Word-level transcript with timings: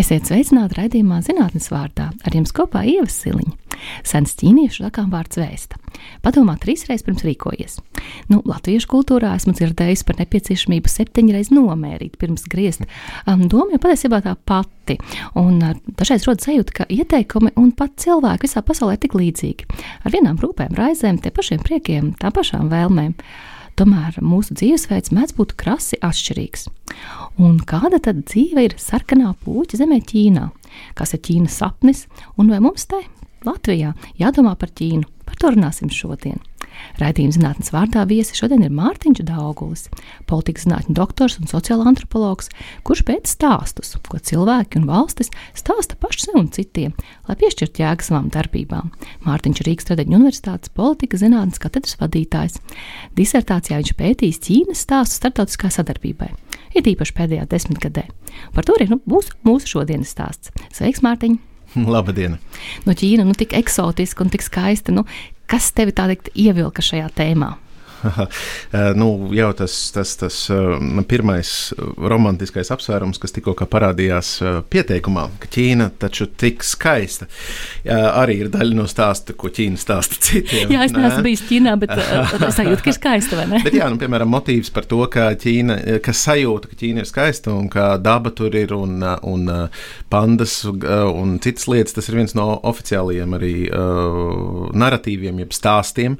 Esiet 0.00 0.24
sveicināti 0.24 0.78
raidījumā 0.78 1.18
zinātnes 1.26 1.68
vārdā. 1.68 2.08
Ar 2.24 2.36
jums 2.36 2.54
kopā 2.56 2.80
ievas 2.88 3.16
siliņa. 3.20 3.58
Sens 4.06 4.32
ķīniešu 4.40 4.86
sakām 4.86 5.10
vārds 5.12 5.36
vēsta. 5.36 5.76
Padomā 6.24 6.54
trīsreiz 6.62 7.04
pirms 7.04 7.24
rīkojies. 7.26 7.76
Nu, 8.30 8.40
latviešu 8.48 8.88
kultūrā 8.88 9.34
esmu 9.36 9.52
dzirdējis 9.58 10.04
par 10.08 10.16
nepieciešamību 10.22 10.88
septiņreiz 10.88 11.52
nomērīt 11.52 12.16
pirms 12.20 12.46
griezt. 12.50 12.86
Um, 13.26 13.44
doma 13.52 13.76
jau 13.76 13.82
patiesībā 13.84 14.22
tā 14.24 14.32
pati. 14.48 14.96
Un 15.38 15.60
dažreiz 15.60 16.24
rodas 16.28 16.48
sajūta, 16.48 16.78
ka 16.80 16.88
ieteikumi 16.88 17.52
un 17.60 17.70
pat 17.76 17.98
cilvēki 18.02 18.48
visā 18.48 18.64
pasaulē 18.64 18.96
ir 18.96 19.04
tik 19.04 19.18
līdzīgi. 19.18 19.68
Ar 20.06 20.14
vienām 20.14 20.40
rūpēm, 20.40 20.72
raizēm, 20.78 21.20
tie 21.20 21.34
pašiem 21.34 21.60
priekiem, 21.66 22.14
tā 22.22 22.32
pašām 22.34 22.72
vēlmēm. 22.72 23.18
Tomēr 23.80 24.18
mūsu 24.20 24.54
dzīvesveids 24.58 25.14
mēdz 25.16 25.34
būt 25.38 25.54
krasi 25.60 25.98
atšķirīgs. 26.04 26.66
Un 27.40 27.56
kāda 27.68 28.02
tad 28.04 28.24
dzīve 28.28 28.66
ir 28.66 28.76
sarkanā 28.80 29.32
puķa 29.44 29.80
zemē 29.80 30.02
Ķīnā? 30.10 30.48
Kas 30.98 31.16
ir 31.16 31.22
Ķīnas 31.24 31.56
sapnis 31.62 32.06
un 32.36 32.52
vai 32.52 32.60
mums 32.64 32.84
te 32.90 33.00
Latvijā 33.48 33.94
jādomā 34.20 34.54
par 34.60 34.74
Ķīnu? 34.76 35.08
Par 35.24 35.40
to 35.40 35.54
runāsim 35.54 35.92
šodien. 35.92 36.42
Raidījuma 37.00 37.34
zinātnes 37.36 37.72
vārdā 37.74 38.04
viesi 38.08 38.36
šodien 38.36 38.64
ir 38.66 38.72
Mārtiņš 38.74 39.22
Daugulis, 39.28 39.88
politikas 40.28 40.66
zinātņu 40.66 40.96
doktors 40.96 41.38
un 41.40 41.50
sociāla 41.50 41.86
antropologs, 41.90 42.50
kurš 42.86 43.04
pēta 43.08 43.30
stāstus, 43.30 43.94
ko 44.08 44.20
cilvēki 44.20 44.80
un 44.80 44.88
valstis 44.90 45.32
stāsta 45.58 45.98
paši 46.00 46.26
sev 46.26 46.40
un 46.40 46.50
citiem, 46.54 46.96
lai 47.28 47.38
piešķirtu 47.40 47.84
jēgu 47.84 48.06
savām 48.06 48.30
darbībām. 48.32 48.92
Mārtiņš 49.26 49.62
ir 49.62 49.70
Rīgas 49.70 49.90
Tradeņu 49.90 50.18
universitātes 50.20 50.72
politikas 50.76 51.24
zinātnes 51.24 51.62
katedras 51.62 51.98
vadītājs. 52.00 52.58
Disertācijā 53.18 53.80
viņš 53.82 53.94
pētījis 53.98 54.42
Ķīnas 54.46 54.84
stāstu 54.86 55.20
starptautiskā 55.20 55.72
sadarbībai, 55.72 56.32
it 56.76 56.90
īpaši 56.90 57.16
pēdējā 57.18 57.48
desmitgadē. 57.50 58.08
Par 58.54 58.66
to 58.66 58.76
arī 58.78 58.90
nu, 58.92 59.00
būs 59.08 59.32
mūsu 59.46 59.76
šodienas 59.76 60.12
stāsts. 60.14 60.52
Sveiks, 60.74 61.02
Mārtiņ! 61.04 61.40
Labdien! 61.94 62.38
No 62.86 62.96
Ķīna, 62.96 63.26
nu, 63.28 63.36
tik 63.38 63.54
eksotiska 63.56 64.24
un 64.24 64.32
tik 64.32 64.44
skaista. 64.44 64.94
Nu, 64.94 65.06
kas 65.52 65.68
tevi 65.76 65.92
tā 65.92 66.08
teikt 66.08 66.32
ievilka 66.32 66.84
šajā 66.84 67.10
tēmā? 67.18 67.52
Eh, 68.72 68.94
nu, 68.96 69.28
jau 69.36 69.50
tas, 69.56 69.72
tas, 69.92 70.14
tas 70.16 70.36
uh, 70.52 70.78
pirmais 71.08 71.48
romantiskais 72.08 72.70
apsvērums, 72.72 73.18
kas 73.20 73.34
tikko 73.34 73.52
parādījās 73.68 74.30
pieteikumā, 74.72 75.26
ka 75.42 75.50
Ķīna 75.52 75.90
taču 76.00 76.26
tik 76.40 76.64
skaista, 76.64 77.26
arī 77.84 78.38
ir 78.44 78.50
daļa 78.52 78.76
no 78.78 78.86
stāsta, 78.88 79.36
ko 79.36 79.50
Ķīna 79.52 79.80
stāsta 79.80 80.16
citiem. 80.26 80.72
jā, 80.72 80.86
es 80.86 80.94
neesmu 80.96 81.24
bijis 81.26 81.44
Ķīnā, 81.50 81.74
bet 81.82 81.92
es 82.48 82.56
sajūtu, 82.56 82.80
ka 82.84 82.92
ir 82.92 82.96
skaista, 82.96 83.38
vai 83.40 83.46
ne? 83.50 83.60
bet, 83.66 83.76
jā, 83.76 83.90
nu, 83.92 84.00
piemēram, 84.00 84.32
motīvs 84.32 84.72
par 84.74 84.88
to, 84.88 85.02
ka 85.12 85.28
Ķīna, 85.42 85.78
kas 86.04 86.24
sajūta, 86.28 86.72
ka 86.72 86.80
Ķīna 86.80 87.04
ir 87.04 87.10
skaista 87.10 87.52
un 87.52 87.68
ka 87.72 87.90
daba 88.00 88.32
tur 88.32 88.56
ir 88.56 88.72
un, 88.76 89.04
un 89.28 89.52
pandas 90.12 90.62
un 90.68 91.36
citas 91.44 91.68
lietas, 91.68 91.96
tas 91.98 92.08
ir 92.08 92.18
viens 92.22 92.36
no 92.38 92.48
oficiālajiem 92.72 93.36
arī 93.38 93.54
uh, 93.68 94.70
narratīviem, 94.78 95.42
jeb 95.44 95.54
stāstiem, 95.56 96.18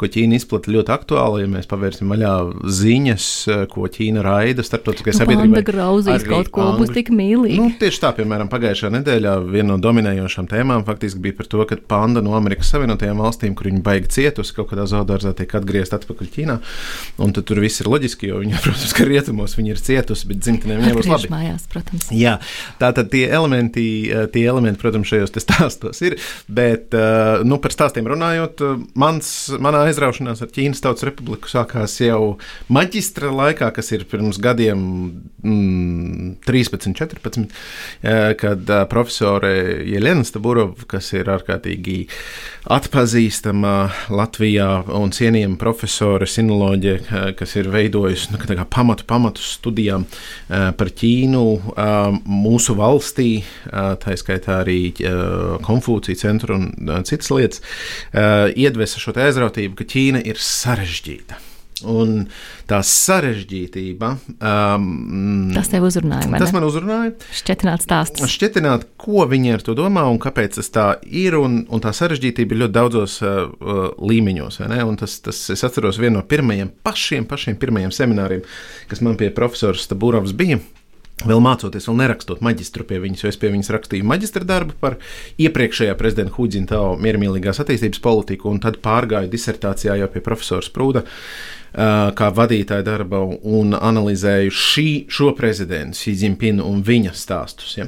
ko 0.00 0.10
Ķīna 0.10 0.38
izplata 0.38 0.72
ļoti 0.72 0.94
aktuāli 0.94 1.21
aktuāli, 1.22 1.44
ja 1.44 1.50
mēs 1.50 1.68
pavērsim 1.70 2.10
vaļā 2.10 2.32
ziņas, 2.66 3.26
eh, 3.48 3.62
ko 3.70 3.86
Ķīna 3.86 4.22
raida 4.24 4.62
starptautiskajai 4.62 5.14
nu, 5.14 5.20
sabiedrībai. 5.20 5.62
Grauzīs 5.66 6.26
kaut 6.26 6.50
ko 6.50 6.62
angļu. 6.62 6.78
būs 6.80 6.94
tik 6.94 7.10
mīlīgi. 7.10 7.58
Nu, 7.58 7.70
tieši 7.78 8.00
tā, 8.02 8.12
piemēram, 8.16 8.50
pagājušajā 8.50 8.90
nedēļā 8.96 9.34
viena 9.50 9.72
no 9.72 9.78
dominējošām 9.78 10.48
tēmām 10.50 10.84
faktiski 10.84 11.20
bija 11.20 11.36
par 11.38 11.46
to, 11.46 11.64
ka 11.64 11.76
panda 11.76 12.22
no 12.22 12.34
Amerikas 12.34 12.70
Savienotajām 12.72 13.18
valstīm, 13.22 13.54
kur 13.54 13.70
viņi 13.70 13.82
baigi 13.82 14.08
cietusi, 14.08 14.54
kaut 14.56 14.70
kādā 14.72 14.86
zoodārzā 14.90 15.34
tiek 15.36 15.54
atgriezta 15.54 16.00
atpakaļ 16.00 16.32
Ķīnā. 16.32 16.58
Un 17.18 17.32
tur 17.32 17.60
viss 17.60 17.80
ir 17.80 17.90
loģiski, 17.92 18.30
jo 18.32 18.42
viņi, 18.42 18.58
protams, 18.64 18.92
ka 18.96 19.06
rietumos 19.06 19.56
viņi 19.58 19.74
ir 19.74 19.82
cietusi, 19.82 20.28
bet 20.30 20.42
dzimtenē 20.42 20.78
viņiem 20.80 20.98
būs 20.98 21.10
labi. 21.10 21.32
Mājās, 21.32 21.66
protams. 21.70 22.08
Jā, 22.12 22.38
tā 22.80 22.92
tad 22.96 23.12
tie 23.12 23.26
elementi, 23.28 24.10
eh, 24.10 24.26
tie 24.32 24.46
elementi, 24.48 24.80
protams, 24.80 25.08
šajos 25.08 25.34
stāstos 25.42 26.02
ir. 26.02 26.18
Bet, 26.48 26.94
eh, 26.94 27.42
nu, 27.44 27.58
par 27.62 27.74
stāstiem 27.74 28.08
runājot, 28.08 28.62
mans, 28.98 29.28
manā 29.62 29.86
aizraušanās 29.88 30.42
ar 30.42 30.50
Ķīnas 30.52 30.82
tautas 30.82 31.02
republiku 31.02 31.11
sākās 31.50 31.98
jau 32.00 32.36
maģistra 32.72 33.32
laikā, 33.32 33.70
kas 33.74 33.92
ir 33.92 34.04
pirms 34.10 34.38
gadiem 34.42 34.82
mm, 35.42 36.36
13, 36.46 36.94
14, 36.98 37.46
kad 38.40 38.72
profesore 38.90 39.52
Jelena 39.88 40.24
Staburova, 40.26 40.74
kas 40.90 41.12
ir 41.16 41.30
ārkārtīgi 41.32 42.06
atpazīstama 42.72 43.74
Latvijā 44.14 44.68
un 44.94 45.12
cienījama 45.14 45.58
profesore, 45.60 46.28
sinoloģija, 46.30 47.22
kas 47.38 47.56
ir 47.58 47.70
veidojusi 47.72 48.32
nu, 48.34 48.40
pamatu, 48.70 49.06
pamatu 49.08 49.42
studijām 49.44 50.06
par 50.48 50.92
Ķīnu 51.02 51.44
mūsu 52.28 52.76
valstī, 52.78 53.30
tā 53.66 54.16
skaitā 54.18 54.60
arī 54.62 54.80
Konfūcija 55.66 56.22
centru 56.26 56.58
un 56.58 57.02
citas 57.08 57.30
lietas, 57.32 57.62
iedvesa 58.12 59.02
šo 59.02 59.14
aizrautību, 59.16 59.76
ka 59.78 59.88
Ķīna 59.92 60.22
ir 60.28 60.40
sarežģīta. 60.40 61.01
Un 61.88 62.26
tā 62.70 62.78
sarežģītība. 62.86 64.10
Um, 64.38 65.50
tas 65.54 65.70
tev 65.72 65.86
uzrunāja. 65.88 66.28
Tas 66.38 66.52
man 66.54 66.66
uzrunāja. 66.66 67.14
Šķietināt 67.34 67.82
stāstus. 67.86 68.30
Šķietināt, 68.30 68.86
ko 69.00 69.26
viņi 69.30 69.56
ar 69.56 69.64
to 69.66 69.74
domā 69.78 70.04
un 70.10 70.20
kāpēc 70.22 70.60
tas 70.60 70.70
tā 70.74 70.86
ir. 71.08 71.34
Un, 71.40 71.62
un 71.66 71.82
tā 71.82 71.94
sarežģītība 71.96 72.54
ir 72.54 72.62
ļoti 72.64 72.76
daudzos 72.76 73.18
uh, 73.24 73.48
uh 73.58 73.82
līmeņos. 74.12 74.60
Tas, 75.00 75.18
tas, 75.24 75.42
es 75.54 75.66
atceros 75.66 75.98
vienu 76.00 76.20
no 76.20 76.26
pirmajiem, 76.28 76.70
pašiem, 76.86 77.26
pašiem 77.30 77.58
pirmajiem 77.60 77.94
semināriem, 77.94 78.46
kas 78.90 79.02
man 79.04 79.18
pie 79.18 79.32
profesora 79.34 79.78
Stabūrovs 79.78 80.36
bija. 80.38 80.60
Vēl 81.22 81.38
mācoties, 81.44 81.86
vēl 81.86 81.98
nerakstot 82.00 82.42
maģistru 82.42 82.86
pie 82.88 82.98
viņas, 83.02 83.22
jo 83.22 83.30
es 83.30 83.38
pie 83.38 83.52
viņas 83.52 83.70
rakstīju 83.76 84.06
maģistra 84.08 84.46
darbu 84.48 84.74
par 84.82 84.98
iepriekšējā 85.42 85.94
prezidenta 85.98 86.34
Huģintāo 86.34 86.96
miermīlīgās 87.02 87.62
attīstības 87.62 88.02
politiku, 88.02 88.50
un 88.50 88.62
tad 88.62 88.80
pārgāju 88.82 89.30
disertācijā 89.30 89.98
jau 90.00 90.08
pie 90.10 90.24
profesora 90.24 90.66
Sprūda 90.66 91.04
kā 91.72 92.28
vadītāja 92.36 92.84
darba 92.84 93.22
un 93.24 93.72
analizēju 93.78 94.52
šī, 94.52 94.88
šo 95.08 95.30
prezidentu, 95.38 95.96
Zīmpinu 96.22 96.66
un 96.68 96.82
viņa 96.84 97.14
stāstus. 97.16 97.78
Ja. 97.78 97.86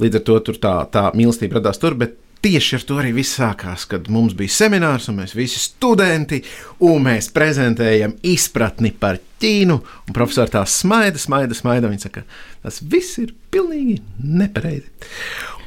Līdz 0.00 0.20
ar 0.20 0.24
to 0.24 0.38
tā, 0.56 0.76
tā 0.92 1.10
mīlestība 1.12 1.58
radās 1.58 1.82
tur, 1.82 1.98
bet 2.00 2.16
tieši 2.46 2.78
ar 2.78 2.84
to 2.86 2.98
arī 3.02 3.10
viss 3.16 3.40
sākās, 3.40 3.86
kad 3.90 4.06
mums 4.12 4.36
bija 4.38 4.54
seminārs, 4.54 5.08
un 5.10 5.18
mēs 5.18 5.34
visi 5.34 5.58
studenti, 5.58 6.38
un 6.86 7.02
mēs 7.08 7.32
prezentējam 7.34 8.14
izpratni 8.22 8.92
par 8.94 9.18
Ķīnu. 9.42 9.74
Un 10.06 10.16
profesors 10.16 10.54
tā 10.54 10.62
smaida, 10.70 11.20
smaida, 11.20 11.56
smaida. 11.58 11.90
Viņa 11.90 12.06
saka, 12.06 12.22
tas 12.64 12.78
viss 12.80 13.18
ir 13.20 13.34
pilnīgi 13.52 13.98
nepareizi. 14.22 14.86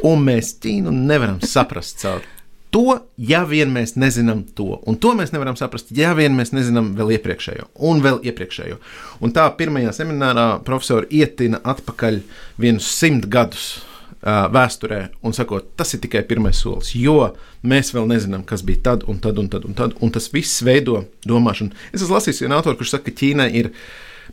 Un 0.08 0.24
mēs 0.26 0.56
Ķīnu 0.64 0.96
nevaram 0.96 1.42
saprast 1.44 2.00
caur 2.02 2.24
to, 2.70 3.00
ja 3.18 3.42
vien 3.50 3.72
mēs 3.74 3.96
nezinām 3.98 4.44
to. 4.56 4.78
Un 4.88 4.98
to 5.02 5.16
mēs 5.18 5.34
nevaram 5.34 5.58
saprast, 5.58 5.90
ja 5.96 6.14
vien 6.18 6.36
mēs 6.38 6.54
nezinām 6.54 6.94
vēl 6.98 7.16
iepriekšējo, 7.18 7.70
un 7.90 8.04
vēl 8.06 8.22
iepriekšējo. 8.30 8.78
Un 9.26 9.34
tā 9.36 9.48
pirmajā 9.58 9.94
seminārā 9.98 10.48
profesori 10.66 11.10
ietina 11.22 11.62
atpakaļ 11.74 12.22
vienus 12.62 12.90
simt 12.94 13.26
gadus. 13.32 13.80
Vēsturē, 14.20 15.00
un 15.24 15.32
sakot, 15.32 15.70
tas 15.80 15.94
ir 15.96 16.02
tikai 16.04 16.26
pirmais 16.28 16.60
solis, 16.60 16.92
jo 17.00 17.30
mēs 17.64 17.94
vēl 17.96 18.10
nezinām, 18.10 18.44
kas 18.44 18.66
bija 18.68 18.82
tad, 18.90 19.06
un 19.08 19.22
tad, 19.24 19.40
un 19.40 19.48
tad, 19.48 19.64
un 19.70 19.78
tad, 19.78 19.96
un 20.04 20.12
tas 20.12 20.28
viss 20.34 20.60
veido 20.68 21.06
domāšanu. 21.24 21.72
Es 21.94 22.04
esmu 22.04 22.18
lasījis 22.18 22.44
vienu 22.44 22.58
autoru, 22.58 22.82
kurš 22.82 22.98
saka, 22.98 23.08
ka 23.08 23.16
Ķīnai 23.22 23.48
ir, 23.62 23.72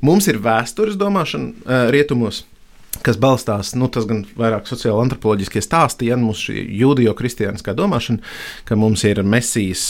mums 0.03 0.27
ir 0.27 0.41
vēstures 0.43 0.99
domāšana 0.99 1.87
rietumos, 1.95 2.43
kas 3.05 3.19
balstās, 3.21 3.75
nu, 3.79 3.89
tas 3.93 4.07
gan 4.09 4.23
vairāk 4.39 4.69
sociāli 4.69 5.03
antropoloģiskie 5.05 5.63
stāsti, 5.65 6.11
ja 6.11 6.17
mūsu 6.21 6.55
jūdejo-kristiāniskā 6.55 7.75
domāšana, 7.77 8.23
ka 8.69 8.79
mums 8.79 9.05
ir 9.07 9.23
mesijas, 9.27 9.85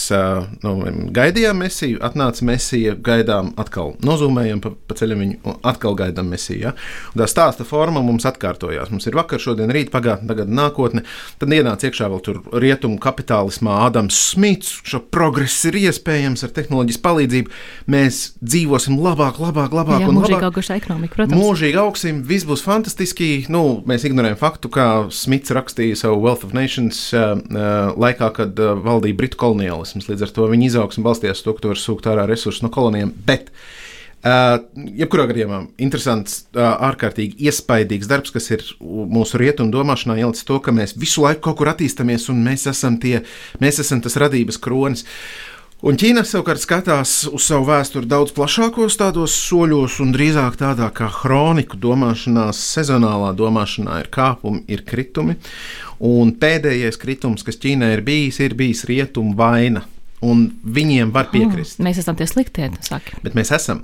nu, 0.63 0.73
gaidījām 1.15 1.61
mesiju, 1.63 2.01
atnāca 2.05 2.45
mesija, 2.47 2.95
gaidām 2.95 3.53
atkal, 3.59 3.95
nozūmējam 4.05 4.61
pa, 4.63 4.73
pa 4.89 4.97
ceļam 4.99 5.23
viņu, 5.23 5.39
un 5.47 5.57
atkal 5.71 5.97
gaidām 5.97 6.31
mesiju. 6.33 6.59
Ja? 6.67 6.73
Un 7.13 7.23
tā 7.23 7.29
stāsta 7.31 7.65
forma 7.67 8.03
mums 8.05 8.27
atkārtojās. 8.29 8.91
Mums 8.93 9.07
ir 9.09 9.17
vakar, 9.17 9.41
šodien, 9.43 9.71
rīt, 9.73 9.91
pagātne, 9.93 10.29
tagad 10.31 10.51
nākotne. 10.51 11.05
Tad 11.41 11.53
ienāca 11.53 11.89
iekšā 11.89 12.09
vēl 12.11 12.23
tur 12.25 12.41
rietumu 12.53 12.99
kapitālismā 13.03 13.79
Ādams 13.87 14.17
Smits, 14.33 14.79
šo 14.87 15.01
progresu 15.13 15.71
ir 15.71 15.79
iespējams 15.85 16.45
ar 16.45 16.53
tehnoloģijas 16.55 17.01
palīdzību. 17.03 17.53
Mēs 17.93 18.21
dzīvosim 18.43 18.97
labāk, 19.01 19.39
labāk, 19.41 19.73
labāk 19.75 20.03
Jā, 20.03 20.09
un 20.09 20.19
labāk. 20.19 20.31
Mūžīgi 20.31 20.49
auguša 20.49 20.79
ekonomika, 20.81 21.15
protams. 21.17 21.41
Mūžīgi 21.41 21.81
augsim, 21.81 22.21
viss 22.27 22.47
būs 22.47 22.63
fantastiski 22.65 22.96
statistiski 22.97 23.45
nu, 23.53 23.83
mēs 23.85 24.07
ignorējam 24.07 24.39
faktu, 24.39 24.69
ka 24.73 24.85
Smits 25.13 25.53
rakstīja 25.53 25.99
savu 25.99 26.17
Wealth 26.23 26.47
of 26.47 26.55
Nations 26.57 27.11
uh, 27.13 27.35
uh, 27.37 27.91
laikā, 27.93 28.31
kad 28.33 28.57
uh, 28.57 28.73
valdīja 28.81 29.17
Britu 29.19 29.37
koloniālisms. 29.37 30.07
Līdz 30.09 30.25
ar 30.25 30.31
to 30.33 30.47
viņa 30.49 30.65
izaugsme 30.71 31.03
balstījās 31.05 31.43
to, 31.45 31.53
ka 31.53 31.61
tu 31.61 31.69
vari 31.69 31.83
sūkt 31.83 32.09
ārā 32.09 32.25
resursus 32.29 32.65
no 32.65 32.73
kolonijām. 32.73 33.13
Bet, 33.27 33.53
Uh, 34.27 34.57
jebkurā 34.97 35.27
gadījumā 35.29 35.59
interesants, 35.79 36.39
uh, 36.57 36.63
ārkārtīgi 36.87 37.37
iespaidīgs 37.47 38.09
darbs, 38.09 38.31
kas 38.33 38.49
ir 38.49 38.63
mūsu 38.81 39.37
rietumu 39.37 39.69
domāšanā 39.71 40.15
ielicis 40.17 40.43
to, 40.43 40.57
ka 40.59 40.73
mēs 40.73 40.95
visu 40.97 41.21
laiku 41.21 41.43
kaut 41.45 41.59
kur 41.59 41.69
attīstāmies 41.69 42.25
un 42.33 42.41
mēs 42.43 42.65
esam, 42.67 42.97
tie, 42.99 43.21
mēs 43.61 43.77
esam 43.85 44.01
tas 44.03 44.17
radības 44.19 44.57
kronis. 44.59 45.05
Un 45.85 45.93
Ķīna 45.93 46.23
savukārt 46.25 46.57
skatās 46.63 47.11
uz 47.29 47.43
savu 47.45 47.67
vēsturi 47.67 48.07
daudz 48.09 48.31
plašākos 48.33 48.95
tādos 48.97 49.35
soļos, 49.37 49.99
un 50.01 50.09
drīzāk 50.15 50.55
tādā 50.57 50.87
kā 50.89 51.05
kroniku 51.13 51.77
domāšanā, 51.77 52.47
sezonālā 52.49 53.29
domāšanā 53.37 53.99
ir 54.01 54.09
kāpumi, 54.09 54.63
ir 54.73 54.81
kritumi. 54.89 55.35
Un 56.01 56.33
pēdējais 56.41 56.97
kritums, 56.97 57.45
kas 57.45 57.61
Ķīnai 57.61 57.91
ir 57.93 58.01
bijis, 58.07 58.41
ir 58.41 58.57
bijis 58.57 58.87
rietumu 58.89 59.37
vaina. 59.37 59.85
Un 60.25 60.47
viņiem 60.65 61.11
var 61.13 61.27
piekrist. 61.29 61.75
Mm, 61.77 61.85
mēs 61.85 61.99
esam 62.01 62.15
tie 62.17 62.25
sliktie, 62.25 62.71
saka. 62.81 63.19
Bet 63.21 63.35
mēs 63.37 63.51
esam. 63.53 63.83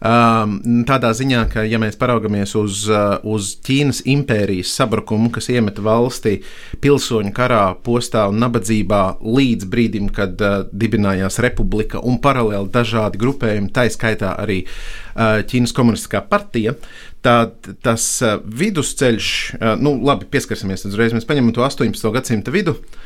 Um, 0.00 0.54
tādā 0.88 1.10
ziņā, 1.12 1.42
ka, 1.52 1.66
ja 1.68 1.76
mēs 1.82 1.98
paraugamies 2.00 2.54
uz, 2.56 2.86
uh, 2.88 3.18
uz 3.28 3.50
Ķīnas 3.66 4.00
impērijas 4.08 4.72
sabrukumu, 4.78 5.28
kas 5.34 5.50
iemeta 5.52 5.84
valsti 5.84 6.38
pilsoņu 6.80 7.34
karā, 7.36 7.66
postā 7.84 8.24
un 8.32 8.40
nabadzībā 8.40 9.02
līdz 9.20 9.68
brīdim, 9.68 10.08
kad 10.16 10.40
uh, 10.40 10.62
dibinājās 10.72 11.36
republika 11.44 12.00
un 12.00 12.16
paralēli 12.16 12.72
dažādi 12.72 13.20
grupējumi, 13.20 13.72
tā 13.76 13.84
skaitā 13.92 14.32
arī 14.40 14.62
uh, 14.64 15.44
Ķīnas 15.44 15.76
komunistiskā 15.76 16.24
partija, 16.32 16.78
tad 17.20 17.74
tas 17.84 18.08
uh, 18.24 18.38
vidusceļš, 18.40 19.34
uh, 19.60 19.74
nu, 19.84 19.98
labi, 20.00 20.32
pieskarsimies 20.32 20.88
uzreiz, 20.88 21.12
mēs 21.12 21.28
paņemam 21.28 21.52
to 21.52 21.68
18. 21.68 22.14
gadsimta 22.16 22.56
vidu. 22.56 22.80
Uh, 22.80 23.02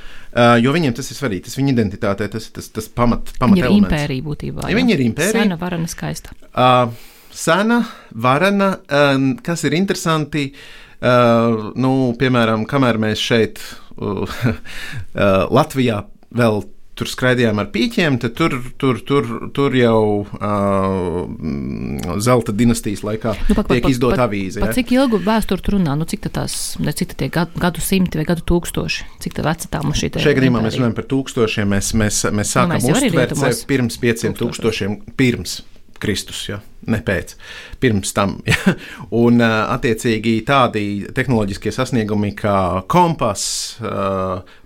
jo 0.62 0.72
viņiem 0.74 0.96
tas 0.96 1.10
ir 1.12 1.18
svarīgi, 1.18 1.46
tas 1.48 1.58
viņa 1.58 1.74
identitātē, 1.74 2.28
tas 2.32 2.48
ir 2.48 2.56
tas, 2.58 2.70
tas 2.74 2.88
pamat, 2.88 3.32
pamat 3.38 3.56
viņa 3.56 3.64
ir 3.64 3.70
elements. 3.70 3.94
impērija 3.94 4.26
būtībā. 4.26 4.66
Ja 4.68 4.78
viņa 4.78 4.94
ir 4.96 5.04
impērija. 5.06 5.44
Sena, 5.44 5.58
varena, 5.60 5.90
skaista. 5.90 6.36
Uh, 6.52 6.92
sena, 7.34 7.82
varena, 8.26 8.72
uh, 8.78 9.16
kas 9.44 9.64
ir 9.68 9.76
interesanti, 9.78 10.48
uh, 10.52 11.68
nu, 11.78 11.94
piemēram, 12.20 12.66
kamēr 12.68 13.00
mēs 13.02 13.22
šeit, 13.24 13.62
uh, 13.98 14.24
uh, 14.24 15.46
Latvijā, 15.54 16.02
vēl 16.36 16.62
tur 16.98 17.10
skraidījām 17.10 17.60
ar 17.62 17.68
pīķiem, 17.74 18.18
tad 18.22 18.34
tur, 18.38 18.56
tur, 18.80 19.00
tur, 19.06 19.28
tur 19.54 19.76
jau 19.78 20.00
uh, 20.24 22.18
zelta 22.24 22.54
dinastijas 22.56 23.04
laikā 23.06 23.34
nu, 23.48 23.56
pak, 23.58 23.70
tiek 23.70 23.88
izdota 23.92 24.26
avīze. 24.26 24.62
Ja? 24.64 24.72
Cik 24.74 24.92
ilgu 24.96 25.22
vēsturi 25.24 25.64
tur 25.64 25.78
runā? 25.78 25.96
Nu, 25.98 26.08
cik 26.08 26.28
tās, 26.34 26.76
ne, 26.82 26.94
cik 26.96 27.14
tie 27.18 27.30
gadu, 27.32 27.58
gadu 27.62 27.84
simti 27.84 28.20
vai 28.20 28.26
gadu 28.28 28.44
tūkstoši? 28.48 29.08
Cik 29.24 29.38
tā 29.38 29.46
veca 29.46 29.72
tā 29.76 29.82
mums 29.86 30.02
šī 30.02 30.12
te? 30.14 30.24
Šajā 30.24 30.40
gadījumā 30.40 30.64
mēs 30.66 30.78
runājam 30.80 30.98
par 30.98 31.08
tūkstošiem. 31.14 31.74
Mēs, 31.76 31.94
mēs, 31.98 32.22
mēs 32.34 32.54
sākam 32.56 32.76
nu, 32.76 32.92
mēs 32.92 33.08
uztvert 33.08 33.36
sevi 33.38 33.66
pirms 33.72 34.00
pieciem 34.02 34.38
tūkstošiem. 34.38 35.02
Pirms. 35.18 35.60
Kristus, 35.98 36.44
ja? 36.48 36.60
ne 36.88 37.00
pēc, 37.04 37.34
pirms 37.82 38.14
tam. 38.16 38.38
Ja? 38.48 38.74
Un, 39.18 39.42
attiecīgi, 39.42 40.38
tādi 40.46 40.82
tehnoloģiskie 41.14 41.72
sasniegumi 41.74 42.32
kā 42.38 42.84
kompass, 42.90 43.76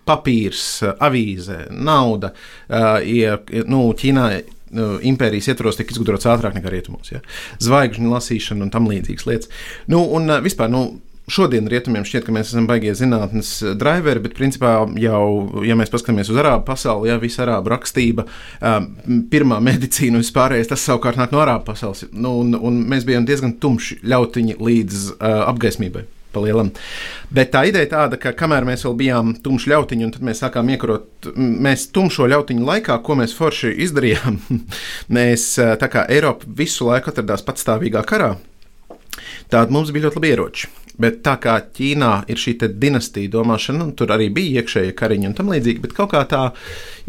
papīrs, 0.08 0.66
avīze, 1.02 1.66
nauda, 1.70 2.32
ja, 3.06 3.38
nu, 3.68 3.84
Ķīnā 3.98 4.26
impērijas 5.04 5.50
ietvaros 5.52 5.78
tika 5.78 5.92
izgudrots 5.94 6.28
ātrāk 6.30 6.56
nekā 6.56 6.72
rietumos. 6.72 7.12
Ja? 7.12 7.22
Zvaigžņu 7.62 8.12
lasīšana 8.12 8.66
un 8.66 8.72
tam 8.72 8.88
līdzīgas 8.90 9.26
lietas. 9.28 9.50
Nu, 9.92 10.00
un 10.16 10.30
vispār, 10.44 10.70
nu, 10.72 10.86
šodien 11.30 11.68
rietumiem 11.70 12.06
šķiet, 12.06 12.24
ka 12.26 12.34
mēs 12.34 12.50
esam 12.50 12.66
baigie 12.70 12.94
zinātnes 12.98 13.50
driveri, 13.78 14.22
bet 14.24 14.34
principā 14.38 14.74
jau, 15.00 15.26
ja 15.66 15.76
mēs 15.78 15.92
paskatāmies 15.92 16.32
uz 16.32 16.40
arābu 16.42 16.66
pasauli, 16.66 17.10
ja 17.12 17.20
visa 17.22 17.44
arābu 17.46 17.72
rakstība, 17.72 18.26
pirmā 19.32 19.60
medicīna 19.62 20.18
un 20.18 20.24
vispārējais, 20.24 20.72
tas 20.72 20.88
savukārt 20.88 21.20
nāk 21.20 21.34
no 21.34 21.42
arābu 21.44 21.68
pasaules. 21.70 22.06
Nu, 22.12 22.38
un, 22.42 22.56
un 22.58 22.82
mēs 22.90 23.06
bijām 23.08 23.28
diezgan 23.28 23.54
tumši 23.62 24.02
ļautiņi 24.02 24.58
līdz 24.58 25.06
uh, 25.12 25.44
apgaismībai. 25.52 26.06
Palielam. 26.32 26.72
Bet 27.32 27.52
tā 27.54 27.64
ideja 27.68 27.90
tāda, 27.94 28.18
ka 28.20 28.34
kamēr 28.36 28.66
mēs 28.68 28.86
vēl 28.86 28.98
bijām 28.98 29.34
tumši 29.44 29.72
ļautiņi, 29.72 30.06
un 30.08 30.14
tad 30.14 30.26
mēs 30.28 30.42
sākām 30.44 30.70
iekarot, 30.74 31.32
mēs 31.36 31.88
tumšo 31.94 32.28
ļautiņu 32.32 32.68
laikā, 32.68 32.98
ko 33.06 33.18
mēs 33.20 33.36
forši 33.38 33.74
izdarījām, 33.86 34.38
mēs 35.16 35.48
tā 35.80 35.92
kā 35.92 36.06
Eiropa 36.12 36.48
visu 36.62 36.90
laiku 36.90 37.12
atradās 37.12 37.44
patstāvīgā 37.46 38.04
karā, 38.08 38.34
tad 39.52 39.74
mums 39.74 39.92
bija 39.92 40.08
ļoti 40.08 40.20
labi 40.20 40.32
ieroči. 40.34 40.72
Bet 41.00 41.22
tā 41.24 41.38
kā 41.40 41.54
Ķīnā 41.72 42.10
ir 42.30 42.40
šī 42.40 42.54
dinastija 42.68 43.30
domāšana, 43.32 43.86
nu, 43.86 43.94
tur 43.96 44.12
arī 44.12 44.28
bija 44.34 44.60
iekšējie 44.60 44.92
kariņi 44.96 45.30
un 45.30 45.36
tam 45.38 45.48
līdzīgi, 45.52 45.80
bet 45.80 45.94
kaut 45.96 46.12
kā 46.12 46.20
tā 46.28 46.42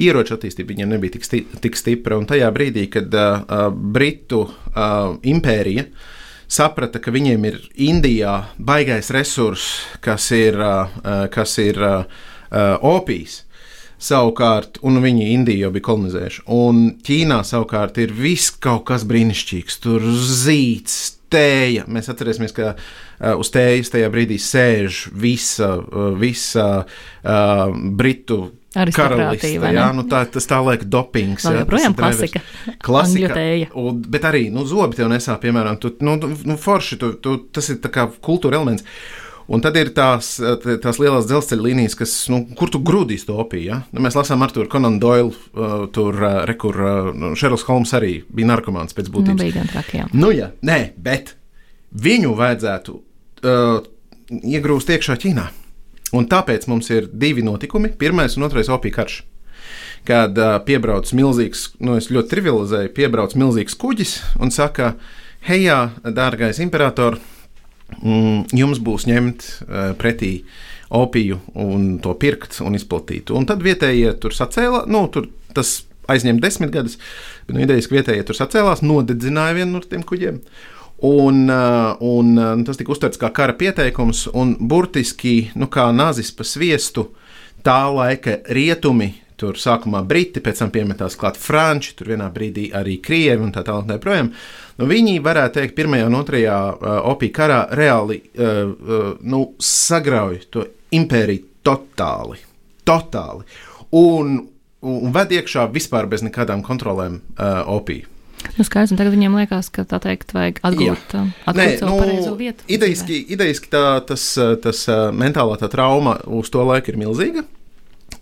ieroču 0.02 0.38
attīstība 0.38 0.72
viņiem 0.72 0.94
nebija 0.96 1.18
tik, 1.18 1.28
sti 1.28 1.42
tik 1.66 1.78
stipra. 1.80 2.18
Un 2.18 2.28
tajā 2.30 2.48
brīdī, 2.56 2.88
kad 2.94 3.12
uh, 3.12 3.68
Britu 3.74 4.46
uh, 4.48 5.18
impērija 5.28 5.86
saprata, 6.48 7.02
ka 7.04 7.14
viņiem 7.14 7.48
ir 7.50 7.58
Indijā 7.76 8.36
baigais 8.58 9.12
resurs, 9.14 9.68
kas 10.04 10.30
ir, 10.36 10.60
uh, 10.60 11.26
kas 11.34 11.58
ir 11.64 11.80
uh, 11.84 12.06
opijas. 12.82 13.44
Savukārt, 14.04 14.82
un 14.84 15.00
viņi 15.00 15.30
Indiju 15.32 15.68
jau 15.68 15.72
bija 15.72 15.88
kolonizējuši. 15.88 16.46
Un 16.52 16.86
Ķīnā 17.08 17.40
savukārt 17.48 18.02
ir 18.04 18.12
viss 18.12 18.52
kaut 18.52 18.84
kas 18.90 19.06
brīnišķīgs. 19.08 19.80
Tur 19.84 20.04
zīts, 20.04 20.98
tēja. 21.34 21.86
Mēs 21.92 22.10
atcerēsimies, 22.12 22.54
ka 22.56 22.74
uh, 22.74 23.36
uz 23.40 23.52
tējas 23.54 23.94
tajā 23.94 24.10
brīdī 24.14 24.40
sēž 24.42 25.08
visa, 25.24 25.76
uh, 25.80 26.12
visa 26.20 26.68
uh, 26.84 27.70
Britu. 27.72 28.44
Karaliste, 28.74 29.52
jā, 29.54 29.88
nu 29.94 30.06
tā, 30.10 30.24
tas 30.34 30.48
tā 30.50 30.58
liek 30.66 30.86
dopings. 30.90 31.46
Jā, 31.46 31.62
joprojām 31.62 31.94
klasika. 31.98 32.42
Klasika. 32.82 33.36
Un, 33.78 34.00
bet 34.10 34.26
arī, 34.26 34.48
nu, 34.54 34.66
zobi 34.70 34.98
tev 34.98 35.12
nesā, 35.12 35.36
piemēram, 35.42 35.78
tu, 35.82 35.94
nu, 36.06 36.18
nu 36.18 36.58
forši, 36.60 36.98
tu, 37.02 37.12
tu, 37.22 37.36
tas 37.54 37.70
ir 37.70 37.78
tā 37.84 37.94
kā 37.94 38.08
kultūra 38.24 38.58
elements. 38.58 38.88
Un 39.54 39.60
tad 39.60 39.76
ir 39.76 39.92
tās, 39.94 40.38
tās 40.40 41.00
lielās 41.02 41.28
dzelzceļa 41.28 41.66
līnijas, 41.66 41.98
kas, 42.00 42.14
nu, 42.32 42.40
kur 42.58 42.72
tu 42.72 42.80
grūdīs 42.80 43.28
to 43.28 43.36
opiju. 43.44 43.66
Ja? 43.68 43.80
Nu, 43.92 44.02
mēs 44.06 44.16
lasām 44.16 44.42
ar 44.46 44.54
to 44.56 44.64
Conan 44.72 45.02
Doyle, 45.04 45.34
uh, 45.52 45.74
tur 45.94 46.16
uh, 46.16 46.38
rekur 46.48 46.80
uh, 46.80 47.26
Šerloks 47.38 47.68
Holmes 47.68 47.92
arī 47.98 48.14
bija 48.32 48.54
narkomāns 48.54 48.96
pēc 48.96 49.12
būtības. 49.12 49.36
Nu, 49.36 49.44
bija 49.44 49.58
gan 49.60 49.74
trakajām. 49.74 50.14
Nu, 50.16 50.32
jā, 50.34 50.54
nē, 50.64 50.80
bet 51.04 51.36
viņu 52.08 52.32
vajadzētu 52.40 52.96
uh, 52.96 53.84
iegrūst 54.32 54.96
iekšā 54.96 55.20
Ķīnā. 55.20 55.50
Un 56.14 56.28
tāpēc 56.30 56.68
mums 56.70 56.90
ir 56.94 57.10
divi 57.10 57.44
notikumi. 57.46 57.94
Pirmais 57.98 58.38
un 58.38 58.46
otrais 58.48 58.70
opija 58.74 59.00
karš. 59.02 59.22
Kad 60.08 60.38
uh, 60.38 60.58
piebrauc 60.66 61.10
milzīgs, 61.16 61.70
nu 61.84 61.96
es 61.98 62.10
ļoti 62.12 62.34
trivializēju, 62.34 62.92
piebrauc 62.96 63.38
milzīgs 63.40 63.78
kuģis 63.80 64.18
un 64.44 64.52
saka, 64.52 64.94
hei, 65.48 65.64
dārgais 66.04 66.60
imperator, 66.64 67.18
mm, 68.02 68.52
jums 68.60 68.84
būs 68.84 69.08
ņemt 69.10 69.48
uh, 69.48 69.94
pretī 70.00 70.34
opiju 70.94 71.40
un 71.58 71.98
to 72.04 72.14
pirkt 72.20 72.60
un 72.62 72.76
izplatīt. 72.78 73.32
Un 73.34 73.48
tad 73.50 73.64
vietējie 73.66 74.12
tur 74.22 74.36
sacēla, 74.36 74.84
nu, 74.92 75.08
tur 75.14 75.32
tas 75.56 75.80
aizņem 76.12 76.44
desmit 76.44 76.74
gadus, 76.76 77.00
bet 77.48 77.56
nu, 77.56 77.64
idejas, 77.64 77.88
ka 77.88 77.96
vietējie 77.96 78.28
tur 78.28 78.38
sacēlās, 78.38 78.84
nodedzināja 78.84 79.56
vienu 79.62 79.80
no 79.80 79.86
tiem 79.88 80.04
kuģiem. 80.06 80.44
Uh, 80.44 80.73
un 81.02 82.38
uh, 82.38 82.64
tas 82.68 82.80
tika 82.80 82.94
uztverts 82.94 83.20
kā 83.22 83.32
kara 83.34 83.56
pieteikums, 83.58 84.28
un 84.34 84.56
burtiski 84.60 85.50
nu, 85.56 85.68
kā 85.72 85.90
nazis 85.96 86.32
pa 86.36 86.46
sviestu 86.48 87.10
tā 87.64 87.82
laika 87.92 88.42
rietumi 88.52 89.14
Tur 89.44 89.58
sākumā 89.58 90.04
briti, 90.06 90.42
pēc 90.44 90.62
tam 90.62 90.70
piemetās 90.72 91.18
klāt 91.20 91.36
franči, 91.42 91.96
tur 91.98 92.12
vienā 92.14 92.30
brīdī 92.34 92.68
arī 92.78 93.00
krievi 93.04 93.44
un 93.44 93.50
tā 93.54 93.64
tālāk. 93.66 93.90
Tā 94.06 94.20
nu, 94.24 94.88
viņi 94.88 95.18
varētu 95.26 95.58
teikt, 95.58 95.76
pirmajā 95.76 96.06
un 96.08 96.18
otrajā 96.20 96.58
uh, 96.70 96.94
opija 97.12 97.36
karā 97.40 97.60
reāli 97.76 98.22
uh, 98.22 98.62
uh, 98.70 99.10
nu, 99.26 99.42
sagrauj 99.58 100.40
to 100.54 100.68
impēriju 100.94 101.50
totāli. 101.66 102.40
totāli. 102.86 103.44
Un, 104.00 104.38
un 104.86 105.14
ved 105.18 105.34
iekšā 105.34 105.66
vispār 105.74 106.08
bez 106.12 106.24
nekādām 106.26 106.64
kontrolēm 106.66 107.20
uh, 107.20 107.64
opiju. 107.74 108.13
Nu, 108.58 108.66
skaidrs, 108.68 108.94
un 108.94 109.00
tagad 109.00 109.16
viņiem 109.16 109.36
liekas, 109.40 109.70
ka 109.74 109.86
tā 109.90 110.00
teikt, 110.04 110.34
vajag 110.36 110.60
atgūt, 110.68 111.16
uh, 111.18 111.32
atgūt 111.50 111.60
Nē, 111.60 111.68
savu 111.80 111.96
nu, 111.96 112.04
pareizo 112.04 112.36
vietu. 112.38 112.68
Idejiski, 112.72 113.18
idejiski 113.34 113.72
tā, 113.74 113.84
tas, 114.08 114.28
uh, 114.38 114.54
tas 114.62 114.84
uh, 114.92 115.08
mentālā 115.16 115.58
tā 115.62 115.70
trauma 115.74 116.20
uz 116.30 116.52
to 116.54 116.64
laiku 116.68 116.94
ir 116.94 117.00
milzīga. 117.02 117.46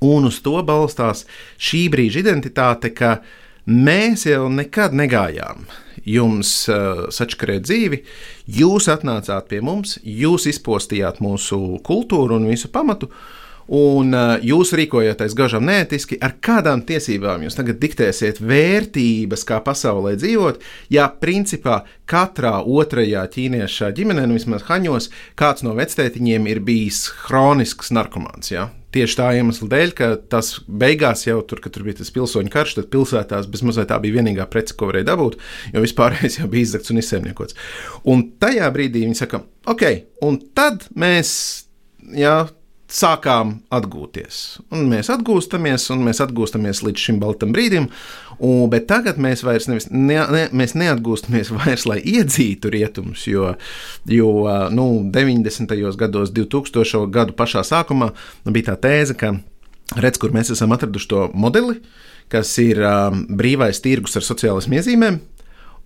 Un 0.01 0.25
uz 0.29 0.39
to 0.41 0.55
balstās 0.65 1.25
šī 1.61 1.85
brīža 1.93 2.23
identitāte, 2.23 2.93
ka 2.95 3.19
mēs 3.69 4.25
jau 4.29 4.47
nekad 4.49 4.95
negājām 4.97 5.67
jums 6.07 6.53
uh, 6.71 7.05
sačakarēt 7.13 7.67
dzīvi, 7.67 8.01
jūs 8.61 8.87
atnācāt 8.91 9.51
pie 9.51 9.61
mums, 9.65 9.97
jūs 10.01 10.47
izpostījāt 10.49 11.21
mūsu 11.21 11.59
kultūru 11.85 12.39
un 12.39 12.49
visu 12.49 12.71
pamatu. 12.73 13.11
Un 13.71 14.11
uh, 14.11 14.33
jūs 14.43 14.73
rīkojaties 14.75 15.35
gaužām 15.37 15.63
neētiski, 15.69 16.17
ar 16.19 16.33
kādām 16.43 16.81
tiesībām 16.87 17.45
jūs 17.45 17.55
tagad 17.55 17.79
diktēsiet 17.79 18.41
vērtības, 18.43 19.45
kā 19.47 19.61
pasaulē 19.63 20.17
dzīvot, 20.19 20.59
ja 20.91 21.07
principā 21.21 21.85
katrā 22.03 22.57
otrajā 22.67 23.23
ķīniešu 23.31 23.93
ģimenē, 23.95 24.27
nu 24.27 24.35
vismaz 24.35 24.67
haņos, 24.67 25.07
kāds 25.39 25.63
no 25.63 25.77
vectētiņiem 25.79 26.51
ir 26.51 26.61
bijis 26.67 27.05
hronisks 27.29 27.95
narkomāns. 27.95 28.51
Ja? 28.51 28.67
Tieši 28.91 29.15
tā 29.21 29.31
iemesla 29.39 29.69
dēļ, 29.71 29.91
ka 29.95 30.13
tas 30.35 30.57
beigās 30.67 31.23
jau 31.23 31.39
tur, 31.47 31.63
kad 31.63 31.71
tur 31.71 31.87
bija 31.87 32.01
tas 32.01 32.11
pilsoņu 32.11 32.51
karš, 32.51 32.75
tad 32.81 32.91
pilsētās 32.91 33.47
bezmazliet 33.51 33.87
tā 33.87 34.01
bija 34.03 34.19
vienīgā 34.19 34.51
prece, 34.51 34.75
ko 34.75 34.91
varēja 34.91 35.13
dabūt, 35.13 35.39
jo 35.71 35.83
vispārējais 35.85 36.41
jau 36.41 36.51
bija 36.51 36.67
izdegts 36.67 36.91
un 36.91 36.99
izsēmniekots. 36.99 37.55
Un 38.11 38.27
tajā 38.43 38.67
brīdī 38.75 39.05
viņi 39.05 39.21
saka, 39.23 39.45
ok, 39.71 39.85
un 40.27 40.41
tad 40.59 40.89
mēs, 40.91 41.31
jā, 42.19 42.41
sākām 42.91 43.55
atgūties. 43.73 44.61
Un 44.75 44.89
mēs 44.91 45.09
atgūstamies, 45.13 45.87
un 45.93 46.03
mēs 46.05 46.21
atgūstamies 46.23 46.83
līdz 46.85 47.05
šim 47.05 47.21
baltam 47.21 47.53
brīdim. 47.55 47.87
Un, 48.41 48.65
bet 48.71 48.87
tagad 48.89 49.19
mēs 49.21 49.45
vairs 49.45 49.69
nevis, 49.69 49.87
ne, 49.93 50.17
ne, 50.33 50.43
mēs 50.55 50.75
neatgūstamies 50.79 51.53
vairs, 51.59 51.85
lai 51.89 51.99
iedzītu 52.01 52.71
rietumus, 52.73 53.27
jo, 53.29 53.53
jo 54.09 54.31
nu, 54.75 54.87
90. 55.13 55.75
gados, 55.99 56.33
2000. 56.35 57.07
gadu 57.13 57.37
pašā 57.37 57.63
sākumā 57.67 58.11
bija 58.49 58.71
tā 58.71 58.79
tēze, 58.87 59.17
ka 59.17 59.35
redz, 59.99 60.19
kur 60.21 60.33
mēs 60.35 60.51
esam 60.53 60.73
atraduši 60.75 61.11
to 61.11 61.27
modeli, 61.33 61.79
kas 62.31 62.51
ir 62.63 62.79
um, 62.85 63.25
brīvais 63.39 63.83
tirgus 63.83 64.17
ar 64.19 64.27
sociālismu 64.27 64.79
iezīmēm. 64.79 65.19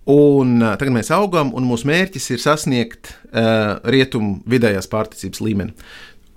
Un 0.06 0.60
uh, 0.62 0.76
tagad 0.78 0.94
mēs 0.94 1.10
augam, 1.14 1.50
un 1.58 1.66
mūsu 1.66 1.88
mērķis 1.90 2.28
ir 2.36 2.42
sasniegt 2.42 3.10
uh, 3.10 3.82
rietumu 3.82 4.38
vidējās 4.46 4.86
pārticības 4.92 5.42
līmeni 5.42 5.74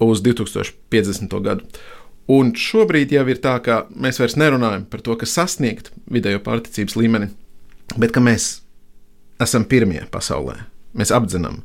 uz 0.03 0.23
2050. 0.25 1.39
gadu. 1.45 1.67
Un 2.29 2.51
šobrīd 2.53 3.13
jau 3.15 3.23
ir 3.31 3.39
tā, 3.41 3.55
ka 3.65 3.83
mēs 3.89 4.19
vairs 4.21 4.37
nerunājam 4.37 4.83
par 4.89 5.01
to, 5.05 5.15
kas 5.17 5.33
sasniegt 5.33 5.89
vidējo 6.13 6.41
pārticības 6.45 6.97
līmeni, 6.99 7.31
bet 7.97 8.13
ka 8.13 8.21
mēs 8.21 8.59
esam 9.41 9.65
pirmie 9.65 10.03
pasaulē. 10.13 10.59
Mēs 10.97 11.11
apzinām, 11.13 11.59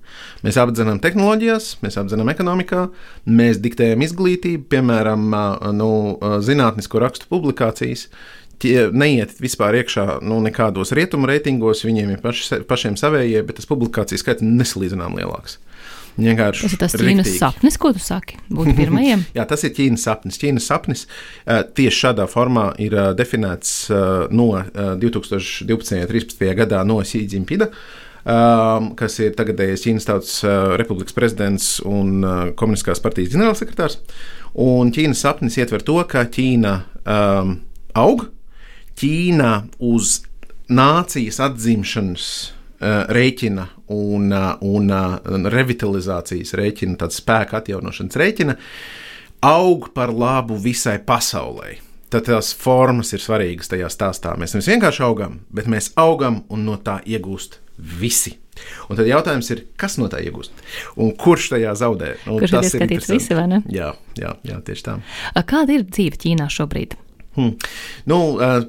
mēs 0.45 0.57
apzinām 0.61 0.99
tehnoloģijās, 1.05 1.69
mēs 1.81 1.97
apzinām 2.00 2.29
ekonomikā, 2.33 2.87
mēs 3.25 3.61
diktējam 3.64 4.05
izglītību, 4.05 4.67
piemēram, 4.73 5.31
nu, 5.76 5.91
zinātnisko 6.45 7.00
rakstu 7.00 7.29
publikācijas. 7.33 8.11
Tie 8.61 8.76
neiet 8.93 9.33
vispār 9.43 9.81
iekšā 9.81 10.21
nu, 10.25 10.38
nekādos 10.45 10.93
rietumu 10.97 11.29
reitingos, 11.29 11.83
viņiem 11.85 12.14
ir 12.14 12.21
paši, 12.25 12.61
pašiem 12.69 12.97
savējie, 13.00 13.41
bet 13.49 13.59
tas 13.59 13.69
publikācijas 13.69 14.23
skaits 14.25 14.45
nesalīdzinām 14.45 15.17
lielāks. 15.19 15.59
Vienkārši 16.14 16.62
tas 16.62 16.75
ir 16.75 16.80
tas 16.80 16.94
Ķīnas 16.94 17.26
riktīgi. 17.26 17.40
sapnis, 17.40 17.76
ko 17.80 17.90
tu 17.94 18.02
saki, 18.02 18.38
būt 18.54 18.71
pirmajam. 18.78 19.25
Jā, 19.37 19.47
tas 19.50 19.64
ir 19.66 19.75
Ķīnas 19.75 20.06
sapnis. 20.06 20.38
Ķīnas 20.38 20.68
sapnis 20.71 21.04
uh, 21.09 21.64
tieši 21.66 22.00
šādā 22.04 22.28
formā 22.30 22.68
ir 22.83 22.94
uh, 22.94 23.11
definēts 23.18 23.75
uh, 23.90 24.30
no 24.30 24.49
2012. 24.54 25.66
un 25.66 25.75
2013. 25.75 26.47
gadā 26.62 26.85
no 26.87 27.00
Sīdzīmpida. 27.02 27.71
Um, 28.25 28.94
kas 28.97 29.18
ir 29.21 29.35
tagadējais 29.37 29.83
Ķīnas 29.85 30.06
Tautas 30.09 30.38
uh, 30.47 30.78
Republikas 30.80 31.16
prezidents 31.16 31.75
un 31.85 32.23
uh, 32.23 32.38
Komunistiskās 32.56 33.02
partijas 33.04 33.35
ģenerālsekretārs. 33.35 33.99
Un 34.64 34.94
Ķīnas 34.94 35.26
sapnis 35.26 35.59
ietver 35.61 35.85
to, 35.85 35.99
ka 36.09 36.25
Ķīna 36.33 36.78
um, 37.04 37.59
aug, 38.00 38.28
Ķīna 38.97 39.54
uz 39.83 40.21
nācijas 40.73 41.42
atzimšanas 41.50 42.28
uh, 42.47 42.61
rēķina 42.81 43.66
un, 43.95 44.28
uh, 44.33 44.50
un 44.66 44.93
uh, 44.93 45.49
revitalizācijas 45.52 46.54
rēķina, 46.59 46.99
tāda 47.00 47.16
spēka 47.16 47.61
atjaunošanas 47.61 48.21
rēķina, 48.21 48.57
aug 49.45 49.90
par 49.97 50.12
labu 50.14 50.59
visai 50.61 50.99
pasaulē. 51.04 51.76
Tad 52.14 52.28
tās 52.28 52.52
formas 52.54 53.11
ir 53.16 53.23
svarīgas 53.23 53.73
tajā 53.73 53.88
stāstā. 53.90 54.37
Mēs 54.38 54.54
nevis 54.54 54.71
vienkārši 54.71 55.02
augam, 55.02 55.40
bet 55.50 55.66
mēs 55.71 55.90
augam 55.99 56.45
un 56.52 56.66
no 56.69 56.76
tā 56.78 57.00
iegūst 57.02 57.59
visi. 57.99 58.37
Un 58.88 58.99
tad 58.99 59.09
jautājums 59.09 59.49
ir, 59.50 59.64
kas 59.81 59.97
no 59.99 60.07
tā 60.12 60.21
iegūst? 60.23 60.52
Un 61.00 61.11
kurš 61.19 61.50
tajā 61.57 61.73
zaudē? 61.78 62.12
Un 62.28 62.38
kurš 62.38 62.54
tas 62.54 62.69
ir 62.69 62.85
ieskatīts 62.85 63.11
visi, 63.11 63.35
vai 63.35 63.49
ne? 63.50 63.62
Jā, 63.73 63.90
jā, 64.21 64.37
jā, 64.47 64.61
tieši 64.66 64.87
tā. 64.87 64.99
Kāda 65.50 65.75
ir 65.75 65.87
dzīve 65.88 66.21
Ķīnā 66.23 66.47
šobrīd? 66.54 66.95
Hmm. 67.35 67.57
Nu, 68.11 68.19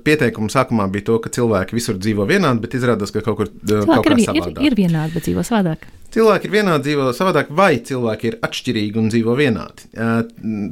pieteikuma 0.06 0.50
sākumā 0.50 0.88
bija 0.94 1.10
to, 1.12 1.20
ka 1.22 1.30
cilvēki 1.34 1.78
visur 1.78 2.00
dzīvo 2.02 2.26
vienādi, 2.30 2.64
bet 2.64 2.78
izrādās, 2.80 3.14
ka 3.14 3.22
kaut 3.26 3.38
kur 3.42 3.52
cilvēki 3.52 4.08
kaut 4.10 4.24
ir, 4.24 4.40
ir, 4.42 4.64
ir 4.72 4.78
vienādi, 4.78 5.14
bet 5.18 5.28
dzīvo 5.28 5.46
savādāk. 5.46 5.86
Cilvēki 6.16 6.48
ir 6.48 6.54
vienādi, 6.54 6.88
dzīvo 6.88 7.10
savādāk, 7.16 7.50
vai 7.52 7.74
cilvēki 7.84 8.30
ir 8.30 8.40
atšķirīgi 8.48 9.02
un 9.02 9.10
dzīvo 9.12 9.36
vienādi. 9.36 9.90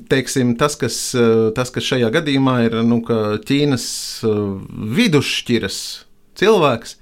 Teiksim, 0.09 0.55
tas, 0.59 0.77
kas, 0.79 0.99
tas, 1.57 1.73
kas 1.75 1.89
šajā 1.89 2.09
gadījumā 2.15 2.57
ir 2.69 2.79
nu, 2.87 3.01
Ķīnas 3.03 3.87
vidusšķiras 4.97 5.79
cilvēks, 6.39 6.95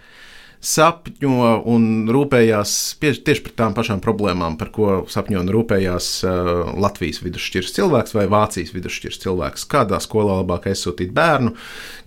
sapņo 0.62 1.46
un 1.70 1.86
rūpējās 2.14 2.74
tieši 3.02 3.44
par 3.48 3.54
tām 3.58 3.76
pašām 3.78 4.02
problēmām, 4.04 4.58
par 4.60 4.70
ko 4.74 4.90
sapņo 5.10 5.42
un 5.42 5.50
rūpējās 5.54 6.10
uh, 6.28 6.52
Latvijas 6.82 7.24
vidusšķiras 7.26 7.74
cilvēks 7.78 8.14
vai 8.18 8.28
Vācijas 8.32 8.74
vidusšķiras 8.76 9.22
cilvēks. 9.24 9.66
Kādā 9.72 9.98
skolā 10.04 10.38
labāk 10.42 10.70
aizsūtīt 10.72 11.16
bērnu, 11.18 11.56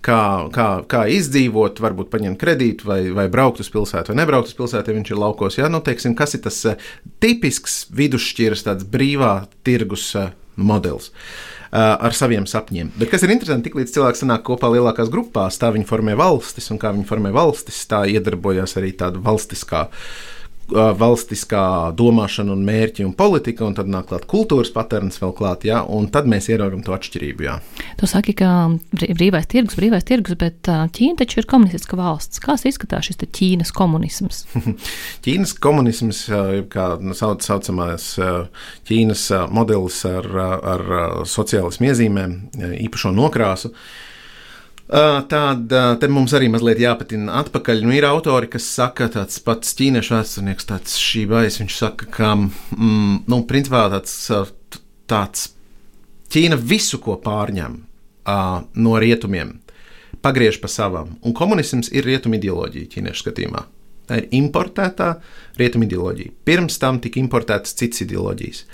kā, 0.05 0.21
kā, 0.55 0.69
kā 0.91 1.03
izdzīvot, 1.11 1.81
varbūt 1.83 2.11
paņemt 2.13 2.39
kredītu, 2.41 2.87
vai, 2.87 3.01
vai 3.15 3.27
braukt 3.31 3.59
uz 3.63 3.71
pilsētu, 3.73 4.13
vai 4.13 4.21
nebraukt 4.21 4.53
uz 4.53 4.55
pilsētu, 4.57 4.91
ja 4.91 4.99
viņš 5.01 5.11
ir 5.11 5.21
laukos. 5.25 5.59
Ja? 5.59 5.67
Nu, 5.71 5.83
teiksim, 5.83 6.15
kas 6.15 6.37
ir 6.39 6.45
tas 6.47 6.61
uh, 6.71 6.79
tipisks 7.23 7.83
vidusšķiras, 7.95 8.65
tāds 8.69 8.87
brīvā 8.87 9.35
tirgus 9.67 10.07
uh, 10.15 10.31
modelis. 10.55 11.11
Uh, 11.11 11.54
ar 11.75 12.15
saviem 12.15 12.45
sapņiem. 12.47 12.93
Bet 12.99 13.11
kas 13.11 13.25
ir 13.25 13.33
interesanti, 13.33 13.69
tiklīdz 13.69 13.95
cilvēks 13.95 14.23
sanāk 14.23 14.45
kopā 14.47 14.69
lielākās 14.71 15.11
grupās, 15.11 15.59
tā 15.59 15.71
viņi 15.75 15.87
formē 15.89 16.15
valstis, 16.19 16.69
un 16.71 16.79
kā 16.81 16.93
viņi 16.95 17.07
formē 17.09 17.33
valstis, 17.35 17.81
tā 17.91 18.05
iedarbojas 18.11 18.77
arī 18.79 18.93
tāda 18.95 19.19
valstiskā 19.23 19.89
valstiskā 20.71 21.93
domāšana, 21.97 22.53
un 22.55 22.63
mērķi 22.65 23.05
un 23.05 23.13
politika, 23.17 23.65
un 23.67 23.75
tad 23.77 23.89
nāk 23.91 24.07
klāt 24.09 24.25
kultūras 24.29 24.71
patērns 24.73 25.19
vēl 25.21 25.33
klāt, 25.37 25.65
ja, 25.67 25.83
un 25.83 26.07
tad 26.11 26.29
mēs 26.29 26.49
ieraugam 26.49 26.81
to 26.85 26.95
atšķirību. 26.95 27.45
Jā. 27.45 27.57
Tu 27.99 28.09
saki, 28.09 28.33
ka 28.39 28.49
brīvais 28.95 29.47
tirgus, 29.51 29.77
brīvais 29.79 30.07
tirgus, 30.07 30.37
bet 30.39 30.65
Ķīna 30.65 31.21
taču 31.21 31.41
ir 31.41 31.49
komunistiska 31.49 31.99
valsts. 31.99 32.41
Kā 32.43 32.57
izskatās 32.57 33.09
šis 33.09 33.21
Ķīnas 33.25 33.73
komunisms? 33.75 34.45
Ķīnas 35.25 35.55
komunisms, 35.61 36.25
kā 36.73 36.87
sauc, 37.17 37.45
saucamais 37.45 38.09
Ķīnas 38.89 39.27
modelis 39.53 40.01
ar, 40.09 40.31
ar 40.73 40.83
sociālismu 41.29 41.91
iezīmēm, 41.91 42.35
īpašo 42.87 43.13
nokrāsu. 43.15 43.73
Tāda 44.85 45.81
te 45.97 46.07
mums 46.13 46.33
arī 46.37 46.45
mazliet 46.53 46.77
jāpatina 46.83 47.39
atpakaļ. 47.41 47.81
Nu, 47.87 47.93
ir 47.95 48.05
autori, 48.05 48.49
kas 48.53 48.67
saka, 48.69 49.07
tāds 49.09 49.39
pats 49.41 49.73
ķīniešu 49.79 50.13
vēsturnieks, 50.13 50.67
tāds 50.69 50.99
šī 51.01 51.23
baisa, 51.31 51.63
viņš 51.63 51.77
saka, 51.79 52.09
ka, 52.13 52.33
mm, 52.37 53.23
nu, 53.25 53.41
principā 53.49 53.87
tāds, 53.95 54.19
tāds 55.09 55.51
Ķīna 56.35 56.57
visu, 56.57 56.97
ko 56.99 57.15
pārņem 57.21 57.77
uh, 57.77 58.59
no 58.81 58.95
rietumiem, 58.99 59.53
pagriež 60.25 60.57
pa 60.59 60.67
savam. 60.67 61.13
Un 61.23 61.35
komunisms 61.37 61.91
ir 61.93 62.07
rietumu 62.09 62.39
ideoloģija 62.39 62.89
ķīniešu 62.91 63.23
skatījumā. 63.23 63.61
Tā 64.09 64.19
ir 64.19 64.33
importētā 64.37 65.11
rietumu 65.61 65.87
ideoloģija. 65.87 66.33
Pirms 66.45 66.77
tam 66.81 66.99
tika 67.01 67.21
importētas 67.21 67.77
citas 67.77 68.03
ideoloģijas. 68.05 68.65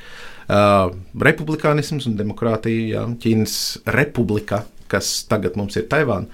Uh, 0.51 0.95
republikānisms 1.27 2.07
un 2.09 2.17
demokrātija, 2.19 2.87
jā, 2.95 3.03
Ķīnas 3.21 3.57
republika 3.95 4.63
kas 4.91 5.21
tagad 5.31 5.57
mums 5.59 5.79
ir 5.79 5.87
Taivāna. 5.91 6.27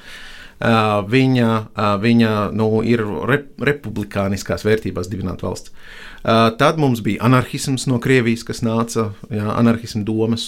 Uh, 0.57 1.03
viņa, 1.05 1.47
uh, 1.77 1.91
viņa 2.01 2.29
nu, 2.57 2.79
ir 2.81 3.03
rep 3.29 3.61
republikāniskās 3.61 4.63
vērtībās 4.65 5.05
dibināta 5.11 5.45
valsts. 5.45 5.69
Uh, 5.69 6.47
tad 6.57 6.79
mums 6.81 7.03
bija 7.05 7.21
anarchisms 7.27 7.85
no 7.85 7.99
Krievijas, 8.01 8.41
kas 8.47 8.63
nāca, 8.65 9.11
jā, 9.29 9.45
anarchisma 9.53 10.01
domas. 10.07 10.47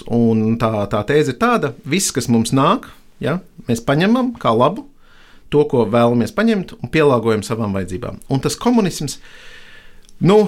Tā, 0.64 0.72
tā 0.90 1.04
tēze 1.12 1.36
ir 1.36 1.38
tāda, 1.38 1.76
ka 1.78 1.94
viss, 1.94 2.10
kas 2.16 2.26
mums 2.26 2.50
nāk, 2.58 2.90
jā, 3.22 3.38
mēs 3.70 3.86
paņemam 3.86 4.34
kā 4.42 4.50
labu 4.50 4.88
to, 5.54 5.62
ko 5.70 5.86
vēlamies 5.90 6.34
paņemt, 6.34 6.76
un 6.82 6.90
pielāgojam 6.94 7.46
savām 7.46 7.78
vajadzībām. 7.78 8.20
Un 8.34 8.42
tas 8.42 8.58
komunisms, 8.58 9.20
nu, 10.26 10.42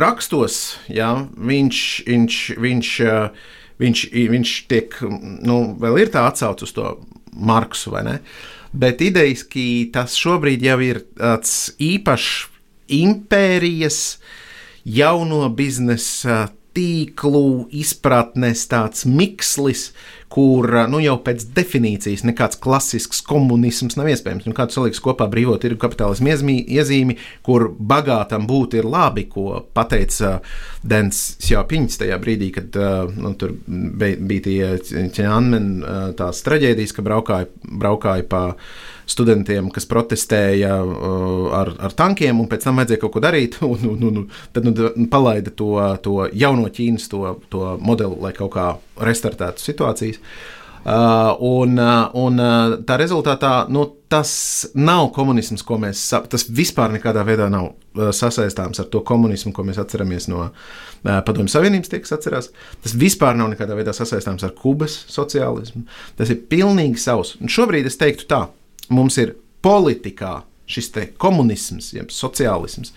rakstos, 0.00 0.78
jā, 0.88 1.12
viņš, 1.36 1.84
viņš, 2.08 2.42
viņš, 2.64 2.96
viņš 3.04 3.59
viņš, 3.80 4.04
viņš 4.34 4.54
tiek, 4.70 4.96
nu, 5.46 5.60
vēl 5.80 6.02
ir 6.04 6.12
tā 6.14 6.26
atsauce 6.28 6.66
uz 6.68 6.74
to 6.76 6.94
Marksu, 7.32 7.94
vai 7.94 8.04
ne? 8.06 8.16
Bet 8.70 9.02
idejiski 9.02 9.90
tas 9.94 10.14
šobrīd 10.18 10.62
jau 10.62 10.78
ir 10.84 11.02
tāds 11.18 11.72
īpašs 11.82 12.48
impērijas, 13.00 14.18
jauno 14.84 15.48
biznesa 15.54 16.48
tīklu 16.76 17.68
izpratnes 17.74 18.66
tāds 18.70 19.06
mikslis, 19.08 19.90
kur 20.30 20.68
nu, 20.86 21.00
jau 21.02 21.16
pēc 21.26 21.42
definīcijas 21.56 22.22
nekāds 22.22 22.58
klasisks 22.62 23.18
komunisms 23.26 23.96
nav 23.98 24.12
iespējams. 24.12 24.46
Nu, 24.46 24.54
kāds 24.54 24.76
saliks 24.78 25.02
kopā 25.02 25.26
brīvo 25.30 25.56
tirgu 25.58 25.80
kapitālismu 25.82 26.30
iezīmi, 26.62 27.16
kur 27.46 27.66
bagātam 27.74 28.46
būt 28.50 28.78
ir 28.78 28.86
labi, 28.86 29.26
ko 29.32 29.64
pateica 29.74 30.36
Dens 30.86 31.24
Sjāpiņš 31.42 31.98
tajā 32.04 32.20
brīdī, 32.22 32.52
kad 32.54 32.78
nu, 33.16 33.34
tur 33.40 33.56
bija 33.66 34.46
tie 34.46 35.10
ķēnmen 35.18 35.68
tās 36.20 36.46
traģēdijas, 36.46 36.94
ka 36.94 37.06
braukāja, 37.06 37.50
braukāja 37.66 38.30
pa 38.30 38.44
studentiem, 39.10 39.70
kas 39.74 39.88
protestēja 39.90 40.76
uh, 40.84 41.50
ar, 41.56 41.72
ar 41.88 41.96
tankiem, 41.98 42.38
un 42.40 42.48
pēc 42.50 42.68
tam 42.68 42.80
vajadzēja 42.80 43.02
kaut 43.02 43.16
ko 43.16 43.24
darīt. 43.24 43.58
Un, 43.70 43.84
un, 43.86 44.00
un, 44.06 44.24
tad 44.54 44.64
nu, 44.66 44.72
palaida 45.10 45.52
to, 45.54 45.74
to 46.04 46.24
jauno 46.36 46.70
Ķīnas 46.72 47.06
to, 47.12 47.36
to 47.52 47.74
modeli, 47.82 48.18
lai 48.22 48.32
kaut 48.36 48.50
kā 48.56 48.70
restartētu 49.00 49.62
situācijas. 49.62 50.18
Uh, 50.80 51.36
un, 51.44 51.74
uh, 51.76 52.06
un 52.16 52.40
uh, 52.40 52.74
tā 52.88 52.96
rezultātā 52.96 53.66
nu, 53.68 53.82
tas 54.08 54.30
nav 54.72 55.10
komunisms, 55.12 55.60
ko 55.66 55.76
mēs 55.82 56.00
saprotam. 56.00 56.32
Tas 56.32 56.46
vispār 56.56 56.94
nekādā 56.94 57.20
veidā 57.26 57.50
nav 57.52 57.74
sasaistāms 58.16 58.80
ar 58.80 58.88
to 58.88 59.02
komunismu, 59.04 59.52
ko 59.52 59.64
mēs 59.66 59.80
atceramies 59.82 60.30
no 60.32 60.46
uh, 60.46 60.54
Padomju 61.26 61.52
Savienības, 61.52 61.92
tie, 61.92 62.00
kas 62.00 62.16
atcerās. 62.16 62.48
Tas 62.80 62.96
vispār 62.96 63.36
nav 63.36 63.52
nekādā 63.52 63.76
veidā 63.76 63.92
sasaistāms 63.96 64.46
ar 64.46 64.54
Kubas 64.56 64.96
sociālismu. 65.12 65.84
Tas 66.16 66.32
ir 66.32 66.40
pilnīgi 66.48 67.02
savs. 67.02 67.36
Un 67.44 67.52
šobrīd 67.52 67.90
es 67.90 68.00
teiktu 68.00 68.30
tā, 68.30 68.40
mums 68.92 69.18
ir 69.22 69.34
politikā 69.64 70.40
šis 70.70 70.90
komunisms, 71.18 71.92
jeb 71.96 72.12
sociālisms, 72.14 72.94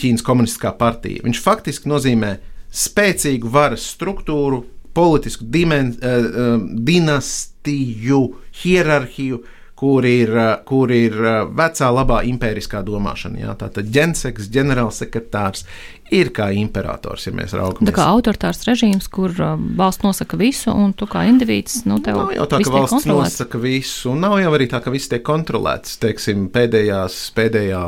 Ķīnas 0.00 0.24
komunistiskā 0.24 0.72
partija. 0.78 1.24
Viņš 1.26 1.40
faktiski 1.44 1.90
nozīmē 1.90 2.36
spēcīgu 2.70 3.50
varas 3.50 3.84
struktūru, 3.94 4.62
politisku 4.96 5.46
dimen, 5.50 5.92
uh, 5.98 6.62
dinastiju, 6.86 8.22
hierarhiju, 8.62 9.42
kur 9.80 10.04
ir, 10.04 10.34
kur 10.68 10.90
ir 10.92 11.14
vecā 11.56 11.88
labā 11.88 12.20
impēriskā 12.28 12.82
domāšana. 12.84 13.40
Jā. 13.40 13.54
Tātad 13.62 13.88
ģenseks, 13.88 14.50
ģenerālsekretārs 14.52 15.64
ir 16.12 16.32
kā 16.36 16.50
imperators, 16.58 17.24
ja 17.24 17.32
mēs 17.32 17.54
raugamies. 17.56 17.88
Tā 17.88 17.94
kā 17.96 18.04
autoritārs 18.12 18.60
režīms, 18.68 19.08
kur 19.12 19.32
valsts 19.78 20.04
nosaka 20.04 20.36
visu, 20.40 20.74
un 20.74 20.92
tu 20.92 21.08
kā 21.08 21.22
indivīds, 21.30 21.80
nu, 21.88 21.96
tev 22.04 22.18
nav 22.18 22.34
jau 22.36 22.46
tā, 22.50 22.60
ka 22.66 22.74
valsts 22.74 23.08
nosaka 23.08 23.62
visu, 23.62 24.10
un 24.12 24.20
nav 24.26 24.36
jau 24.42 24.52
arī 24.58 24.68
tā, 24.68 24.82
ka 24.84 24.92
viss 24.92 25.08
tiek 25.08 25.24
kontrolēts. 25.24 25.96
Teiksim, 26.02 26.50
pēdējās, 26.52 27.20
pēdējā, 27.38 27.82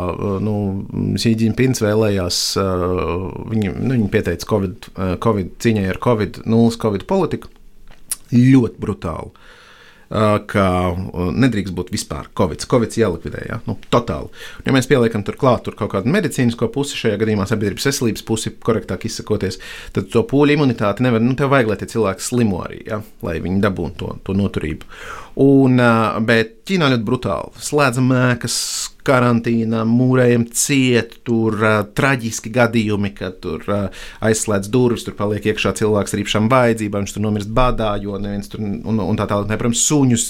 nu, 0.48 0.56
Sīdžiņpins 1.20 1.84
vēlējās, 1.84 2.42
viņi, 3.52 3.74
nu, 3.82 3.96
viņi 3.98 4.12
pieteica 4.16 4.54
COVID, 4.54 4.92
COVID 5.28 5.56
cīņai 5.60 5.88
ar 5.92 6.00
Covid, 6.08 6.44
nulles 6.48 6.80
Covid 6.80 7.04
politiku. 7.10 7.52
Ļoti 8.32 8.80
brutāli 8.80 9.50
ka 10.12 10.64
nedrīkst 11.16 11.74
būt 11.76 11.92
vispār 11.94 12.28
Covid. 12.36 12.66
Covid 12.68 12.96
jālikvidē, 13.00 13.44
ja? 13.48 13.58
nu, 13.68 13.78
totāli. 13.92 14.28
Ja 14.66 14.74
mēs 14.76 14.88
pieliekam 14.90 15.24
tur 15.24 15.38
klāt 15.40 15.64
tur 15.66 15.76
kaut 15.78 15.94
kādu 15.94 16.12
medicīnisko 16.12 16.68
pusi, 16.74 16.98
šajā 17.00 17.20
gadījumā 17.22 17.46
sabiedrības 17.48 17.88
veselības 17.88 18.26
pusi, 18.28 18.52
korektāk 18.60 19.06
izsakoties, 19.08 19.58
tad 19.96 20.10
to 20.12 20.24
pūļu 20.28 20.58
imunitāti 20.58 21.06
nevar, 21.06 21.24
nu, 21.24 21.32
tev 21.38 21.52
vajag, 21.54 21.72
lai 21.72 21.78
tie 21.80 21.88
cilvēki 21.94 22.28
slimo 22.28 22.60
arī, 22.66 22.82
ja? 22.90 23.00
lai 23.24 23.38
viņi 23.44 23.62
dabūtu 23.64 23.98
to, 24.02 24.16
to 24.28 24.36
noturību. 24.36 24.88
Un, 25.40 25.80
bet 26.28 26.58
Ķīnā 26.68 26.92
ļoti 26.92 27.04
brutāli. 27.04 27.62
Slēdzam 27.64 28.12
ēkas, 28.14 28.56
karantīnā, 29.02 29.80
mūrējam 29.88 30.44
ciet, 30.54 31.16
tur 31.26 31.56
uh, 31.58 31.80
traģiski 31.98 32.52
gadījumi, 32.54 33.10
kad 33.18 33.40
tur 33.42 33.64
uh, 33.66 34.04
aizslēdz 34.22 34.70
durvis, 34.70 35.02
tur 35.02 35.16
paliek 35.18 35.48
iekšā 35.50 35.72
cilvēks 35.80 36.14
ar 36.14 36.22
īpašām 36.22 36.46
vajadzībām, 36.52 37.02
viņš 37.02 37.16
tur 37.16 37.24
nomirst 37.26 37.50
badā, 37.56 37.90
jo 38.04 38.20
neviens 38.22 38.52
tur, 38.52 38.62
un, 38.62 39.02
un 39.02 39.18
tā 39.18 39.26
tālāk, 39.26 39.50
neprotams, 39.50 39.82
suņus, 39.88 40.28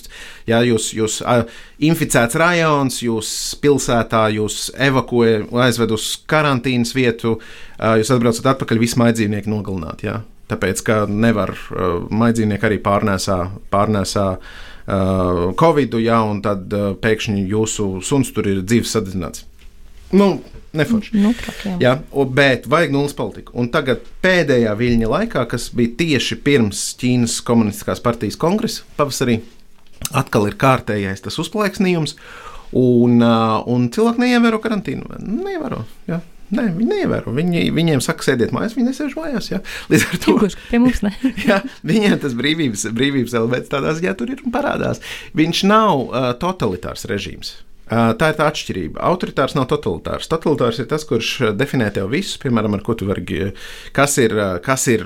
ja 0.48 0.62
jūs, 0.64 0.88
jūs 0.96 1.20
uh, 1.20 1.44
inficēts 1.84 2.40
rajons, 2.40 3.02
jūs 3.04 3.34
pilsētā, 3.60 4.24
jūs 4.38 4.70
evakuē, 4.88 5.36
aizved 5.68 5.92
uz 5.98 6.08
karantīnas 6.32 6.96
vietu, 6.96 7.36
uh, 7.36 7.94
jūs 8.00 8.16
atbraucat 8.16 8.54
atpakaļ, 8.56 8.82
visi 8.86 9.00
maidzīvnieki 9.04 9.52
nogalināt, 9.52 10.08
ja? 10.08 10.22
tāpēc, 10.48 10.80
ka 10.84 11.02
nevar, 11.08 11.54
uh, 11.76 12.02
maidzīvnieki 12.12 12.70
arī 12.72 12.82
pārnēsā, 12.84 13.38
pārnēsā 13.72 14.28
uh, 14.34 14.60
Covid, 14.86 15.94
jā, 16.02 16.18
un 16.26 16.42
tad 16.44 16.72
uh, 16.74 16.92
pēkšņi 16.98 17.46
jūsu 17.52 17.88
suns 18.06 18.32
tur 18.34 18.48
ir 18.50 18.64
dzīves 18.66 18.96
sadedzināts. 18.96 19.46
Nu, 20.12 20.34
Neforši. 20.72 21.18
Nu, 21.20 21.34
tak, 21.36 21.56
jā. 21.68 21.74
jā, 21.80 21.92
bet 22.32 22.64
vajag 22.70 22.94
nulles 22.94 23.12
politiku. 23.16 23.52
Un 23.60 23.68
tagad 23.72 24.06
pēdējā 24.24 24.72
viļņa 24.76 25.10
laikā, 25.12 25.44
kas 25.50 25.68
bija 25.76 25.92
tieši 26.00 26.38
pirms 26.44 26.80
Ķīnas 27.00 27.38
komunistiskās 27.44 28.00
partijas 28.04 28.38
kongresa 28.40 28.86
pavasarī, 28.96 29.42
atkal 30.16 30.48
ir 30.48 30.56
kārtējais 30.60 31.24
tas 31.26 31.36
uzplaiksnījums, 31.44 32.16
un, 32.72 33.20
uh, 33.20 33.60
un 33.68 33.90
cilvēki 33.92 34.24
neievēro 34.24 34.62
karantīnu. 34.64 35.20
Neievēro. 35.20 35.84
Jā. 36.08 36.22
Nē, 36.52 36.66
viņi 36.76 36.88
neievēro. 36.90 37.32
Viņi, 37.32 37.64
viņiem 37.72 38.02
saka, 38.04 38.26
sēdiet 38.26 38.52
mājās, 38.52 38.76
viņi 38.76 38.90
nesēž 38.90 39.16
mājās. 39.16 39.48
Jā. 39.54 39.62
Līdz 39.92 40.06
ar 40.08 40.22
to 40.26 40.36
pie 40.68 40.80
mums 40.82 41.00
ne. 41.04 41.12
jā, 41.48 41.62
viņiem 41.88 42.18
tas 42.20 42.36
brīvības, 42.36 42.86
brīvības 42.92 43.36
elements 43.40 43.72
tādā 43.72 43.94
ziņā 43.96 44.14
tur 44.18 44.34
ir 44.34 44.44
un 44.44 44.52
parādās. 44.54 45.00
Viņš 45.38 45.64
nav 45.70 46.04
uh, 46.04 46.32
totalitārs 46.42 47.08
režīms. 47.08 47.56
Tā 47.90 48.28
ir 48.30 48.36
tā 48.38 48.46
atšķirība. 48.48 49.00
Autoritārs 49.04 49.56
nav 49.56 49.66
totalitārs. 49.68 50.28
Totalitārs 50.30 50.78
ir 50.80 50.86
tas, 50.88 51.02
kurš 51.08 51.52
definē 51.58 51.90
tev 51.92 52.12
visu, 52.12 52.38
piemēram, 52.40 52.76
ar 52.78 52.84
ko 52.86 52.94
tu 52.96 53.08
vari, 53.08 53.50
kas 53.92 54.14
ir, 54.22 54.32
kas 54.64 54.86
ir 54.92 55.04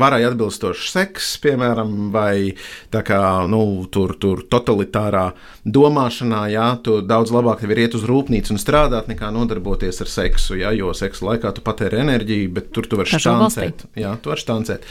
varai 0.00 0.20
atbilstošs 0.26 0.90
seks, 0.92 1.30
piemēram, 1.44 2.10
vai 2.12 2.52
tā 2.92 3.04
kā 3.06 3.22
nu, 3.48 3.62
tur, 3.94 4.16
tur 4.20 4.44
totalitārā 4.50 5.28
domāšanā, 5.64 6.42
jā, 6.52 6.66
tu 6.84 6.98
daudz 7.06 7.32
labāk 7.32 7.62
tev 7.62 7.72
ir 7.76 7.84
iet 7.86 7.96
uz 7.96 8.04
rūpnīcu 8.10 8.56
un 8.56 8.60
strādāt, 8.60 9.08
nekā 9.12 9.30
nodarboties 9.32 10.02
ar 10.04 10.12
seksu, 10.12 10.58
jā, 10.60 10.74
jo 10.76 10.92
seksu 10.98 11.30
laikā 11.30 11.54
tu 11.56 11.64
patēri 11.64 12.02
enerģiju, 12.02 12.52
bet 12.58 12.72
tur 12.76 12.90
tu 12.90 13.00
vari 13.00 13.14
štancēt. 13.14 13.88
Jā, 13.96 14.16
tu 14.20 14.34
vari 14.34 14.42
štancēt. 14.42 14.88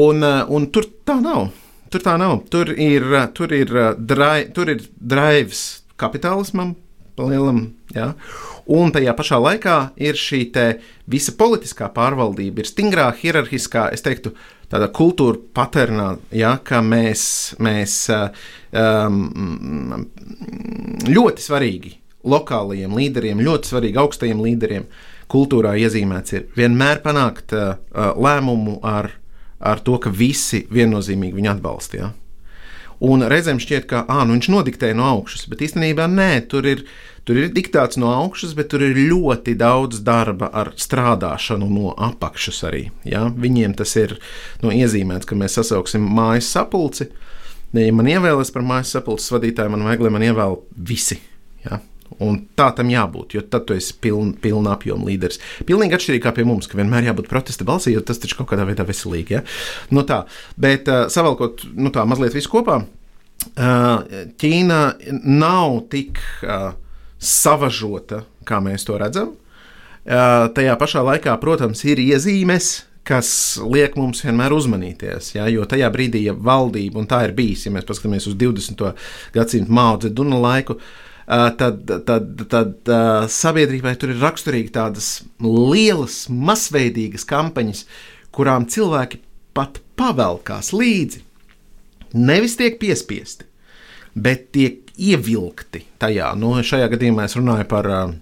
Un, 0.00 0.24
un 0.24 0.70
tur 0.72 0.88
tā 1.04 1.20
nav. 1.20 1.50
Tur 1.92 2.02
tā 2.02 2.16
nav. 2.18 2.40
Tur 2.50 2.72
ir, 2.72 3.04
tur 3.36 3.52
ir, 3.54 3.70
drai, 3.98 4.46
tur 4.54 4.72
ir 4.72 4.86
drives 4.98 5.83
kapitālismam, 6.00 6.74
lielam, 7.22 7.60
ja? 7.94 8.12
un 8.66 8.90
tajā 8.94 9.14
pašā 9.14 9.38
laikā 9.38 9.76
ir 10.02 10.18
šī 10.18 10.48
visa 11.10 11.34
politiskā 11.38 11.88
pārvaldība, 11.94 12.62
ir 12.62 12.70
stingrā, 12.70 13.08
hierarhiskā, 13.20 13.88
es 13.94 14.02
teiktu, 14.02 14.34
tādā 14.72 14.88
kultūra 14.90 15.38
paternā, 15.54 16.16
ja, 16.34 16.56
ka 16.64 16.80
mēs, 16.82 17.54
mēs 17.62 18.08
um, 18.10 20.06
ļoti 21.06 21.44
svarīgi 21.44 21.94
lokālajiem 22.24 22.96
līderiem, 22.96 23.42
ļoti 23.44 23.70
svarīgi 23.70 24.00
augstajiem 24.00 24.40
līderiem 24.42 24.88
kultūrā 25.30 25.76
iezīmēts 25.80 26.34
ir 26.36 26.48
vienmēr 26.56 27.02
panākt 27.04 27.54
uh, 27.56 27.76
lēmumu 28.16 28.80
ar, 28.84 29.12
ar 29.60 29.82
to, 29.84 29.98
ka 30.02 30.12
visi 30.12 30.64
viennozīmīgi 30.72 31.38
viņu 31.38 31.52
atbalsta. 31.54 32.00
Ja? 32.00 32.12
Un 33.04 33.24
reizēm 33.28 33.58
šķiet, 33.60 33.88
ka 33.90 34.04
à, 34.08 34.22
nu 34.24 34.36
viņš 34.36 34.48
nodiktēja 34.52 34.96
no 34.96 35.06
augšas, 35.10 35.44
bet 35.50 35.64
īstenībā 35.66 36.06
nē, 36.08 36.28
tur 36.48 36.64
ir, 36.68 36.84
tur 37.28 37.40
ir 37.40 37.50
diktāts 37.52 37.98
no 38.00 38.12
augšas, 38.14 38.54
bet 38.56 38.70
tur 38.72 38.84
ir 38.86 38.96
ļoti 39.10 39.56
daudz 39.60 40.00
darba 40.06 40.48
ar 40.54 40.72
strādāšanu 40.80 41.68
no 41.68 41.92
apakšas 41.92 42.62
arī. 42.70 42.86
Ja? 43.08 43.26
Viņiem 43.28 43.76
tas 43.76 43.92
ir 44.00 44.16
nu, 44.62 44.72
iezīmēts, 44.72 45.28
ka 45.28 45.36
mēs 45.36 45.58
sasauksim 45.60 46.06
mājas 46.16 46.48
sapulci. 46.54 47.10
Ja 47.74 47.90
man 47.92 48.08
ievēlēs 48.08 48.54
par 48.54 48.64
mājas 48.64 48.94
sapulces 48.94 49.32
vadītāju, 49.34 49.74
man 49.74 49.84
vajag, 49.88 50.06
lai 50.06 50.14
man 50.14 50.28
ievēl 50.30 50.60
visi. 50.88 51.18
Ja? 51.66 51.82
Un 52.22 52.36
tā 52.54 52.68
tam 52.76 52.90
jābūt, 52.92 53.34
jo 53.34 53.42
tad 53.50 53.66
tu 53.68 53.74
esi 53.74 53.94
piln, 54.02 54.34
pilna 54.40 54.74
apjoma 54.76 55.08
līderis. 55.08 55.40
Pilnīgi 55.66 55.96
atšķirīgi 55.96 56.22
kā 56.22 56.32
pie 56.36 56.46
mums, 56.46 56.68
ka 56.70 56.78
vienmēr 56.78 57.08
jābūt 57.08 57.30
protesta 57.30 57.66
balsī, 57.66 57.94
jo 57.96 58.04
tas 58.06 58.20
taču 58.22 58.38
kaut 58.38 58.52
kādā 58.52 58.66
veidā 58.68 58.86
veselīgi. 58.86 59.38
Ja? 59.38 59.42
Nu, 59.94 60.04
tā, 60.06 60.22
bet 60.60 60.90
uh, 60.90 61.06
savalkot 61.10 61.66
nu, 61.74 61.90
tā 61.94 62.06
mazliet 62.06 62.36
visu 62.36 62.52
kopā, 62.52 62.80
uh, 62.84 64.16
Ķīna 64.40 64.80
nav 65.26 65.80
tik 65.92 66.22
uh, 66.46 66.72
savažota, 67.18 68.22
kā 68.46 68.62
mēs 68.62 68.86
to 68.86 68.98
redzam. 69.00 69.34
Uh, 70.04 70.46
tajā 70.54 70.74
pašā 70.78 71.02
laikā, 71.02 71.34
protams, 71.42 71.82
ir 71.88 72.02
iezīmes, 72.02 72.84
kas 73.04 73.28
liek 73.60 73.98
mums 73.98 74.22
vienmēr 74.24 74.54
uzmanīties. 74.54 75.34
Ja? 75.34 75.48
Jo 75.50 75.66
tajā 75.68 75.90
brīdī, 75.92 76.28
ja 76.28 76.36
valdība, 76.36 77.02
un 77.02 77.10
tā 77.10 77.24
ir 77.26 77.34
bijis, 77.36 77.66
ja 77.66 77.74
mēs 77.74 77.88
paskatāmies 77.88 78.28
uz 78.30 78.38
20. 78.38 78.86
gadsimtu 79.34 79.74
Mao 79.74 79.98
Zeduna 80.00 80.38
laiku, 80.40 80.78
uh, 80.78 81.00
tad, 81.26 81.92
tad, 82.06 82.44
tad 82.52 82.90
sabiedrībai 83.32 83.94
tur 84.00 84.12
ir 84.14 84.22
raksturīgi 84.22 84.72
tādas 84.74 85.10
lielas, 85.40 86.24
masveidīgas 86.28 87.24
kampaņas, 87.28 87.84
kurām 88.34 88.68
cilvēki 88.70 89.22
pat 89.56 89.80
pavelkās 89.98 90.72
līdzi. 90.74 91.22
Nevis 92.14 92.58
tiek 92.58 92.76
piespiesti, 92.78 93.46
bet 94.14 94.50
tiek 94.54 94.92
ievilkti 94.94 95.82
tajā. 96.02 96.34
Nu, 96.38 96.54
šajā 96.62 96.90
gadījumā 96.92 97.26
es 97.26 97.34
runāju 97.38 97.66
par 97.70 97.88
uh, 97.90 98.12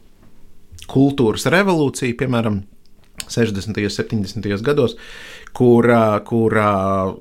kultūras 0.88 1.44
revolūciju, 1.52 2.16
piemēram, 2.20 2.62
60. 3.28 3.76
un 3.76 3.92
70. 4.24 4.64
gados, 4.64 4.96
kur, 5.56 5.88
kur, 6.24 6.56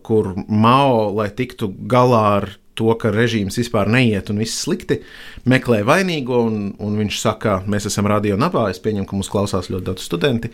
kur 0.04 0.32
Mao, 0.48 1.12
lai 1.16 1.30
tiktu 1.36 1.72
galā 1.92 2.24
ar 2.40 2.50
to, 2.82 2.90
ka 2.98 3.12
režīms 3.14 3.60
vispār 3.62 3.90
neiet 3.92 4.32
un 4.34 4.42
viss 4.42 4.64
slikti, 4.66 5.02
meklē 5.50 5.82
vainīgo, 5.88 6.42
un, 6.50 6.72
un 6.82 6.98
viņš 7.02 7.20
saka, 7.22 7.60
mēs 7.70 7.88
esam 7.92 8.10
radio 8.10 8.40
nabā, 8.42 8.68
es 8.72 8.82
pieņemu, 8.82 9.08
ka 9.10 9.20
mūs 9.20 9.30
klausās 9.32 9.70
ļoti 9.72 9.88
daudz 9.92 10.08
studenti. 10.08 10.52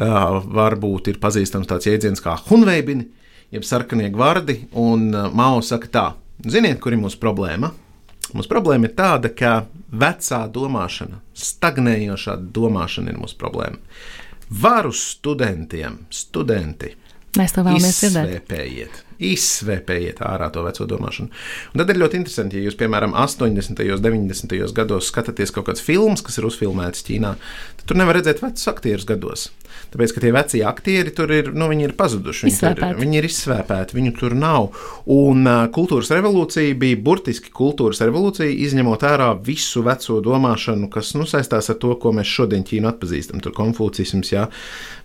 Uh, 0.00 0.38
varbūt 0.48 1.10
ir 1.12 1.18
pazīstams 1.20 1.68
tāds 1.68 1.90
jēdziens 1.90 2.22
kā 2.24 2.38
hunveibini, 2.46 3.10
jeb 3.52 3.66
sarkanie 3.68 4.08
gvardi, 4.14 4.62
un 4.80 5.10
uh, 5.12 5.28
Mao 5.36 5.60
saka 5.66 5.90
tā, 5.92 6.06
ziniet, 6.46 6.80
kur 6.80 6.96
ir 6.96 7.02
mūsu 7.02 7.20
problēma? 7.20 7.74
Mūsu 8.30 8.48
problēma 8.48 8.88
ir 8.88 8.94
tāda, 8.96 9.32
ka 9.34 9.66
vecā 9.90 10.44
domāšana, 10.54 11.20
stagnējošā 11.36 12.38
domāšana 12.54 13.12
ir 13.12 13.20
mūsu 13.20 13.36
problēma. 13.40 13.82
Varu 14.62 14.94
studentiem, 14.96 16.00
studenti, 16.14 16.94
Mēs 17.38 17.54
to 17.54 17.62
vēlamies 17.66 18.00
dzirdēt. 18.00 19.04
Izsvēpējiet, 19.20 20.22
ārā 20.24 20.50
to 20.54 20.64
veco 20.64 20.86
domāšanu. 20.90 21.30
Un 21.74 21.82
tad 21.82 21.92
ir 21.92 22.00
ļoti 22.00 22.20
interesanti, 22.20 22.58
ja 22.58 22.68
jūs, 22.70 22.78
piemēram, 22.80 23.14
80. 23.18 23.84
un 23.96 24.04
90. 24.04 24.58
gados 24.76 25.12
skatāties 25.12 25.54
kaut 25.54 25.68
kādas 25.68 25.84
filmas, 25.84 26.24
kas 26.24 26.40
ir 26.40 26.48
uzfilmētas 26.48 27.06
Ķīnā, 27.06 27.36
tad 27.80 27.88
tur 27.90 28.00
nevar 28.00 28.20
redzēt 28.20 28.42
vecus 28.44 28.70
aktierus 28.72 29.08
gados. 29.08 29.50
Tāpēc, 29.90 30.12
ka 30.14 30.22
tie 30.22 30.30
vecie 30.34 30.60
aktieri 30.66 31.12
tur 31.14 31.32
ir, 31.34 31.50
nu, 31.56 31.66
viņi 31.70 31.88
ir 31.88 31.94
pazuduši. 31.98 32.46
Viņi, 32.46 32.58
tur, 32.78 32.98
viņi 33.00 33.18
ir 33.18 33.26
izsvēpēti, 33.26 33.96
viņu 33.96 34.12
tur 34.20 34.36
nav. 34.38 34.68
Un 35.10 35.42
uh, 35.46 35.64
kultūras 35.74 36.12
revolūcija 36.14 36.76
bija 36.78 36.98
burtiski 37.02 37.50
kultūras 37.54 38.02
revolūcija, 38.04 38.50
izņemot 38.66 39.06
ārā 39.08 39.32
visu 39.46 39.82
veco 39.86 40.20
domāšanu, 40.22 40.90
kas 40.92 41.14
nu, 41.18 41.26
saistās 41.30 41.72
ar 41.72 41.80
to, 41.82 41.96
ko 42.02 42.14
mēs 42.14 42.30
šodien 42.30 42.66
Ķīnu 42.66 42.90
atpazīstam. 42.92 43.42
Tur 43.42 43.54
konfūcisms, 43.56 44.30
jā, 44.36 44.46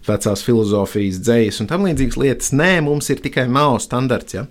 vecās 0.08 0.44
filozofijas, 0.46 1.22
dzējas 1.26 1.62
un 1.64 1.70
tam 1.70 1.86
līdzīgas 1.88 2.18
lietas. 2.22 2.52
Nē, 2.56 2.80
mums 2.86 3.10
ir 3.14 3.22
tikai 3.24 3.48
Mao 3.52 3.78
standarts. 3.82 4.38
Ja? 4.38 4.46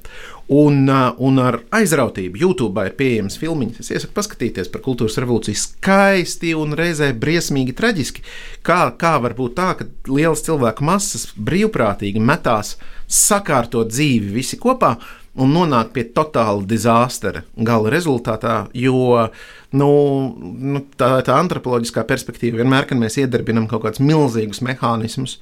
Un, 0.52 0.84
un 1.24 1.40
ar 1.40 1.60
aizrautību 1.72 2.42
YouTube 2.42 2.84
ir 2.84 2.96
pieejams 2.98 3.38
filmiņš. 3.40 3.80
Es 3.80 3.92
iesaku 3.94 4.16
paskatīties 4.18 4.68
par 4.72 4.84
kultūras 4.84 5.16
revolūciju. 5.22 5.60
Skaisti 5.62 6.52
un 6.58 6.76
reizē 6.76 7.12
briesmīgi 7.16 7.76
traģiski. 7.78 8.24
Kā, 8.66 8.80
kā 9.00 9.16
var 9.24 9.36
būt 9.38 9.56
tā, 9.56 9.70
ka 9.78 9.88
lielas 10.10 10.44
cilvēku 10.44 10.84
masas 10.84 11.30
brīvprātīgi 11.36 12.20
metās 12.20 12.76
sakārtot 13.08 13.92
dzīvi 13.92 14.32
visi 14.36 14.60
kopā 14.60 14.96
un 15.34 15.50
nonāk 15.54 15.92
pie 15.94 16.04
totāla 16.14 16.62
dizastera 16.68 17.42
gala 17.56 17.90
rezultātā, 17.92 18.56
jo 18.76 19.26
nu, 19.74 19.90
nu, 20.38 20.82
tā, 20.98 21.10
tā 21.26 21.38
antropoloģiskā 21.40 22.04
perspektīva 22.08 22.62
vienmēr, 22.62 22.88
kad 22.90 23.00
mēs 23.00 23.18
iedarbinām 23.22 23.66
kaut 23.70 23.86
kādus 23.86 24.02
milzīgus 24.04 24.62
mehānismus, 24.66 25.38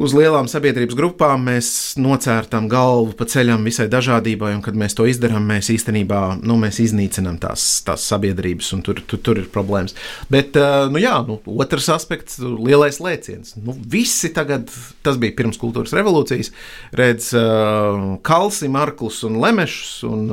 uz 0.00 0.14
lielām 0.16 0.48
sabiedrības 0.50 0.96
grupām 0.96 1.46
mēs 1.48 1.68
nocērtam 2.00 2.68
galvu 2.70 3.14
pa 3.16 3.26
ceļam 3.28 3.64
visai 3.66 3.88
dažādībai, 3.92 4.52
un 4.56 4.62
kad 4.64 4.76
mēs 4.78 4.96
to 4.96 5.06
izdarām, 5.08 5.46
mēs 5.48 5.70
īstenībā 5.72 6.20
nu, 6.42 6.58
mēs 6.60 6.80
iznīcinām 6.84 7.40
tās, 7.42 7.64
tās 7.86 8.04
sabiedrības, 8.12 8.70
un 8.76 8.84
tur, 8.86 9.00
tur, 9.08 9.22
tur 9.24 9.40
ir 9.40 9.48
problēmas. 9.52 9.96
Bet 10.32 10.58
uh, 10.60 10.86
nu, 10.92 11.00
jā, 11.02 11.16
nu, 11.28 11.40
otrs 11.56 11.88
aspekts- 11.96 12.40
lielais 12.68 13.00
lēciens. 13.02 13.56
Nu, 13.60 13.76
visi 13.96 14.32
tagad, 14.36 14.70
tas 15.06 15.20
bija 15.20 15.36
pirms 15.38 15.60
kultūras 15.60 15.96
revolūcijas, 15.96 16.52
redz 16.96 17.32
uh, 17.36 18.16
kalsi, 18.26 18.70
marklus 18.72 19.24
un 19.28 19.40
lemešus. 19.42 20.00
Un, 20.08 20.24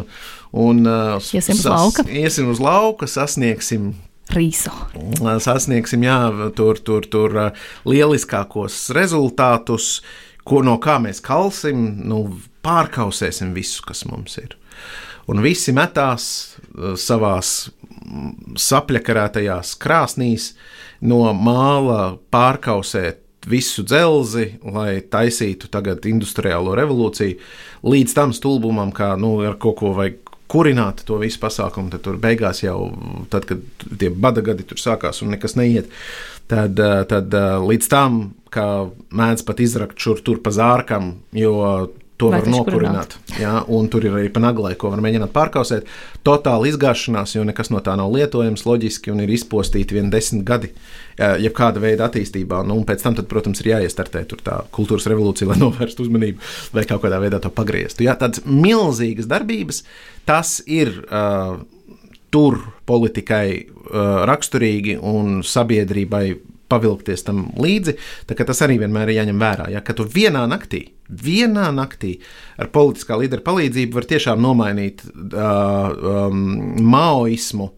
Un, 0.53 0.83
uh, 0.85 1.17
Iesim 1.33 1.57
uz 1.57 1.65
lauka. 1.65 2.03
Iesim 2.13 2.51
uz 2.51 2.59
lauka, 2.61 3.07
sasniegsim 3.09 3.87
Rīso. 4.31 4.71
sasniegsim 5.43 6.05
jā, 6.05 6.17
tur, 6.55 6.79
tur, 6.79 7.05
tur 7.11 7.35
uh, 7.37 7.65
lieliskākos 7.89 8.87
rezultātus, 8.95 9.97
ko 10.47 10.63
no 10.65 10.77
kā 10.81 10.97
mēs 11.03 11.21
kalsim, 11.23 11.83
nu, 12.07 12.23
pārkausēsim 12.63 13.51
visu, 13.55 13.83
kas 13.85 14.05
mums 14.09 14.39
ir. 14.39 14.55
Un 15.29 15.43
visi 15.43 15.75
metās 15.75 16.25
uh, 16.55 16.93
savās 16.99 17.53
mm, 17.67 18.55
sapļakarētajās 18.59 19.75
krāsnīs 19.83 20.53
no 21.03 21.25
māla 21.35 22.15
pārkausēt 22.33 23.21
visu 23.49 23.83
dzelzi, 23.83 24.53
lai 24.63 25.01
taisītu 25.11 25.67
tagad 25.71 26.05
industriālo 26.07 26.75
revolūciju, 26.79 27.39
līdz 27.83 28.15
tam 28.15 28.33
stulbumam, 28.35 28.93
kā 28.95 29.13
nu, 29.19 29.35
ar 29.43 29.59
kaut 29.59 29.81
ko 29.81 29.91
vajag 29.97 30.32
kurināt 30.53 31.01
to 31.07 31.17
visu 31.21 31.41
pasākumu, 31.41 31.89
tad 31.93 32.03
tur 32.05 32.19
beigās 32.21 32.61
jau, 32.61 32.77
tad, 33.33 33.47
kad 33.49 33.89
tie 33.99 34.11
bada 34.13 34.43
gadi 34.45 34.65
tur 34.69 34.81
sākās 34.81 35.23
un 35.25 35.33
nekas 35.33 35.57
neiet, 35.57 35.89
tad, 36.51 36.77
eh, 36.77 37.01
tad 37.09 37.33
eh, 37.33 37.57
līdz 37.71 37.89
tam, 37.89 38.23
kā 38.53 38.67
mēdz 39.09 39.45
pat 39.47 39.63
izrakt 39.65 39.97
šur 39.99 40.21
tur 40.25 40.41
pa 40.45 40.53
zārkam, 40.53 41.15
jo 41.33 41.57
to 42.21 42.29
Vai 42.29 42.39
var 42.43 42.51
nokurināt. 42.53 43.15
Jā, 43.41 43.53
un 43.73 43.87
tur 43.91 44.05
ir 44.05 44.13
arī 44.13 44.29
pa 44.31 44.41
naglai, 44.43 44.75
ko 44.79 44.91
var 44.93 45.01
mēģināt 45.03 45.33
pārkausēt. 45.33 45.89
Totāla 46.23 46.69
izgāšanās, 46.69 47.33
jo 47.35 47.45
nekas 47.47 47.71
no 47.73 47.81
tā 47.83 47.95
nav 47.99 48.13
lietojams 48.13 48.67
loģiski 48.67 49.11
un 49.11 49.23
ir 49.25 49.33
izpostīti 49.33 49.97
vien 49.97 50.11
desmit 50.13 50.45
gadi, 50.47 50.69
eh, 50.69 51.02
jebkāda 51.17 51.81
veida 51.83 52.07
attīstībā. 52.09 52.63
Nu, 52.67 52.79
un 52.79 52.87
pēc 52.87 53.03
tam, 53.05 53.17
tad, 53.17 53.29
protams, 53.31 53.61
ir 53.63 53.73
jāiestartē 53.73 54.25
tā 54.33 54.61
kultūras 54.73 55.07
revolūcija, 55.11 55.51
lai 55.51 55.59
novērstu 55.65 56.07
uzmanību 56.07 56.53
vai 56.75 56.87
kaut 56.89 57.05
kādā 57.05 57.21
veidā 57.23 57.41
to 57.43 57.53
pagrieztu. 57.53 58.07
Jā, 58.07 58.17
tādas 58.19 58.45
milzīgas 58.47 59.29
darbības, 59.31 59.83
tas 60.29 60.59
ir. 60.67 60.99
Uh, 61.09 61.63
tur 62.33 62.55
politikai 62.89 63.47
uh, 63.61 64.23
raksturīgi 64.25 64.95
un 64.97 65.43
sabiedrībai 65.45 66.25
pavilkties 66.73 67.25
tam 67.27 67.45
līdzi. 67.59 67.95
Tas 68.33 68.63
arī 68.65 68.79
vienmēr 68.81 69.11
ir 69.11 69.19
jāņem 69.21 69.41
vērā. 69.41 69.69
Ja, 69.73 69.83
ka 69.85 69.95
tu 69.97 70.07
vienā 70.09 70.43
naktī, 70.49 70.85
vienā 71.09 71.69
naktī 71.75 72.15
ar 72.57 72.71
politiskā 72.73 73.19
līdera 73.21 73.45
palīdzību 73.45 73.99
var 73.99 74.09
tiešām 74.09 74.41
nomainīt 74.43 75.05
uh, 75.05 75.93
um, 76.25 76.41
maoismu, 76.81 77.69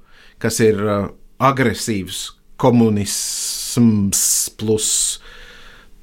kas 0.42 0.62
ir 0.64 0.80
uh, 0.80 1.10
agresīvs 1.44 2.24
komunisms 2.62 4.22
plus 4.60 4.90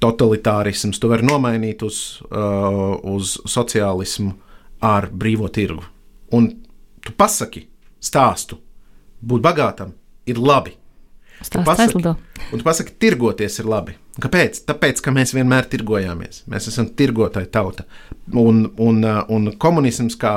totalitārisms. 0.03 0.99
Tu 0.99 1.09
vari 1.11 1.25
nomainīt 1.27 1.83
uz, 1.85 2.19
uh, 2.29 2.95
uz 3.13 3.37
sociālismu 3.49 4.33
ar 4.83 5.07
brīvo 5.09 5.49
tirgu. 5.53 5.83
Un 6.35 6.49
tu 7.03 7.13
pasaki, 7.17 7.65
stāstu, 8.03 8.59
būt 9.23 9.43
bagātam 9.43 9.93
ir 10.27 10.39
labi. 10.41 10.75
Stāsts 11.43 11.83
aizlido. 11.87 12.15
Un 12.51 12.59
tu 12.59 12.65
pasaki, 12.65 12.95
tirgoties 12.99 13.59
ir 13.59 13.67
labi. 13.67 13.95
Kāpēc? 14.21 14.61
Tāpēc, 14.67 14.99
ka 15.03 15.11
mēs 15.15 15.33
vienmēr 15.35 15.67
tirgojāmies. 15.71 16.43
Mēs 16.51 16.69
esam 16.69 16.91
tirgotāji 16.97 17.49
tauta. 17.51 17.87
Un, 18.29 18.67
un, 18.77 19.01
uh, 19.03 19.23
un 19.33 19.53
komunisms 19.59 20.19
kā 20.19 20.35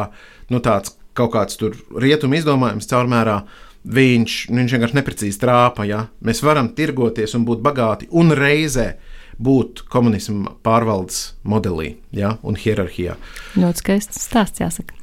nu, 0.50 0.62
tāds 0.64 0.96
kaut 1.16 1.32
kāds 1.34 1.58
rietumu 1.96 2.38
izdomājums 2.38 2.88
caurmērā. 2.90 3.40
Viņš, 3.86 4.38
viņš 4.50 4.72
vienkārši 4.74 4.98
neprecīzi 4.98 5.42
trāpa. 5.42 5.86
Ja? 5.86 6.06
Mēs 6.26 6.42
varam 6.42 6.72
tirgoties 6.74 7.36
un 7.38 7.46
būt 7.46 7.62
bagāti 7.64 8.10
un 8.10 8.34
reizē 8.34 8.94
būt 9.36 9.82
komunisma 9.92 10.54
pārvaldes 10.64 11.36
modelī 11.44 11.90
ja? 12.16 12.34
un 12.46 12.56
hierarhijā. 12.56 13.16
Ļoti 13.60 13.82
skaists 13.82 14.22
stāsts, 14.24 14.62
jāsaka. 14.62 14.96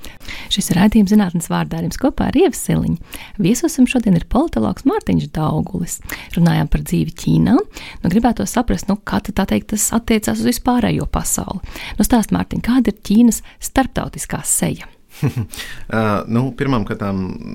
Šis 0.54 0.72
ir 0.72 0.80
raidījums 0.82 1.13
zinātnes 1.13 1.50
vārdā 1.52 1.80
ar 1.80 1.88
jums 1.88 2.00
kopā 2.02 2.32
ar 2.32 2.39
Ievu 2.39 2.58
Siliņu. 2.58 2.98
Viesosim 3.41 3.88
šodien 3.89 4.17
ir 4.17 4.26
politologs 4.32 4.88
Mārtiņš 4.89 5.30
Daugulis. 5.36 6.00
Runājām 6.38 6.72
par 6.74 6.84
dzīvi 6.84 7.13
Ķīnā. 7.24 7.56
Nu, 7.60 8.12
gribētu 8.12 8.48
saprast, 8.50 8.89
nu, 8.89 8.98
kā 8.98 9.22
tā 9.24 9.46
teikt, 9.50 9.72
tas 9.76 9.91
attiecās 9.96 10.41
uz 10.41 10.50
vispārējo 10.50 11.08
pasauli. 11.13 11.62
Nu, 12.00 12.08
stāst 12.08 12.34
Mārtiņ, 12.36 12.65
kāda 12.65 12.91
ir 12.91 13.00
Ķīnas 13.06 13.43
starptautiskā 13.63 14.41
seja? 14.48 14.89
Uh, 15.93 16.23
nu, 16.32 16.47
Pirmkārt, 16.58 17.04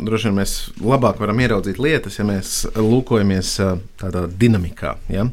droši 0.06 0.28
vien 0.28 0.36
mēs 0.36 0.52
labāk 0.84 1.18
varam 1.18 1.40
ieraudzīt 1.42 1.80
lietas, 1.82 2.18
ja 2.20 2.26
mēs 2.28 2.52
lūkojamies 2.76 3.50
uh, 3.64 3.80
tādā 3.98 4.26
dinamikā. 4.30 4.92
Ja? 5.10 5.24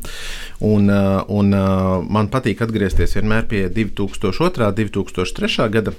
Un, 0.65 0.89
uh, 0.89 1.19
un 1.29 1.53
uh, 1.53 1.99
man 2.01 2.31
patīk 2.33 2.63
atgriezties 2.65 3.13
vienmēr 3.19 3.45
pie 3.51 3.65
2002. 3.69 4.71
un 4.71 4.93
2003. 4.97 5.69
gada, 5.75 5.93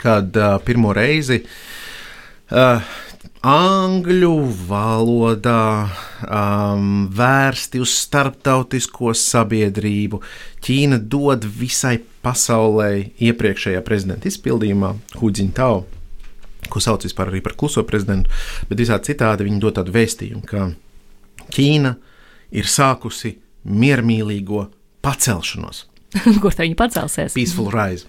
kad 0.00 0.40
uh, 0.40 0.56
pirmo 0.64 0.96
reizi 0.96 1.44
uh, 1.44 2.96
angļu 3.46 4.32
valodā 4.68 5.88
um, 6.26 7.06
vērsti 7.14 7.80
uz 7.82 7.92
starptautisko 8.04 9.12
sabiedrību. 9.16 10.20
Ķīna 10.64 10.98
dod 10.98 11.46
visai 11.46 11.98
pasaulē 12.24 12.90
iepriekšējā 13.22 13.82
prezidenta 13.86 14.28
izpildījumā, 14.30 14.92
Huģiņtau, 15.20 15.78
ko 16.68 16.82
sauc 16.82 17.06
vispār 17.06 17.30
arī 17.32 17.42
par 17.44 17.54
kluso 17.58 17.84
prezidentu, 17.88 18.30
bet 18.68 18.82
visādi 18.82 19.12
citādi 19.12 19.46
viņi 19.46 19.62
dod 19.62 19.78
tādu 19.78 19.94
vēstījumu, 19.94 20.42
ka 20.48 20.68
Ķīna 21.54 21.94
ir 22.58 22.66
sākusi 22.68 23.36
miermīlīgo 23.68 24.66
pacelšanos, 25.04 25.84
Kur 26.42 26.54
tā 26.56 26.64
viņi 26.64 26.76
pacelsies? 26.78 27.34
peaceful 27.36 27.70
rise. 27.72 28.08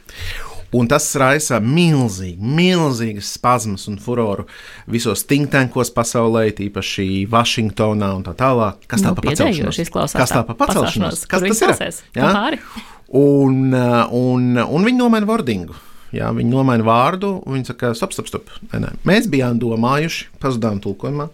Un 0.76 0.86
tas 0.90 1.08
raisa 1.18 1.58
milzīgi, 1.64 2.38
milzīgas 2.38 3.32
spazmas 3.40 3.88
un 3.90 3.98
furoru 4.02 4.46
visos 4.92 5.24
think 5.26 5.50
tankos 5.54 5.90
pasaulē, 5.96 6.46
tīpaši 6.60 7.26
Vašingtonā 7.32 8.12
un 8.20 8.26
tā 8.28 8.36
tālāk. 8.38 8.86
Kas 8.90 9.02
tā 9.02 9.10
Nu, 9.10 9.18
pa 9.18 9.26
pacelšanos? 9.32 10.14
Kas 10.14 10.36
tā 10.36 10.44
pa 10.46 10.58
pacelšanos? 10.60 11.26
Viņi 11.26 11.60
tas 11.64 11.82
ir? 11.82 12.02
Jā? 12.20 12.30
Pāri. 12.30 12.62
Un, 13.18 13.74
uh, 13.74 14.04
un, 14.14 14.52
un 14.62 14.86
viņi 14.86 15.02
nomaina 15.02 15.26
vārdingu. 15.30 15.74
Jā, 16.14 16.30
viņi 16.34 16.50
nomaina 16.54 16.86
vārdu, 16.86 17.36
un 17.46 17.58
viņi 17.58 17.72
saka, 17.72 17.92
stop, 17.98 18.14
stop, 18.14 18.30
stop. 18.30 18.54
Nē, 18.70 18.82
nē. 18.86 18.94
Mēs 19.10 19.30
bijām 19.30 19.58
domājuši, 19.62 20.30
pazudām 20.42 20.82
tulkojumā, 20.82 21.30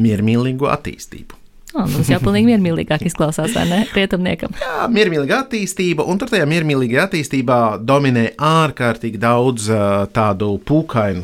miermīlīgu 0.00 0.68
attīstību. 0.68 1.37
Tas 1.78 2.10
jau 2.10 2.18
pilnīgi 2.22 2.48
miermīlīgāk 2.50 3.04
izklausās, 3.06 3.54
vai 3.54 3.64
ne? 3.70 3.80
Rietumniekam. 3.94 4.54
Jā, 4.58 4.88
miermīlīga 4.92 5.44
attīstība, 5.44 6.04
un 6.08 6.18
tur 6.18 6.32
tajā 6.32 6.46
miermīlīgajā 6.50 7.04
attīstībā 7.06 7.58
dominē 7.86 8.24
ārkārtīgi 8.36 9.20
daudz 9.22 9.68
tādu 10.16 10.50
pūkainu 10.66 11.22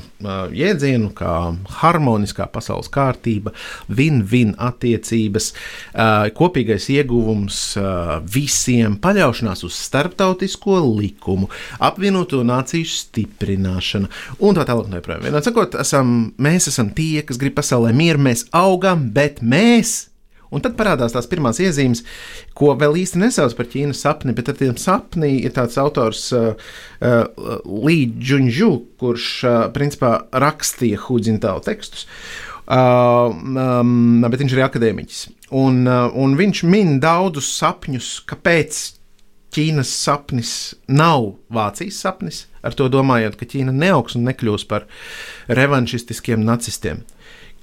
jēdzienu, 0.55 1.11
kā 1.19 1.35
harmoniskā 1.83 2.47
pasaules 2.53 2.89
kārtība, 2.93 3.53
win-win 3.93 4.55
attiecības, 4.57 5.51
kopīgais 6.39 6.89
ieguvums 6.95 7.59
visiem, 8.33 8.97
paļaušanās 9.05 9.67
uz 9.69 9.77
starptautisko 9.85 10.79
likumu, 10.95 11.51
apvienoto 11.83 12.41
nāciju 12.47 12.89
stiprināšana 12.95 14.09
un 14.41 14.57
tā 14.57 14.65
tālāk. 14.71 15.13
Vienot 15.27 15.45
sakot, 15.45 15.77
esam, 15.83 16.17
mēs 16.41 16.71
esam 16.73 16.95
tie, 16.97 17.21
kas 17.27 17.39
grib 17.41 17.59
pasaulē 17.59 17.93
mieru, 17.97 18.23
mēs 18.31 18.47
augam, 18.55 19.09
bet 19.13 19.43
mēs 19.45 20.14
Un 20.55 20.63
tad 20.65 20.77
parādās 20.79 21.15
tās 21.15 21.29
pirmās 21.31 21.59
iezīmes, 21.63 22.05
ko 22.57 22.73
vēl 22.79 23.01
īsti 23.03 23.21
nesauc 23.23 23.57
par 23.59 23.69
Ķīnas 23.73 24.05
sapni, 24.07 24.35
bet 24.37 24.51
ar 24.53 24.59
tiem 24.61 24.79
sapni 24.81 25.35
ir 25.43 25.55
tāds 25.57 25.79
autors 25.83 26.29
uh, 26.37 26.55
uh, 27.03 28.09
Junju, 28.31 28.73
kurš 29.01 29.29
uh, 29.45 29.61
principā 29.75 30.17
rakstīja 30.33 31.03
Huģintālu 31.07 31.65
tekstus. 31.67 32.09
Uh, 32.65 33.29
um, 33.29 34.23
bet 34.25 34.41
viņš 34.41 34.55
ir 34.57 34.65
akadēmiķis. 34.65 35.25
Un, 35.61 35.83
uh, 35.85 36.07
un 36.17 36.39
viņš 36.39 36.63
min 36.71 36.97
daudzus 37.03 37.51
sapņus, 37.59 38.15
kāpēc 38.31 38.85
Ķīnas 39.55 39.91
sapnis 39.95 40.53
nav 40.91 41.37
Vācijas 41.55 42.01
sapnis, 42.03 42.41
ar 42.67 42.75
to 42.75 42.89
domājot, 42.91 43.37
ka 43.39 43.47
Ķīna 43.47 43.75
neaugs 43.75 44.17
un 44.19 44.25
nekļūs 44.27 44.65
par 44.71 44.89
revanšistiskiem 45.47 46.43
nacistiem 46.43 47.05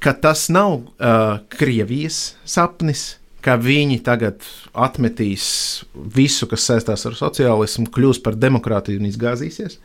ka 0.01 0.13
tas 0.17 0.47
nav 0.53 0.79
uh, 0.79 1.41
Krievijas 1.51 2.35
sapnis, 2.47 3.17
ka 3.41 3.57
viņi 3.57 4.01
tagad 4.05 4.45
atmetīs 4.73 5.45
visu, 5.93 6.47
kas 6.49 6.67
saistās 6.69 7.05
ar 7.09 7.17
sociālismu, 7.17 7.89
kļūs 7.93 8.21
par 8.25 8.37
demokrātiju 8.37 9.01
un 9.01 9.09
izgāzīsies. 9.09 9.79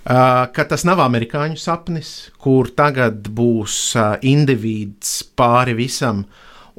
Uh, 0.00 0.46
ka 0.54 0.64
tas 0.64 0.86
nav 0.88 1.02
amerikāņu 1.04 1.60
sapnis, 1.60 2.30
kur 2.40 2.70
tagad 2.72 3.26
būs 3.36 3.76
uh, 3.98 4.14
indivīds 4.22 5.20
pāri 5.36 5.76
visam 5.78 6.24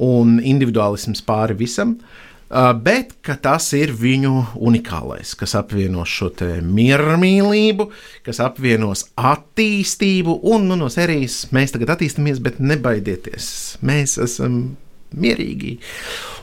un 0.01 0.39
individuālisms 0.39 1.21
pāri 1.27 1.57
visam, 1.59 1.99
Uh, 1.99 2.30
bet 2.83 3.13
tas 3.43 3.69
ir 3.77 3.93
viņu 3.95 4.33
unikālais, 4.59 5.33
kas 5.39 5.55
apvienos 5.55 6.11
šo 6.11 6.31
miermīlību, 6.67 7.87
kas 8.25 8.41
apvienos 8.43 9.05
attīstību, 9.15 10.39
un 10.51 10.67
nu, 10.67 10.77
no 10.79 10.89
serijas 10.91 11.45
mēs 11.55 11.75
tagad 11.75 11.95
attīstāmies, 11.95 12.41
bet 12.43 12.59
nebaidieties, 12.59 13.77
mēs 13.85 14.17
esam 14.21 14.75
mierīgi. 15.11 15.77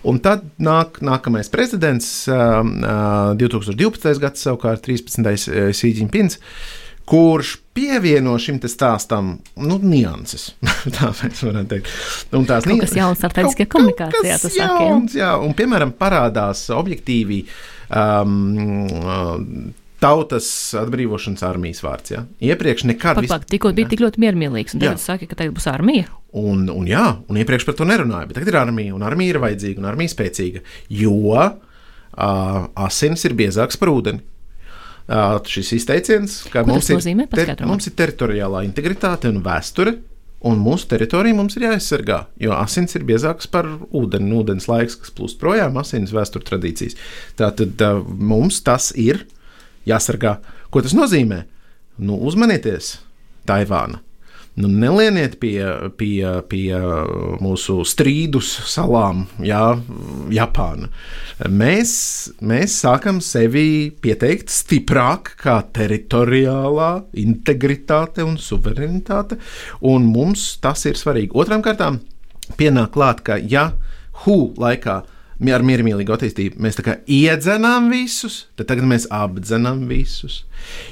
Un 0.08 0.20
tad 0.24 0.44
nāk 0.60 1.00
nākamais 1.04 1.48
prezidents, 1.52 2.10
uh, 2.30 2.60
uh, 2.62 3.32
2012. 3.40 4.20
gads, 4.22 4.44
savukārt 4.44 4.84
13. 4.84 5.72
Sīdžiņpins. 5.76 6.38
Uh, 6.38 6.87
kurš 7.08 7.54
pievieno 7.72 8.34
šim 8.40 8.58
stāstam 8.60 9.32
nu, 9.56 9.78
nianses. 9.80 10.50
tā 10.96 11.10
mēs 11.22 11.42
varam 11.46 11.66
teikt. 11.70 11.90
Un 12.36 12.46
tās 12.48 12.68
kaut 12.68 12.84
kas 12.84 12.94
jauns 12.98 13.20
strateģiskajā 13.22 13.72
komunikācijā. 13.72 14.38
Tas 14.44 14.56
jauns, 14.58 15.16
jā, 15.16 15.32
un 15.40 15.56
piemēram 15.56 15.94
parādās 15.98 16.66
objektīvi. 16.74 17.44
Um, 17.88 19.74
Tautas 19.98 20.46
atbrīvošanas 20.78 21.42
armijas 21.42 21.80
vārds. 21.82 22.12
Ja? 22.12 22.20
Iepriekš 22.52 22.84
nekad 22.86 23.18
nebija. 23.18 23.40
Vis... 23.40 23.50
Tikko 23.50 23.72
bija 23.74 23.88
tik 23.90 24.04
ļoti 24.04 24.22
miermīlīgs, 24.22 24.76
un 24.76 24.84
tagad 24.84 25.00
saka, 25.02 25.26
ka 25.26 25.40
tagad 25.40 25.56
būs 25.56 25.66
armija. 25.72 26.06
Un, 26.38 26.68
un 26.70 26.86
jā, 26.86 27.16
un 27.26 27.40
iepriekš 27.40 27.66
par 27.66 27.74
to 27.80 27.88
nerunāja, 27.88 28.28
bet 28.28 28.38
tagad 28.38 28.52
ir 28.52 28.60
armija, 28.60 28.94
un 28.94 29.02
armija 29.02 29.34
ir 29.34 29.40
vajadzīga, 29.42 29.82
un 29.82 29.88
armija 29.90 30.12
spēcīga, 30.12 30.62
jo 31.00 31.34
uh, 31.34 31.48
asins 32.86 33.26
ir 33.26 33.34
biezāks 33.40 33.80
par 33.80 33.90
ūdeni 33.90 34.22
šis 35.08 35.72
izteiciens, 35.78 36.42
ka 36.52 36.64
Ko 36.66 36.74
mums 36.74 36.90
ir, 36.92 37.00
ter, 37.32 37.54
mums 37.64 37.88
ir 37.88 37.96
teritoriālā 37.96 38.62
integritāte 38.66 39.30
un 39.32 39.42
vēsture. 39.44 39.96
Un 40.46 40.60
mūsu 40.62 40.86
teritorija 40.86 41.34
mums 41.34 41.56
ir 41.58 41.64
jāaizsargā, 41.66 42.20
jo 42.38 42.52
asins 42.54 42.94
ir 42.94 43.02
biezāks 43.08 43.48
par 43.50 43.66
ūdeni, 43.90 44.30
ūdens 44.38 44.68
laiks, 44.70 44.94
kas 45.00 45.10
plūst 45.16 45.40
projām, 45.40 45.80
asins 45.80 46.14
vēstures 46.14 46.46
tradīcijas. 46.46 46.94
Tātad 47.40 47.82
mums 48.06 48.60
tas 48.62 48.92
ir 48.94 49.24
jāsargā. 49.88 50.36
Ko 50.70 50.84
tas 50.84 50.94
nozīmē? 50.94 51.42
Nu, 51.98 52.20
uzmanieties, 52.28 53.00
Taivāna! 53.50 53.98
Nu, 54.58 54.68
nelieniet 54.68 55.38
pie, 55.40 55.62
pie, 55.98 56.22
pie 56.50 56.78
mūsu 57.42 57.78
strīdus 57.86 58.50
salām, 58.68 59.24
jā, 59.44 59.62
Japāna. 60.34 60.90
Mēs, 61.48 61.92
mēs 62.42 62.78
sākam 62.82 63.20
sevi 63.24 63.90
pieteikt 64.02 64.50
stiprāk 64.52 65.34
kā 65.42 65.60
teritoriālā 65.74 66.90
integritāte 67.22 68.26
un 68.26 68.38
suverenitāte, 68.42 69.38
un 69.86 70.08
mums 70.10 70.50
tas 70.62 70.84
ir 70.90 70.98
svarīgi. 70.98 71.34
Otram 71.38 71.62
kārtām 71.64 72.00
pienāk 72.58 72.96
klāt, 72.96 73.22
ka 73.26 73.38
ja 73.38 73.70
Hu 74.24 74.48
laikā 74.58 74.96
ar 75.54 75.62
miermīlīgu 75.62 76.10
attīstību 76.10 76.58
mēs 76.64 76.80
iedzenām 77.06 77.86
visus, 77.92 78.48
tad 78.58 78.72
tagad 78.72 78.88
mēs 78.90 79.06
apdzenām 79.14 79.84
visus. 79.86 80.42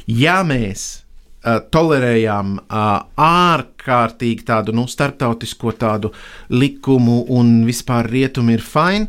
Ja 0.07 0.45
mēs 0.47 1.06
tolerējām 1.47 2.57
uh, 2.59 2.87
ārkārtīgi 3.23 4.47
tādu 4.49 4.75
nu, 4.75 4.87
starptautisko 4.91 5.73
tādu 5.79 6.13
likumu 6.51 7.23
un 7.37 7.61
vispār 7.69 8.09
rietumi 8.11 8.57
ir 8.57 8.65
fini, 8.65 9.07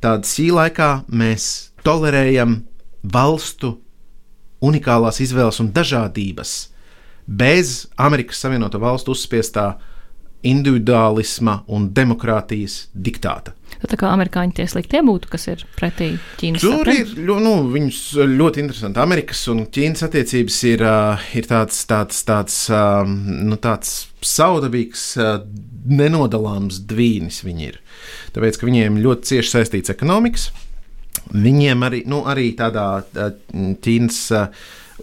tad 0.00 0.28
šī 0.28 0.50
laikā 0.56 0.90
mēs 1.10 1.46
tolerējam 1.84 2.60
valstu 3.02 3.74
unikālās 4.64 5.20
izvēles 5.24 5.60
un 5.62 5.72
dažādības 5.74 6.54
bez 7.30 7.86
Amerikas 7.96 8.40
Savienoto 8.42 8.80
Valstu 8.82 9.14
uzspiestā 9.14 9.72
individuālisma 10.46 11.60
un 11.68 11.90
demokrātijas 11.94 12.88
diktāta. 12.94 13.54
Tā 13.80 13.96
kā 13.96 14.10
amerikāņi 14.12 14.52
tie 14.58 14.66
sliktie 14.68 15.00
būtu, 15.04 15.30
kas 15.32 15.46
ir 15.48 15.62
pretī 15.78 16.10
Ķīnas 16.40 16.60
Tur 16.60 16.84
sapram? 16.84 16.98
ir 17.00 17.38
nu, 17.40 17.52
viņus 17.72 18.00
ļoti 18.28 18.60
interesanti. 18.60 19.00
Amerikas 19.00 19.40
un 19.52 19.62
Ķīnas 19.72 20.04
attiecības 20.04 20.58
ir, 20.68 20.84
ir 21.40 21.48
tāds, 21.48 21.78
tāds, 21.88 22.20
tāds, 22.28 22.58
nu, 23.08 23.56
tāds 23.56 23.94
saudabīgs, 24.20 25.06
nenodalāms 25.88 26.82
dvīnis 26.90 27.40
viņi 27.46 27.70
ir. 27.70 27.80
Tāpēc, 28.36 28.60
ka 28.60 28.68
viņiem 28.68 29.00
ļoti 29.00 29.32
cieši 29.32 29.54
saistīts 29.56 29.94
ekonomikas. 29.96 30.50
Viņiem 31.32 31.86
arī, 31.86 32.04
nu, 32.10 32.20
arī 32.28 32.50
tādā 32.58 32.86
Ķīnas 33.08 34.20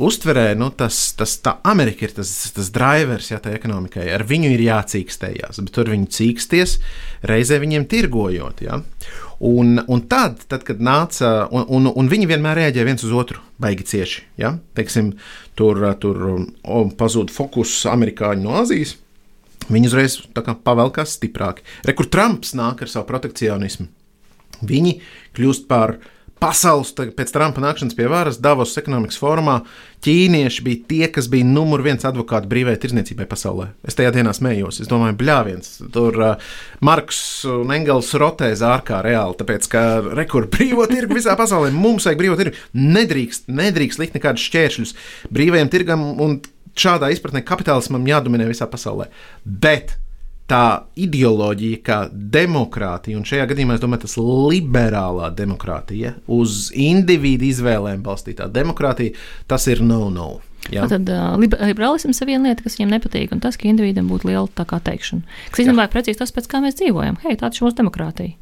uztverē, 0.03 0.51
nu, 0.57 0.69
tas, 0.75 1.11
tas 1.17 1.37
Amerika 1.67 2.07
ir 2.07 2.13
tas, 2.17 2.31
tas 2.55 2.71
drivers 2.73 3.31
jā, 3.31 3.39
tai 3.43 3.55
ekonomikai. 3.57 4.07
Ar 4.13 4.25
viņu 4.27 4.51
ir 4.53 4.63
jācīkstējās, 4.67 5.61
bet 5.63 5.73
tur 5.75 5.91
viņi 5.93 6.09
cīksties, 6.17 6.77
reizē 7.27 7.59
viņiem 7.63 7.87
tirgojot. 7.91 8.63
Jā. 8.65 8.81
Un, 9.47 9.77
un 9.85 10.01
tad, 10.09 10.41
tad, 10.49 10.63
kad 10.65 10.81
nāca, 10.81 11.47
un, 11.53 11.67
un, 11.77 11.91
un 11.93 12.09
viņi 12.09 12.29
vienmēr 12.31 12.57
reaģēja 12.63 12.87
viens 12.87 13.05
uz 13.05 13.13
otru, 13.13 13.43
baigi 13.61 13.85
cieši. 13.91 14.25
Ja? 14.41 14.55
Teiksim, 14.77 15.13
tur 15.57 15.83
tur 16.01 16.23
pazūd 16.97 17.33
fokus 17.33 17.79
amerikāņu 17.89 18.47
no 18.47 18.57
Azijas. 18.63 18.95
Viņi 19.67 19.89
uzreiz 19.89 20.19
pavelkās 20.33 21.17
stiprāki. 21.17 21.65
Rekur 21.85 22.07
Trumps 22.09 22.53
nāk 22.57 22.85
ar 22.85 22.89
savu 22.89 23.09
protekcionismu. 23.09 23.89
Viņi 24.65 24.93
kļūst 25.37 25.67
par 25.69 25.97
uh, 25.97 26.13
pasaules 26.41 26.93
pēc 26.95 27.33
Trumpa 27.33 27.61
nākšanas 27.63 27.95
pie 27.97 28.07
varas 28.11 28.39
Davos 28.41 28.75
ekonomikas 28.79 29.19
formā 29.21 29.59
ķīnieši 30.05 30.63
bija 30.65 30.83
tie, 30.89 31.03
kas 31.13 31.29
bija 31.31 31.47
numur 31.47 31.81
viens 31.85 32.05
advokāti 32.05 32.49
brīvai 32.51 32.75
tirdzniecībai 32.81 33.25
pasaulē. 33.29 33.71
Es 33.87 33.97
tajā 33.97 34.11
dienā 34.15 34.33
smējos. 34.37 34.81
Es 34.83 34.89
domāju, 34.91 35.17
bļāviens. 35.19 35.71
Tur 35.93 36.19
uh, 36.21 36.49
Marks 36.85 37.19
un 37.49 37.73
Engels 37.73 38.13
rotē 38.21 38.51
zārkā 38.57 39.01
reāli, 39.05 39.37
tāpēc, 39.41 39.69
ka 39.73 39.85
rekur 40.17 40.49
brīvo 40.53 40.85
tirgu 40.91 41.17
visā 41.17 41.37
pasaulē. 41.39 41.73
Mums 41.75 42.07
vajag 42.07 42.21
brīvo 42.21 42.37
tirgu. 42.39 42.61
Nedrīkst, 42.77 43.49
nedrīkst 43.49 44.03
likt 44.03 44.19
nekādus 44.19 44.45
šķēršļus 44.47 44.97
brīvajam 45.33 45.73
tirgam 45.73 46.09
un 46.23 46.39
šādā 46.77 47.09
izpratnē 47.13 47.41
kapitālismam 47.45 48.05
jādominē 48.07 48.45
visā 48.49 48.69
pasaulē. 48.69 49.09
Bet 49.45 49.97
tā 50.47 50.87
ideoloģija, 50.95 51.79
kā 51.83 51.97
demokrātija, 52.11 53.19
un 53.19 53.25
šajā 53.27 53.47
gadījumā 53.51 53.75
es 53.75 53.83
domāju, 53.83 54.05
tas 54.05 54.17
liberālā 54.19 55.29
demokrātija, 55.35 56.15
uz 56.31 56.69
individu 56.71 57.49
izvēlēm 57.49 58.03
balstītā 58.05 58.47
demokrātija, 58.55 59.17
tas 59.51 59.67
ir 59.71 59.83
no-no. 59.83 60.37
Jā. 60.71 60.87
Tad 60.91 61.07
uh, 61.11 61.35
liberālisms 61.39 62.19
ir 62.23 62.31
viena 62.31 62.49
lieta, 62.49 62.63
kas 62.65 62.75
viņam 62.79 62.95
nepatīk, 62.97 63.31
un 63.35 63.43
tas, 63.43 63.55
ka 63.59 63.69
individam 63.69 64.09
būtu 64.11 64.31
liela 64.31 64.47
tā 64.57 64.65
kā 64.67 64.81
teikšana. 64.83 65.23
Kas 65.51 65.63
īstenībā 65.63 65.87
ir 65.87 65.93
precīzi 65.93 66.19
tas, 66.19 66.33
pēc 66.35 66.49
kā 66.51 66.59
mēs 66.63 66.79
dzīvojam. 66.79 67.19
Hei, 67.23 67.37
tāda 67.39 67.55
ir 67.55 67.67
mūsu 67.67 67.79
demokrātija. 67.79 68.35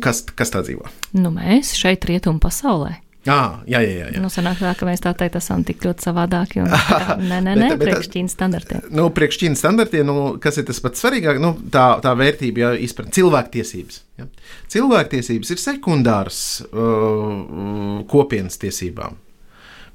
Kas, 0.00 0.22
kas 0.38 0.52
tā 0.54 0.62
dzīvo? 0.64 0.86
Nu, 1.18 1.32
mēs 1.34 1.74
šeit, 1.76 2.06
rietumu 2.08 2.40
pasaulē, 2.40 2.94
À, 3.22 3.62
jā, 3.70 3.78
jā, 3.86 4.08
jā. 4.10 4.18
Nu, 4.18 4.26
sanāk 4.34 4.58
tā, 4.58 4.72
ka 4.74 4.86
mēs 4.88 4.98
tā 5.04 5.12
teikt, 5.14 5.36
esam 5.38 5.60
tik 5.62 5.84
ļoti 5.86 6.02
savādāki. 6.08 6.58
Un, 6.64 6.72
tā, 6.72 7.14
nē, 7.20 7.36
nē, 7.46 7.52
nē, 7.54 7.68
Bet- 7.68 7.78
bet- 7.78 7.84
priekš 7.86 8.08
Ķīnas 8.10 8.32
standartiem. 8.34 8.80
Nu, 8.90 9.04
priekš 9.14 9.36
Ķīnas 9.38 9.60
standartiem, 9.62 10.08
nu, 10.08 10.16
kas 10.42 10.58
ir 10.58 10.66
tas 10.66 10.80
pats 10.82 11.04
svarīgākais, 11.04 11.38
nu, 11.44 11.52
tā, 11.70 11.84
tā 12.02 12.16
vērtība, 12.18 12.64
ja 12.64 12.70
izpratne 12.82 13.14
cilvēktiesības. 13.14 14.00
Ja. 14.18 14.26
Cilvēktiesības 14.74 15.52
ir 15.54 15.62
sekundāras 15.62 16.40
uh, 16.66 18.02
kopienas 18.10 18.58
tiesībām. 18.58 19.14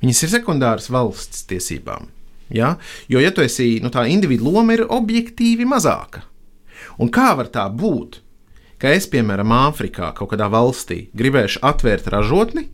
Viņas 0.04 0.24
ir 0.24 0.34
sekundāras 0.38 0.88
valsts 0.94 1.44
tiesībām. 1.52 2.08
Ja? 2.54 2.78
Jo, 3.12 3.20
ja 3.20 3.34
tu 3.36 3.44
esi, 3.44 3.82
nu, 3.84 3.92
tā 3.92 4.06
individu 4.08 4.48
loma 4.48 4.78
ir 4.78 4.86
objektīvi 4.88 5.68
mazāka. 5.68 6.24
Un 7.02 7.12
kā 7.12 7.34
var 7.36 7.52
tā 7.52 7.68
būt, 7.68 8.22
ka 8.80 8.96
es, 8.96 9.10
piemēram, 9.12 9.52
Āfrikā, 9.68 10.14
kaut 10.16 10.32
kādā 10.32 10.48
valstī, 10.54 11.10
gribēšu 11.18 11.60
atvērt 11.66 12.08
ražotni, 12.14 12.70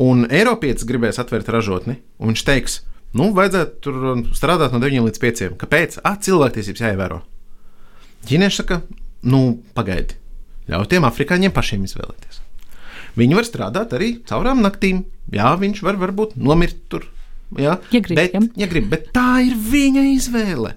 un 0.00 0.24
Eiropietis 0.30 0.86
gribēs 0.88 1.20
atvērt 1.20 1.50
ražotni, 1.52 1.98
un 2.20 2.32
viņš 2.32 2.44
teiks, 2.46 2.78
nu, 3.16 3.30
vajadzētu 3.36 3.80
tur 3.84 4.22
strādāt 4.36 4.74
no 4.74 4.80
9 4.82 5.08
līdz 5.08 5.22
5. 5.22 5.42
Kāpēc? 5.60 6.00
Ah, 6.06 6.16
cilvēktiesības 6.20 6.84
jāievēro. 6.86 7.20
Ķīnieši 8.28 8.62
saka, 8.62 8.80
nu, 9.28 9.60
pagaidi, 9.76 10.16
ļauj 10.70 10.88
tiem 10.92 11.08
afrikāņiem 11.08 11.54
pašiem 11.56 11.84
izvēlēties. 11.88 12.42
Viņi 13.18 13.36
var 13.36 13.48
strādāt 13.48 13.94
arī 13.96 14.12
caurām 14.28 14.60
naktīm. 14.62 15.04
Jā, 15.34 15.52
viņš 15.58 15.82
var 15.82 15.98
varbūt 16.00 16.36
nomirt 16.38 16.78
tur. 16.92 17.08
Jā, 17.58 17.80
Ja 17.90 18.00
grib, 18.00 18.16
bet, 18.16 18.34
ja. 18.36 18.42
ja 18.62 18.68
grib, 18.70 18.86
bet 18.92 19.08
tā 19.16 19.40
ir 19.42 19.56
viņa 19.58 20.04
izvēle. 20.14 20.76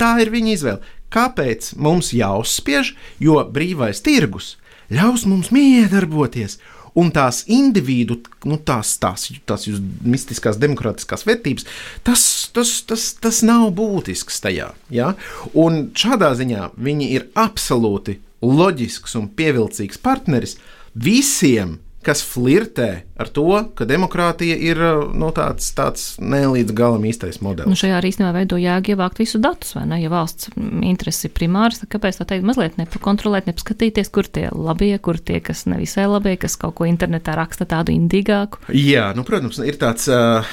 Tā 0.00 0.18
ir 0.20 0.32
viņa 0.32 0.52
izvēle. 0.52 0.96
Kāpēc 1.10 1.72
mums 1.80 2.12
jāuzspiež? 2.14 2.92
Jo 3.24 3.40
brīvais 3.50 4.02
tirgus 4.04 4.54
ļaus 4.90 5.24
mums 5.30 5.50
miedarboties. 5.54 6.58
Un 6.98 7.12
tās 7.14 7.44
individu, 7.50 8.16
nu, 8.50 8.58
tās, 8.66 8.96
tās, 9.02 9.28
tās 9.46 9.66
jūsu 9.68 9.82
mistiskās, 10.02 10.58
demokrātiskās 10.60 11.22
vērtības, 11.28 11.68
tas, 12.06 12.24
tas, 12.54 12.72
tas, 12.88 13.10
tas 13.22 13.42
nav 13.46 13.68
būtisks 13.78 14.42
tajā. 14.42 14.72
Ja? 14.90 15.12
Un 15.54 15.90
šādā 15.94 16.32
ziņā 16.38 16.72
viņi 16.80 17.12
ir 17.14 17.28
absolūti 17.38 18.18
loģisks 18.42 19.14
un 19.20 19.28
pievilcīgs 19.36 20.00
partneris 20.02 20.56
visiem, 20.94 21.78
kas 22.06 22.22
flirtē 22.24 23.02
ar 23.20 23.28
to, 23.28 23.44
ka 23.76 23.84
demokrātija 23.84 24.56
ir 24.56 24.78
nu, 25.12 25.28
tāds, 25.36 25.68
tāds 25.76 26.04
ne 26.22 26.40
līdz 26.48 26.72
galam 26.76 27.04
īstais 27.04 27.40
Nu, 27.42 27.50
modelis. 27.50 27.76
šajā 27.82 27.98
arī 27.98 28.12
īstenībā 28.12 28.32
veido 28.38 28.56
jēga 28.60 28.94
ievākt 28.94 29.20
visus 29.20 29.42
datus, 29.44 29.74
vai 29.76 29.84
ne? 29.90 30.00
Ja 30.00 30.08
valsts 30.12 30.48
interesi 30.56 31.28
ir 31.28 31.34
primārs, 31.36 31.82
tad 31.82 31.92
kāpēc 31.92 32.20
tā 32.22 32.26
teikt, 32.32 32.48
mazliet 32.48 32.80
nepakontrolēt, 32.80 33.50
nepaskatīties, 33.50 34.08
kur 34.14 34.24
tie 34.28 34.48
labie, 34.52 34.94
kur 34.98 35.20
tie, 35.20 35.42
kas 35.44 35.66
nevisai 35.68 36.08
labie, 36.08 36.36
kas 36.40 36.56
kaut 36.60 36.78
ko 36.80 36.88
internetā 36.88 37.36
raksta 37.36 37.68
tādu 37.68 37.92
indīgāku. 37.92 38.64
Jā, 38.72 39.10
nu, 39.16 39.26
protams, 39.28 39.60
ir 39.60 39.76
tāds. 39.80 40.08
Uh, 40.08 40.44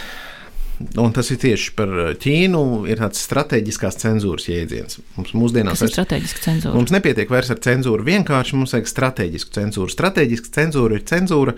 Un 0.77 1.13
tas 1.13 1.25
ir 1.33 1.39
tieši 1.41 1.71
par 1.77 1.89
Ķīnu. 2.21 2.61
Ir 2.91 2.99
tāds 3.01 3.21
strateģiskās 3.25 3.97
cenzūras 3.97 4.45
jēdziens. 4.45 4.99
Mums 5.17 5.31
mūsdienās 5.33 5.81
ir 5.81 5.89
strateģiski 5.89 6.43
cenzūra? 6.43 6.73
Mums 6.77 6.93
nepietiek 6.93 7.31
vairs 7.33 7.49
ar 7.53 7.61
cenzūru. 7.65 8.05
Vienkārši 8.05 8.59
mums 8.59 8.75
vajag 8.75 8.91
strateģisku 8.91 9.55
cenzūru. 9.57 9.93
Strateģiska 9.93 10.53
cenzūra 10.59 10.99
ir 10.99 11.07
cenzūra, 11.09 11.55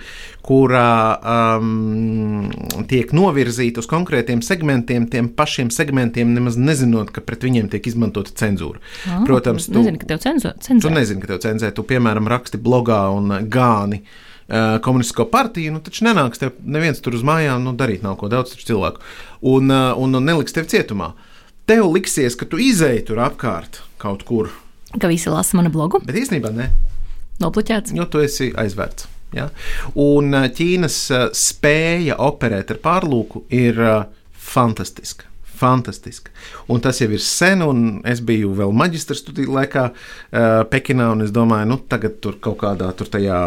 kurā 0.47 0.93
um, 1.59 2.47
tiek 2.91 3.11
novirzīta 3.15 3.83
uz 3.83 3.89
konkrētiem 3.91 4.43
segmentiem, 4.45 5.09
tiem 5.11 5.27
pašiem 5.35 5.73
segmentiem, 5.75 6.31
nemaz 6.37 6.55
nezinot, 6.59 7.11
ka 7.15 7.23
pret 7.25 7.43
viņiem 7.43 7.67
tiek 7.73 7.91
izmantota 7.91 8.31
cenzūra. 8.39 8.79
Ah, 9.03 9.19
Protams, 9.27 9.67
tu 9.67 9.81
nezini, 9.81 9.99
ka 9.99 10.13
tev 10.13 10.23
cenzūra. 10.23 10.55
Tu 10.55 10.71
cenzē. 10.71 10.95
nezini, 10.95 11.25
ka 11.25 11.33
tev 11.35 11.43
cenzē, 11.43 11.75
tu 11.75 11.83
piemēram 11.91 12.31
raksti 12.31 12.61
blogā 12.63 13.03
un 13.11 13.35
gāni. 13.51 13.99
Uh, 13.99 14.25
komunistisko 14.81 15.25
partiju, 15.29 15.73
nu 15.75 15.79
taču 15.85 16.05
nenāks 16.07 16.41
tev 16.41 16.55
neviens 16.65 17.01
tur 17.05 17.13
uz 17.17 17.21
mājām, 17.25 17.61
nu 17.65 17.75
darīt 17.77 18.01
nav 18.05 18.15
ko 18.17 18.29
daudz 18.31 18.55
cilvēku. 18.57 19.03
Un, 19.45 19.69
uh, 19.69 19.91
un, 19.97 20.15
un 20.17 20.25
neliks 20.25 20.55
tev 20.55 20.65
cietumā. 20.71 21.11
Tev 21.69 21.85
liksies, 21.93 22.33
ka 22.39 22.47
tu 22.49 22.57
izēji 22.57 23.05
tur 23.11 23.21
apkārt 23.21 23.83
kaut 24.01 24.25
kur, 24.25 24.49
Ka 24.89 25.05
visi 25.05 25.29
lasa 25.29 25.53
manu 25.53 25.69
blogu, 25.69 25.99
bet 26.01 26.15
īstenībā 26.17 26.49
ne, 26.49 26.71
nopluķēts. 27.43 27.93
jo 27.93 28.07
tu 28.09 28.23
esi 28.25 28.49
aizvērts. 28.57 29.05
Ja? 29.37 29.51
Un 29.93 30.33
uh, 30.33 30.47
Ķīnas 30.49 30.97
spēja 31.37 32.17
operēt 32.25 32.73
ar 32.73 32.79
pārlūku 32.81 33.43
ir 33.53 33.77
fantastiska. 34.33 35.27
Fantastiska. 35.59 36.31
Un 36.71 36.79
tas 36.83 37.01
jau 37.01 37.09
ir 37.11 37.21
sen, 37.23 37.61
un 37.65 37.99
es 38.07 38.21
biju 38.25 38.53
vēl 38.57 38.71
maģistra 38.75 39.17
studiju 39.17 39.51
laikā 39.57 39.83
uh, 39.91 40.63
Pekinā, 40.71 41.09
un 41.15 41.25
es 41.25 41.33
domāju, 41.35 41.67
nu, 41.73 41.79
tagad 41.91 42.19
tur 42.23 42.37
kaut 42.43 42.59
kādā 42.63 42.89
tur 42.97 43.11
tajā 43.11 43.39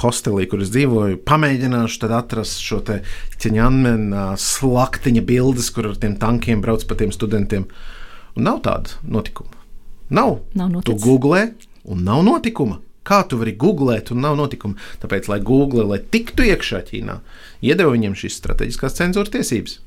hostelī, 0.00 0.46
kur 0.48 0.64
es 0.64 0.72
dzīvoju, 0.74 1.20
pamēģināšu 1.28 2.02
tad 2.06 2.16
atrast 2.22 2.62
šo 2.64 2.80
te 2.88 3.02
ķeņanmena 3.42 4.30
slaktiņa 4.40 5.22
bildes, 5.28 5.70
kur 5.74 5.92
ar 5.92 6.00
tiem 6.00 6.16
tankiem 6.20 6.64
brauc 6.64 6.84
pa 6.88 6.96
tiem 6.98 7.12
studentiem. 7.14 7.68
Un 8.38 8.46
nav 8.46 8.62
tāda 8.64 8.98
notikuma. 9.02 9.54
Nav. 10.10 10.38
Nav 10.56 10.68
Tu 10.70 10.78
noticis. 10.78 11.02
googlē, 11.04 11.42
un 11.84 12.04
nav 12.06 12.22
notikuma. 12.24 12.80
Kā 13.08 13.22
tu 13.28 13.38
vari 13.40 13.54
googlēt, 13.56 14.10
un 14.12 14.20
nav 14.20 14.36
notikuma? 14.36 14.76
Tāpēc, 15.00 15.28
lai 15.32 15.38
Google, 15.40 15.86
lai 15.88 15.98
tiktu 16.12 16.44
iekšā 16.44 16.82
Ķīnā, 16.90 17.18
iedeva 17.64 17.94
viņiem 17.94 18.16
šīs 18.16 18.36
strateģiskās 18.40 18.98
cenzūras 18.98 19.32
tiesības. 19.32 19.78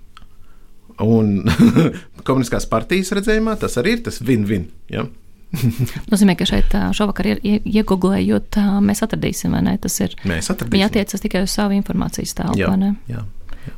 Un 1.02 1.42
komunistiskās 2.28 2.68
partijas 2.70 3.12
redzējumā 3.18 3.56
tas 3.62 3.78
arī 3.82 3.98
ir 3.98 4.04
tas 4.06 4.20
win-win. 4.22 4.68
Ja? 4.94 5.08
Nozīmē, 6.12 6.38
ka 6.40 6.46
šeit 6.48 6.72
šovakar 6.96 7.28
ie- 7.34 7.40
ie- 7.44 7.62
iegooglējot, 7.82 8.56
ā, 8.62 8.78
mēs 8.86 9.02
atradīsim, 9.04 9.52
vai 9.58 9.64
ne? 9.66 9.74
Tas 9.84 9.98
ir. 10.04 10.14
Mēs 10.24 10.48
Viņi 10.48 10.56
atradīsim. 10.56 10.86
attiecas 10.88 11.24
tikai 11.26 11.42
uz 11.48 11.52
savu 11.58 11.76
informācijas 11.76 12.36
Jā, 12.56 12.70
vai 12.72 12.78
ne? 12.86 12.92
jā. 13.12 13.26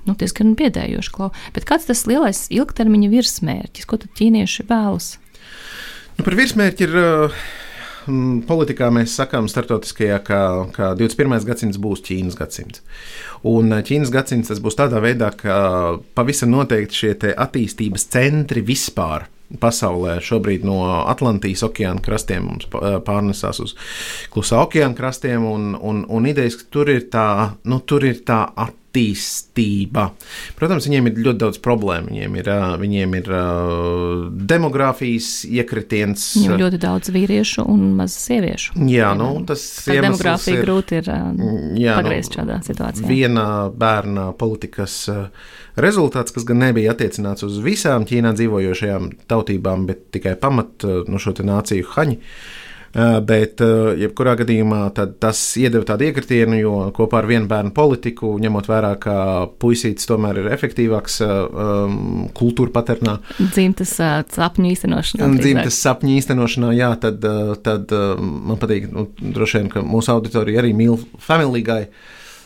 Nu, 0.08 0.14
diezgan 0.16 0.54
biedējoši, 0.56 1.12
klau. 1.12 1.32
Bet 1.56 1.66
kāds 1.68 1.90
tas 1.90 2.06
lielais 2.08 2.46
ilgtermiņa 2.56 3.10
virsmērķis, 3.12 3.88
ko 3.90 3.98
tad 4.00 4.14
ķīnieši 4.16 4.64
vēlas? 4.70 5.10
Nu, 6.18 6.24
par 6.24 6.38
virsmērķi 6.40 6.86
ir. 6.88 6.94
Uh, 7.02 7.44
Politikā 8.48 8.90
mēs 8.94 9.14
sakām, 9.16 9.48
starptautiskajā, 9.52 10.18
ka, 10.28 10.40
ka 10.76 10.92
21. 11.00 11.46
gadsimts 11.48 11.80
būs 11.82 12.04
Ķīnas 12.04 12.36
gadsimts. 12.40 12.82
Un 13.48 13.72
uh, 13.72 13.84
Ķīnas 13.86 14.12
gadsimts 14.14 14.52
tas 14.52 14.62
būs 14.64 14.78
tādā 14.80 15.00
veidā, 15.04 15.32
ka 15.38 15.56
pavisam 16.18 16.52
noteikti 16.54 17.00
šie 17.00 17.14
attīstības 17.34 18.08
centri 18.12 18.64
vispār 18.66 19.30
pasaulē 19.62 20.18
šobrīd 20.24 20.64
no 20.66 20.80
Atlantijas 21.12 21.64
okeāna 21.68 22.02
krastiem 22.04 22.48
mums 22.50 22.66
pa- 22.72 22.98
pārnesās 23.06 23.60
uz 23.64 23.76
klusā 24.34 24.64
okeāna 24.66 24.98
krastiem. 24.98 25.46
Un, 25.46 25.74
un, 25.80 26.04
un 26.10 26.30
idejas, 26.30 26.58
ka 26.60 26.70
tur 26.74 26.92
ir 26.94 27.08
tā, 27.14 27.28
nu, 27.70 27.82
tur 27.86 28.06
ir 28.10 28.24
tā 28.26 28.46
attīstība. 28.50 28.80
Protams, 30.58 30.86
viņiem 30.88 31.08
ir 31.10 31.22
ļoti 31.26 31.42
daudz 31.42 31.60
problēmu. 31.64 32.12
Viņiem 32.14 32.38
ir, 32.42 32.50
viņiem 32.84 33.16
ir 33.20 33.30
demogrāfijas 34.54 35.30
iekritiens. 35.50 36.26
Viņam 36.38 36.60
ļoti 36.62 36.80
daudz 36.84 37.12
vīriešu 37.14 37.66
un 37.70 37.86
maz 37.98 38.16
sieviešu. 38.22 38.78
Jā, 38.90 39.14
nu, 39.18 39.32
tas 39.48 39.64
Ar 39.88 39.98
iemesls 39.98 40.08
demogrāfiju 40.22 40.58
ir- 40.60 40.66
grūti 40.68 41.00
ir 41.02 41.10
ā, 41.14 41.20
Jā, 41.80 41.98
pagriezt 42.00 42.38
šādā 42.38 42.60
situācijā. 42.66 43.08
Viena 43.10 43.48
bērna 43.74 44.32
politikas 44.38 44.98
rezultāts, 45.78 46.34
kas 46.34 46.44
gan 46.46 46.60
nebija 46.62 46.94
attiecināts 46.94 47.44
uz 47.44 47.58
visām 47.64 48.06
Ķīnā 48.06 48.34
dzīvojošajām 48.38 49.10
tautībām, 49.28 49.88
bet 49.90 50.12
tikai 50.14 50.36
pamat 50.40 50.86
no 51.08 51.18
šo 51.22 51.34
te 51.34 51.44
nāciju 51.44 51.86
haņu. 51.96 52.18
Uh, 52.94 53.16
Bet, 53.26 53.58
uh, 53.66 53.96
jebkurā 53.98 54.36
gadījumā, 54.38 54.84
tas 54.94 55.40
iedeva 55.58 55.82
tādu 55.88 56.06
iekritienu, 56.06 56.60
jo 56.60 56.74
kopā 56.94 57.24
ar 57.24 57.28
vienu 57.32 57.50
bērnu 57.50 57.74
politiku, 57.74 58.36
ņemot 58.42 58.70
vērā, 58.70 58.92
ka 59.02 59.16
puisītis 59.62 60.06
tomēr 60.06 60.44
ir 60.44 60.52
efektīvāks 60.54 61.18
um, 61.26 62.28
kultūra 62.38 62.70
paternā, 62.76 63.18
Dzimtas 63.40 63.96
sapņu 64.36 64.70
īstenošanā. 64.76 65.32
Dzimtas 65.42 65.82
sapņu 65.82 66.14
īstenošanā, 66.20 66.70
jā, 66.78 66.94
tad, 67.02 67.26
tad 67.66 67.98
man 68.22 68.62
patīk, 68.62 68.86
nu, 68.94 69.08
droši 69.18 69.64
vien, 69.64 69.74
ka 69.74 69.82
mūsu 69.82 70.14
auditorija 70.14 70.62
arī 70.62 70.78
mīl 70.78 71.00
Family 71.18 71.66
Guy. 71.66 71.90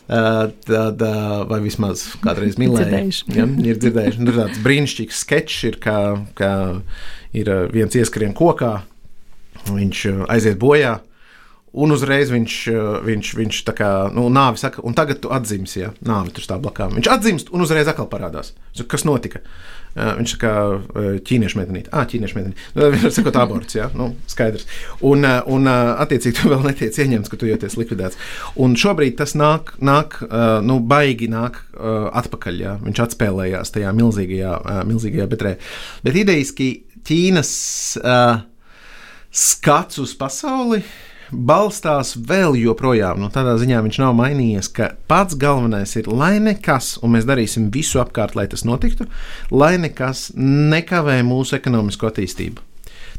Tad, 0.07 1.01
vai 1.49 1.57
vismaz 1.59 2.05
kādreiz 2.23 2.55
mīlēja. 2.61 2.87
Dzirdējuši. 2.87 3.33
Ja, 3.35 3.51
ir 3.67 3.81
dzirdējuši. 3.83 4.21
Nu, 4.21 4.31
Tur 4.31 4.45
tāds 4.45 4.61
brīnišķīgs 4.63 5.23
sketčs 5.25 5.65
ir, 5.67 5.81
kā, 5.83 5.97
kā 6.39 6.51
ir 7.35 7.51
viens 7.73 7.99
ieskrien 7.99 8.31
kokā, 8.37 8.77
viņš 9.75 10.05
uh, 10.11 10.25
aiziet 10.33 10.59
bojā. 10.61 10.97
Un 11.77 11.91
uzreiz 11.93 12.31
viņš, 12.33 12.53
uh, 12.71 12.85
viņš, 13.05 13.33
viņš 13.37 13.63
tā 13.67 13.73
kā 13.77 13.89
nu, 14.15 14.27
nāvi 14.33 14.61
saka, 14.61 14.81
un 14.87 14.95
tagad 14.97 15.19
tu 15.21 15.31
atzimsi, 15.35 15.81
ja 15.83 15.91
nāvi 16.07 16.31
tur 16.33 16.45
stāv 16.45 16.63
blakām. 16.63 16.95
Viņš 16.97 17.09
atzimst 17.13 17.51
un 17.53 17.65
uzreiz 17.65 17.89
atkal 17.91 18.07
parādās. 18.09 18.55
Kas 18.87 19.05
notika? 19.07 19.43
Uh, 19.43 19.75
Viņš 19.97 20.33
uh, 20.45 20.83
ķīniešu 21.25 21.57
meitenīte. 21.57 21.89
Ah, 21.89 22.05
ķīniešu 22.09 22.37
meitenīte. 22.37 22.65
Nu, 22.77 22.89
Viņš 22.93 23.15
saka, 23.15 23.33
aborts, 23.41 23.77
jā, 23.79 23.87
nu, 23.97 24.11
skaidrs. 24.29 24.67
Un, 25.05 25.25
un 25.25 25.69
attiecīgi, 25.69 26.35
tu 26.37 26.49
vēl 26.53 26.65
netiec 26.67 26.97
ieņemts, 27.01 27.31
ka 27.33 27.39
tu 27.41 27.49
jūties 27.49 27.77
likvidēts. 27.79 28.19
Un 28.61 28.77
šobrīd 28.77 29.17
tas 29.17 29.33
nāk, 29.37 29.73
nāk 29.81 30.19
nu, 30.65 30.77
baigi 30.85 31.29
nāk 31.33 31.63
atpakaļ. 31.77 32.61
Jā. 32.61 32.75
Viņš 32.85 33.01
atspēlējās 33.07 33.73
tajā 33.73 33.95
milzīgajā, 33.97 34.53
milzīgajā 34.89 35.31
betrē. 35.33 35.55
Bet 36.05 36.21
idejiski 36.25 36.69
Ķīnas. 37.07 37.49
Uh, 38.03 38.45
skats 39.31 39.99
uz 40.01 40.15
pasauli 40.17 40.83
balstās 41.31 42.13
vēl 42.15 42.55
joprojām. 42.61 43.19
Nu, 43.19 43.27
tādā 43.33 43.57
ziņā 43.59 43.81
viņš 43.83 43.99
nav 43.99 44.13
mainījies, 44.15 44.69
ka 44.71 44.93
pats 45.11 45.35
galvenais 45.39 45.95
ir, 45.99 46.07
lai 46.07 46.37
nekas, 46.43 46.95
un 47.03 47.17
mēs 47.17 47.27
darīsim 47.27 47.67
visu 47.73 47.99
apkārt, 48.03 48.37
lai 48.39 48.47
tas 48.47 48.63
notiktu, 48.67 49.09
lai 49.51 49.75
nekas 49.81 50.29
nekavē 50.37 51.19
mūsu 51.27 51.57
ekonomisko 51.59 52.07
attīstību. 52.11 52.63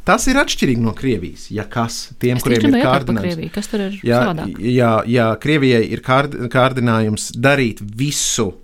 Tas 0.09 0.25
ir 0.31 0.39
atšķirīgi 0.41 0.81
no 0.81 0.95
Krievijas. 0.97 1.51
Ja 1.53 1.67
kas, 1.69 2.15
tiem, 2.17 2.39
Es 2.41 2.45
kuriem 2.47 2.71
ir 2.71 2.81
kārdinājums, 2.87 3.51
kas 3.53 3.69
tur 3.69 3.83
ir 3.91 3.99
jā, 4.01 4.23
savādāk? 4.23 4.57
jā, 4.57 4.93
jā, 5.05 5.27
Krievijai 5.43 5.83
ir 5.93 6.01
kārdinājums 6.01 7.33
darīt 7.37 7.83
visu, 7.83 8.55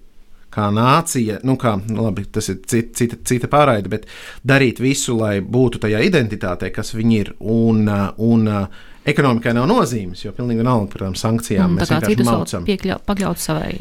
kā 0.54 0.70
nācija, 0.74 1.40
nu, 1.46 1.56
kā, 1.60 1.74
nu, 1.90 2.06
labi, 2.06 2.26
tas 2.32 2.48
ir 2.52 2.60
cita, 2.62 2.94
cita, 3.00 3.18
cita 3.26 3.50
pārraide, 3.50 3.90
bet 3.92 4.08
darīt 4.46 4.82
visu, 4.82 5.16
lai 5.18 5.38
būtu 5.42 5.82
tajā 5.82 6.02
identitātē, 6.06 6.70
kas 6.74 6.94
viņi 6.96 7.20
ir. 7.20 7.32
Un, 7.40 7.84
uh, 7.90 8.06
un 8.22 8.46
uh, 8.50 8.84
ekonomikai 9.08 9.54
nav 9.56 9.66
nozīmes, 9.70 10.24
jo 10.24 10.32
pilnīgi 10.36 10.62
vienalga 10.62 10.88
par 10.92 11.06
tām 11.06 11.18
sankcijām 11.18 11.74
Mm, 11.74 11.80
Tā 11.80 11.82
mēs 11.82 11.90
kā 11.90 12.00
vienkārši 12.00 12.28
maucam. 12.30 12.68
pakļaut 13.10 13.42
savai 13.42 13.72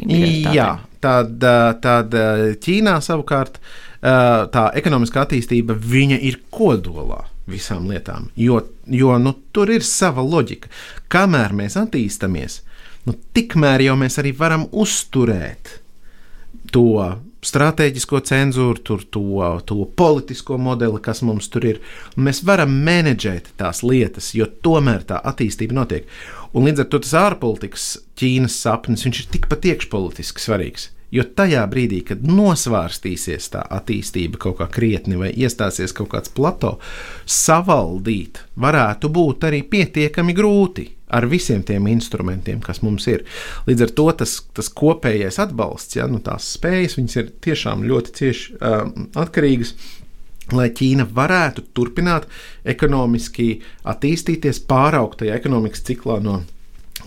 Jā, 0.57 0.69
tad, 1.03 1.38
uh, 1.39 1.69
tad 1.84 2.17
Ķīnā 2.63 2.99
savukārt 3.03 3.61
tā 4.03 4.63
ekonomiskā 4.76 5.21
attīstība 5.24 5.78
viņa 5.80 6.17
ir 6.28 6.41
kodolā 6.51 7.21
visām 7.47 7.86
lietām, 7.88 8.26
jo, 8.36 8.57
jo 8.91 9.15
nu, 9.19 9.32
tur 9.55 9.71
ir 9.71 9.86
sava 9.88 10.24
loģika. 10.28 10.67
Kamēr 11.11 11.55
mēs 11.55 11.78
attīstāmies, 11.80 12.57
nu, 13.07 13.15
tikmēr 13.36 13.86
jau 13.86 13.95
mēs 13.99 14.19
arī 14.19 14.34
varam 14.36 14.65
uzturēt 14.71 15.78
to 16.74 16.89
stratēģisko 17.43 18.21
cenzūru, 18.28 18.82
tur, 18.88 19.03
to, 19.11 19.24
to 19.67 19.84
politisko 19.99 20.57
modeli, 20.61 21.01
kas 21.03 21.21
mums 21.26 21.49
tur 21.51 21.67
ir. 21.67 21.82
Mēs 22.15 22.41
varam 22.47 22.74
menedžēt 22.86 23.51
tās 23.59 23.84
lietas, 23.84 24.32
jo 24.38 24.47
tomēr 24.65 25.03
tā 25.09 25.19
attīstība 25.19 25.78
notiek. 25.82 26.07
Un 26.53 26.67
līdz 26.67 26.86
ar 26.86 26.89
to 26.91 27.01
tas 27.03 27.15
ārpolitikas 27.19 27.88
Ķīnas 28.19 28.59
sapnis 28.63 29.05
ir 29.09 29.24
tikpat 29.34 29.65
iekšpolitiski 29.74 30.43
svarīgs. 30.43 30.91
Jo 31.14 31.28
tajā 31.38 31.61
brīdī, 31.70 31.99
kad 32.07 32.24
nosvārstīsies 32.26 33.51
tā 33.53 33.61
attīstība 33.78 34.39
kaut 34.41 34.57
kā 34.61 34.68
krietni 34.74 35.20
vai 35.20 35.30
iestāsies 35.30 35.93
kaut 35.93 36.09
kāds 36.16 36.32
plato, 36.34 36.80
savaldīt 37.30 38.41
varētu 38.57 39.11
būt 39.14 39.45
arī 39.49 39.61
pietiekami 39.70 40.34
grūti 40.34 40.88
ar 41.14 41.28
visiem 41.30 41.61
tiem 41.61 41.86
instrumentiem, 41.91 42.61
kas 42.66 42.82
mums 42.82 43.05
ir. 43.11 43.22
Līdz 43.68 43.86
ar 43.86 43.91
to 43.99 44.07
tas, 44.24 44.39
tas 44.57 44.72
kopējais 44.74 45.38
atbalsts, 45.43 45.99
ja, 45.99 46.07
nu, 46.09 46.18
tās 46.24 46.55
spējas, 46.57 46.97
viņas 46.97 47.20
ir 47.22 47.30
tiešām 47.45 47.86
ļoti 47.89 48.16
cieši 48.20 48.57
um, 48.57 49.11
atkarīgas. 49.22 49.76
Lai 50.51 50.68
Ķīna 50.76 51.05
varētu 51.14 51.64
turpināt 51.78 52.26
ekonomiski 52.68 53.61
attīstīties, 53.88 54.66
pāraukt 54.68 55.22
tajā 55.22 55.38
ekonomikas 55.39 55.86
ciklā 55.88 56.18
no 56.26 56.41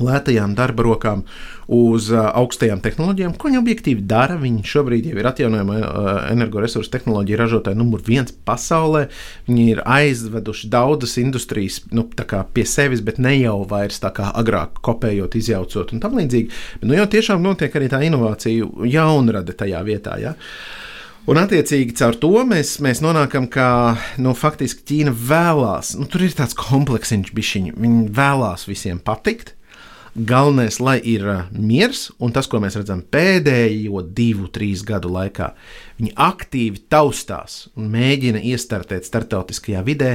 lētajām 0.00 0.54
darba 0.56 0.86
rokām 0.86 1.26
uz 1.66 2.10
uh, 2.12 2.28
augstajām 2.38 2.80
tehnoloģijām, 2.84 3.34
ko 3.34 3.50
viņi 3.50 3.60
objektīvi 3.60 4.04
dara. 4.06 4.38
Viņi 4.38 4.62
šobrīd 4.66 5.08
jau 5.10 5.18
ir 5.18 5.28
atjaunojama 5.30 5.78
uh, 5.80 6.08
energoresursu 6.30 6.92
tehnoloģija 6.94 7.40
ražotāja 7.40 7.78
numur 7.78 8.04
viens 8.06 8.34
pasaulē. 8.46 9.06
Viņi 9.48 9.66
ir 9.72 9.82
aizveduši 9.82 10.70
daudzas 10.70 11.16
industrijas 11.22 11.80
nu, 11.90 12.06
pie 12.54 12.66
sevis, 12.68 13.02
bet 13.02 13.18
ne 13.22 13.34
jau 13.40 13.58
vairs 13.68 13.98
tā 14.02 14.12
kā 14.14 14.30
agrāk 14.38 14.78
kopējot, 14.86 15.38
izjaucot 15.40 15.94
un 15.96 16.02
tam 16.04 16.18
līdzīgi. 16.20 16.64
Bet, 16.80 16.88
nu, 16.88 16.98
jau 17.00 17.10
tiešām 17.16 17.42
notiek 17.42 17.74
arī 17.74 17.90
tā 17.90 18.02
inovācija 18.06 18.86
jaunrade 18.86 19.56
tajā 19.58 19.82
vietā. 19.86 20.20
Ja? 20.22 20.36
Un, 21.26 21.40
attiecīgi, 21.42 21.96
caur 21.98 22.14
to 22.22 22.30
mēs, 22.46 22.76
mēs 22.84 23.02
nonākam, 23.02 23.48
ka 23.50 23.96
nu, 24.22 24.30
faktiski 24.38 24.84
Ķīna 24.86 25.10
vēlās, 25.10 25.96
nu, 25.98 26.06
tur 26.06 26.22
ir 26.22 26.36
tāds 26.38 26.54
kompleksiņš, 26.54 27.32
bišķiņ, 27.34 27.72
viņi 27.74 28.04
vēlās 28.14 28.68
visiem 28.70 29.02
patikt. 29.02 29.55
Galvenais, 30.16 30.78
lai 30.80 30.96
ir 31.04 31.26
miers, 31.52 32.06
un 32.24 32.32
tas, 32.32 32.46
ko 32.48 32.56
mēs 32.62 32.78
redzam 32.78 33.02
pēdējo 33.12 34.00
divu, 34.16 34.46
trīs 34.48 34.80
gadu 34.86 35.10
laikā, 35.12 35.50
viņi 35.98 36.14
aktīvi 36.16 36.86
taustās 36.88 37.66
un 37.76 37.90
mēģina 37.92 38.40
iestartēt 38.48 39.04
starptautiskajā 39.04 39.82
vidē 39.84 40.14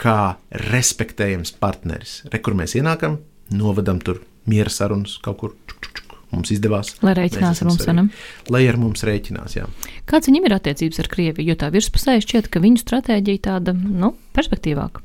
kā 0.00 0.38
respektējams 0.70 1.52
partneris. 1.60 2.22
Re, 2.32 2.40
kur 2.40 2.56
mēs 2.56 2.78
ienākam, 2.80 3.20
novadam 3.52 4.00
tur 4.00 4.22
miera 4.48 4.72
sarunas 4.72 5.18
kaut 5.20 5.40
kur. 5.42 5.56
Čuk, 5.68 5.80
čuk, 5.84 6.00
čuk. 6.00 6.18
Mums 6.34 6.50
izdevās. 6.50 6.96
Lai 7.04 7.12
rēķinās 7.14 7.60
ar 7.62 7.68
mums, 7.68 7.84
vai 7.86 7.94
ne? 8.00 8.08
Lai 8.50 8.64
ar 8.66 8.78
mums 8.80 9.04
rēķinās, 9.06 9.58
jā. 9.60 9.68
Kāds 10.08 10.26
viņam 10.30 10.48
ir 10.48 10.56
attiecības 10.56 11.04
ar 11.04 11.10
Krieviju? 11.12 11.52
Jo 11.52 11.60
tā 11.60 11.68
virspusē 11.70 12.16
šķiet, 12.24 12.48
ka 12.50 12.64
viņu 12.64 12.80
stratēģija 12.80 13.44
tāda, 13.52 13.76
nu, 13.76 14.16
perspektīvāka. 14.34 15.04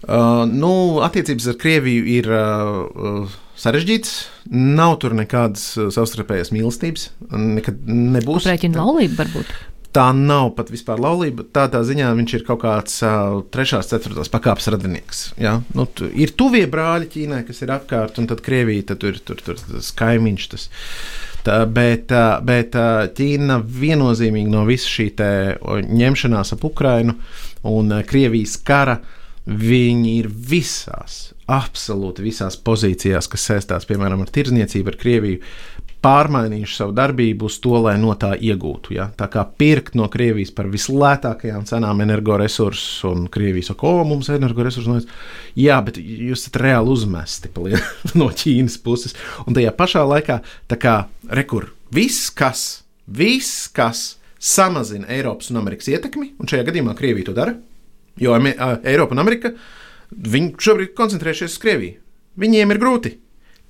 Uh, 0.00 0.46
nu, 0.48 0.72
attiecības 1.04 1.50
ar 1.52 1.56
Krieviju 1.60 2.06
ir 2.08 2.28
uh, 2.32 3.32
sarežģītas. 3.60 4.14
Nav 4.50 4.94
tur 5.02 5.12
nekādas 5.18 5.66
uh, 5.76 5.90
savstarpējas 5.92 6.54
mīlestības. 6.56 7.10
Nekad 7.28 7.82
nebūs. 7.84 8.46
Aprēķina 8.46 8.80
laulība 8.80 9.20
varbūt. 9.20 9.52
Tā 9.92 10.06
nav 10.16 10.54
pat 10.56 10.70
vispār 10.72 11.02
laulība. 11.02 11.44
Tādā 11.52 11.82
ziņā 11.84 12.14
viņš 12.16 12.34
ir 12.38 12.46
kaut 12.48 12.62
kāds 12.62 12.96
uh, 13.04 13.42
trešās, 13.52 13.90
ceturtās 13.92 14.32
pakāpes 14.32 14.70
radinieks. 14.72 15.22
Ja? 15.42 15.58
Nu, 15.76 15.84
tu, 15.84 16.08
ir 16.08 16.32
tuvie 16.38 16.64
brāļi 16.70 17.10
Ķīnai, 17.10 17.42
kas 17.48 17.60
ir 17.66 17.74
apkārt, 17.76 18.22
un 18.22 18.30
tad 18.30 18.40
Krievija 18.46 18.92
tad 18.92 19.02
tur 19.04 19.18
ir 19.18 19.20
tur, 19.20 19.44
tur, 19.44 19.60
tas 19.60 19.92
kaimiņš. 20.00 20.50
Tas. 20.54 20.68
Tā, 21.44 21.60
bet, 21.68 22.12
bet 22.46 22.80
Ķīna 23.20 23.60
viennozīmīgi 23.60 24.48
no 24.52 24.64
visa 24.68 24.88
šī 24.88 25.10
ņemšanās 25.92 26.56
ap 26.56 26.68
Ukrainu 26.72 27.20
un 27.68 27.98
Krievijas 28.08 28.56
kara 28.64 29.00
Viņi 29.50 30.10
ir 30.20 30.28
visās, 30.30 31.32
absolūti 31.50 32.22
visās 32.22 32.54
pozīcijās, 32.62 33.26
kas 33.30 33.46
saistās 33.48 33.86
piemēram 33.88 34.20
ar 34.22 34.30
tirdzniecību 34.30 34.92
ar 34.92 34.98
Krieviju, 35.00 35.40
pārmainījuši 36.04 36.76
savu 36.78 36.94
darbību 36.96 37.48
uz 37.48 37.58
to, 37.60 37.74
lai 37.84 37.96
no 38.00 38.14
tā 38.18 38.30
iegūtu. 38.38 38.94
Ja? 38.96 39.08
Tā 39.16 39.26
kā 39.32 39.42
pirkt 39.44 39.96
no 39.98 40.06
Krievijas 40.12 40.52
par 40.56 40.70
vislētākajām 40.72 41.66
cenām 41.68 42.00
energoresursus, 42.04 43.02
un 43.10 43.26
Krievijas 43.32 43.72
saka, 43.72 43.88
o, 43.90 44.04
mums 44.08 44.30
energoresursi. 44.32 45.04
Jā, 45.60 45.80
bet 45.84 46.00
jūs 46.00 46.46
esat 46.46 46.60
reāli 46.62 46.94
uzmesti 46.94 47.52
no 48.20 48.30
Ķīnas 48.30 48.78
puses. 48.84 49.16
Un 49.46 49.56
tajā 49.56 49.74
pašā 49.76 50.06
laikā, 50.08 50.40
kā 50.80 50.96
rekur, 51.28 51.72
viss, 51.92 52.30
kas, 52.30 52.84
viss, 53.06 53.66
kas 53.74 54.14
samazina 54.40 55.10
Eiropas 55.12 55.50
un 55.52 55.60
Amerikas 55.60 55.90
ietekmi, 55.92 56.34
un 56.40 56.48
šajā 56.48 56.70
gadījumā 56.70 56.96
Krievija 56.96 57.28
to 57.28 57.36
dara. 57.36 57.58
Jo 58.20 58.36
Eiropa 58.36 59.16
un 59.16 59.22
Amerika 59.22 59.54
šobrīd 60.10 60.94
koncentrējušies 60.98 61.54
uz 61.54 61.62
Krieviju. 61.62 61.98
Viņiem 62.40 62.72
ir 62.72 62.80
grūti. 62.82 63.16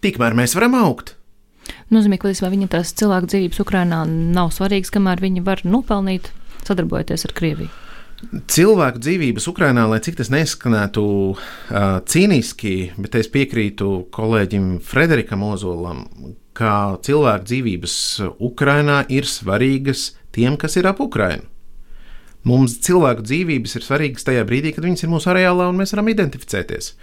Tikmēr 0.00 0.36
mēs 0.36 0.56
varam 0.56 0.76
augt. 0.78 1.14
Nozīmē, 1.92 2.18
ka 2.18 2.30
vai 2.30 2.50
viņa 2.54 2.70
tās 2.72 2.94
cilvēku 2.96 3.28
dzīvības 3.30 3.60
Ukrajinā 3.62 4.00
nav 4.08 4.50
svarīgas, 4.54 4.92
kamēr 4.94 5.20
viņi 5.22 5.44
var 5.46 5.62
nopelnīt, 5.66 6.30
sadarbojoties 6.66 7.26
ar 7.28 7.34
Krieviju. 7.36 7.70
Cilvēku 8.52 9.00
dzīvības 9.00 9.46
Ukrajinā, 9.48 9.86
lai 9.88 10.00
cik 10.04 10.18
tas 10.18 10.28
neskanētu 10.32 11.04
uh, 11.32 11.38
cīniski, 12.04 12.74
bet 13.00 13.16
es 13.16 13.30
piekrītu 13.32 14.10
kolēģim 14.12 14.74
Frederikam 14.84 15.46
Ozolam, 15.48 16.04
ka 16.56 16.98
cilvēku 17.06 17.48
dzīvības 17.48 17.94
Ukrajinā 18.50 19.02
ir 19.08 19.28
svarīgas 19.28 20.10
tiem, 20.36 20.60
kas 20.60 20.76
ir 20.76 20.90
ap 20.90 21.00
Ukrajinu. 21.00 21.48
Mums 22.48 22.78
cilvēku 22.86 23.24
dzīvības 23.26 23.76
ir 23.76 23.84
svarīgas 23.84 24.24
tajā 24.24 24.46
brīdī, 24.48 24.72
kad 24.72 24.86
viņas 24.86 25.04
ir 25.04 25.12
mūsu 25.12 25.28
areālā 25.32 25.68
un 25.68 25.80
mēs 25.80 25.92
varam 25.92 26.08
identificēties. 26.12 26.94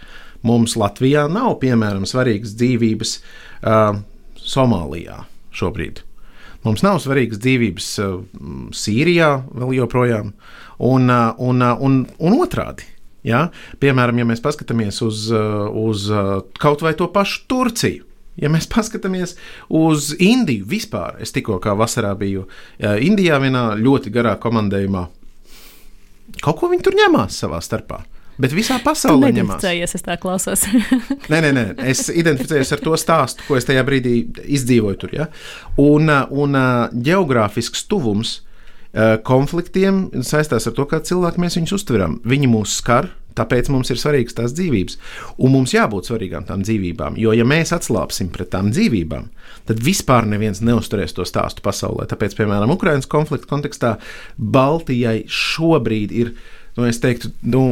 Mums 0.48 0.74
Latvijā 0.78 1.28
nav, 1.30 1.60
piemēram, 1.62 2.06
svarīgas 2.10 2.56
dzīvības 2.58 3.14
uh, 3.18 4.00
Somālijā 4.38 5.24
šobrīd. 5.58 6.02
Mums 6.66 6.84
nav 6.86 7.00
svarīgas 7.04 7.42
dzīvības 7.44 7.90
uh, 8.02 8.20
Sīrijā 8.76 9.32
vēl 9.54 9.76
joprojām, 9.78 10.34
un, 10.84 11.10
uh, 11.10 11.34
un, 11.38 11.62
uh, 11.62 11.86
un, 11.86 12.04
un 12.18 12.38
otrādi. 12.42 12.88
Ja? 13.28 13.48
Piemēram, 13.82 14.22
ja 14.22 14.28
mēs 14.30 14.42
paskatāmies 14.44 15.02
uz, 15.06 15.28
uh, 15.34 15.68
uz 15.70 16.10
uh, 16.14 16.40
kaut 16.62 16.82
vai 16.86 16.96
to 16.98 17.10
pašu 17.14 17.46
Turciju. 17.52 18.06
Ja 18.38 18.50
mēs 18.54 18.70
paskatāmies 18.74 19.36
uz 19.74 20.12
Indiju 20.18 20.66
vispār, 20.70 21.22
es 21.22 21.34
tikko 21.36 21.62
kā 21.62 21.78
vasarā 21.78 22.14
biju 22.18 22.48
uh, 22.48 22.98
Indijā 23.04 23.38
vienā 23.44 23.70
ļoti 23.78 24.14
garā 24.14 24.38
komandējumā. 24.42 25.08
Kaut 26.44 26.60
ko 26.62 26.70
viņi 26.72 26.86
tur 26.86 26.98
ņemās 26.98 27.42
savā 27.44 27.60
starpā. 27.64 28.04
Bet 28.38 28.54
visā 28.54 28.78
pasaulē 28.84 29.32
ņemās. 29.34 29.64
Es 29.66 30.06
tā 30.06 30.18
klausos. 30.22 30.68
nē, 31.32 31.40
nē, 31.42 31.52
nē, 31.58 31.64
es 31.90 32.06
identificējos 32.14 32.76
ar 32.76 32.84
to 32.86 32.98
stāstu, 33.02 33.46
ko 33.48 33.58
es 33.58 33.66
tajā 33.66 33.82
brīdī 33.88 34.20
izdzīvoju 34.46 35.00
tur. 35.02 35.16
Ja? 35.18 35.30
Un, 35.82 36.12
un 36.14 36.60
geogrāfisks 36.94 37.88
tuvums 37.90 38.42
konfliktiem 39.28 40.06
saistās 40.26 40.70
ar 40.70 40.76
to, 40.78 40.86
kā 40.90 41.02
cilvēki 41.06 41.42
mēs 41.42 41.58
viņus 41.58 41.76
uztveram. 41.80 42.20
Viņi 42.30 42.50
mūs 42.54 42.78
skar, 42.82 43.10
tāpēc 43.38 43.72
mums 43.74 43.92
ir 43.94 44.02
svarīgas 44.02 44.38
tās 44.38 44.56
dzīvības. 44.58 45.00
Un 45.38 45.54
mums 45.54 45.76
jābūt 45.76 46.10
svarīgām 46.10 46.48
tām 46.50 46.66
dzīvībām. 46.66 47.18
Jo, 47.22 47.34
ja 47.38 47.46
mēs 47.48 47.74
atslābsim 47.76 48.32
pret 48.34 48.52
tām 48.54 48.72
dzīvībām, 48.74 49.30
tad 49.70 49.82
vispār 49.84 50.28
neviens 50.30 50.64
neusturēs 50.66 51.16
to 51.18 51.26
stāstu 51.28 51.66
pasaulē. 51.66 52.08
Tāpēc, 52.10 52.38
piemēram, 52.40 52.74
Ukraiņas 52.76 53.10
konflikta 53.12 53.50
kontekstā 53.52 53.98
Baltijai 54.38 55.22
šobrīd 55.30 56.16
ir 56.16 56.34
nu, 56.78 56.86
es 56.86 57.00
teiktu, 57.02 57.32
nu, 57.42 57.64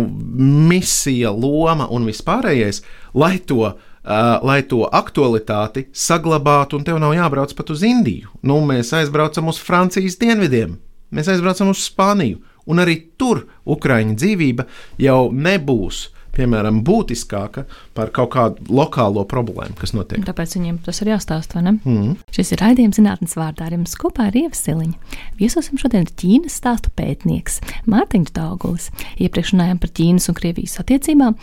misija, 0.70 1.30
loma 1.30 1.86
un 1.94 2.08
vispārējais, 2.10 2.82
lai 3.14 3.38
to. 3.46 3.76
Uh, 4.06 4.38
lai 4.46 4.60
to 4.70 4.84
aktualitāti 4.86 5.88
saglabātu, 5.90 6.78
un 6.78 6.84
tev 6.86 7.00
nav 7.02 7.16
jābrauc 7.18 7.56
pat 7.58 7.72
uz 7.74 7.82
Indiju. 7.82 8.30
Nu, 8.46 8.60
mēs 8.62 8.92
aizbraucam 8.94 9.50
uz 9.50 9.58
Francijas 9.58 10.20
dienvidiem, 10.22 10.76
mēs 11.10 11.32
aizbraucam 11.34 11.72
uz 11.72 11.82
Spāniju, 11.88 12.38
un 12.66 12.84
arī 12.84 13.00
tur 13.20 13.46
Ukraiņa 13.66 14.20
dzīvība 14.20 14.68
jau 15.02 15.22
nebūs 15.32 16.10
piemēram, 16.36 16.82
būtiskāka 16.86 17.66
par 17.96 18.12
kaut 18.16 18.32
kādu 18.36 18.66
lokālo 18.76 19.26
problēmu, 19.30 19.76
kas 19.80 19.94
notiek. 19.96 20.24
Tāpēc 20.28 20.56
viņiem 20.58 20.80
tas 20.86 21.02
ir 21.02 21.12
jāstāsta, 21.14 21.60
vai 21.60 21.66
ne? 21.68 21.76
Mm. 21.84 22.16
Šis 22.36 22.54
ir 22.56 22.64
raidījums 22.64 23.00
zinātnes 23.00 23.36
vārdā 23.40 23.68
ar 23.68 23.76
jums 23.76 23.96
kopā 24.00 24.30
ar 24.30 24.40
Ievasiliņu. 24.40 25.20
Viesosim 25.40 25.80
šodien 25.82 26.08
Ķīnas 26.10 26.58
stāstu 26.62 26.92
pētnieks 26.98 27.62
Mārtiņš 27.92 28.34
Daugulis. 28.36 28.90
Iepriekš 29.22 29.56
runājām 29.56 29.80
par 29.84 29.94
Ķīnas 29.96 30.28
un 30.32 30.40
Krievijas 30.40 30.80
attiecībām, 30.84 31.38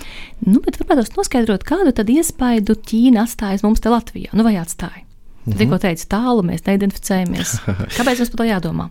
nu, 0.48 0.60
bet 0.64 0.80
varbūt 0.80 1.16
noskaidrot, 1.18 1.66
kādu 1.68 1.94
tad 1.96 2.12
iespaidu 2.12 2.76
Ķīna 2.76 3.26
atstājas 3.26 3.64
mums 3.66 3.82
te 3.82 3.92
Latvijā, 3.92 4.32
nu 4.36 4.46
vai 4.46 4.58
atstāja? 4.60 5.06
Tu 5.42 5.56
tikko 5.58 5.74
teici, 5.82 6.04
tālu 6.06 6.44
mēs 6.46 6.62
neidentificējamies. 6.68 7.56
Kāpēc 7.98 8.20
mums 8.22 8.30
par 8.30 8.38
to 8.38 8.44
jādomā? 8.46 8.84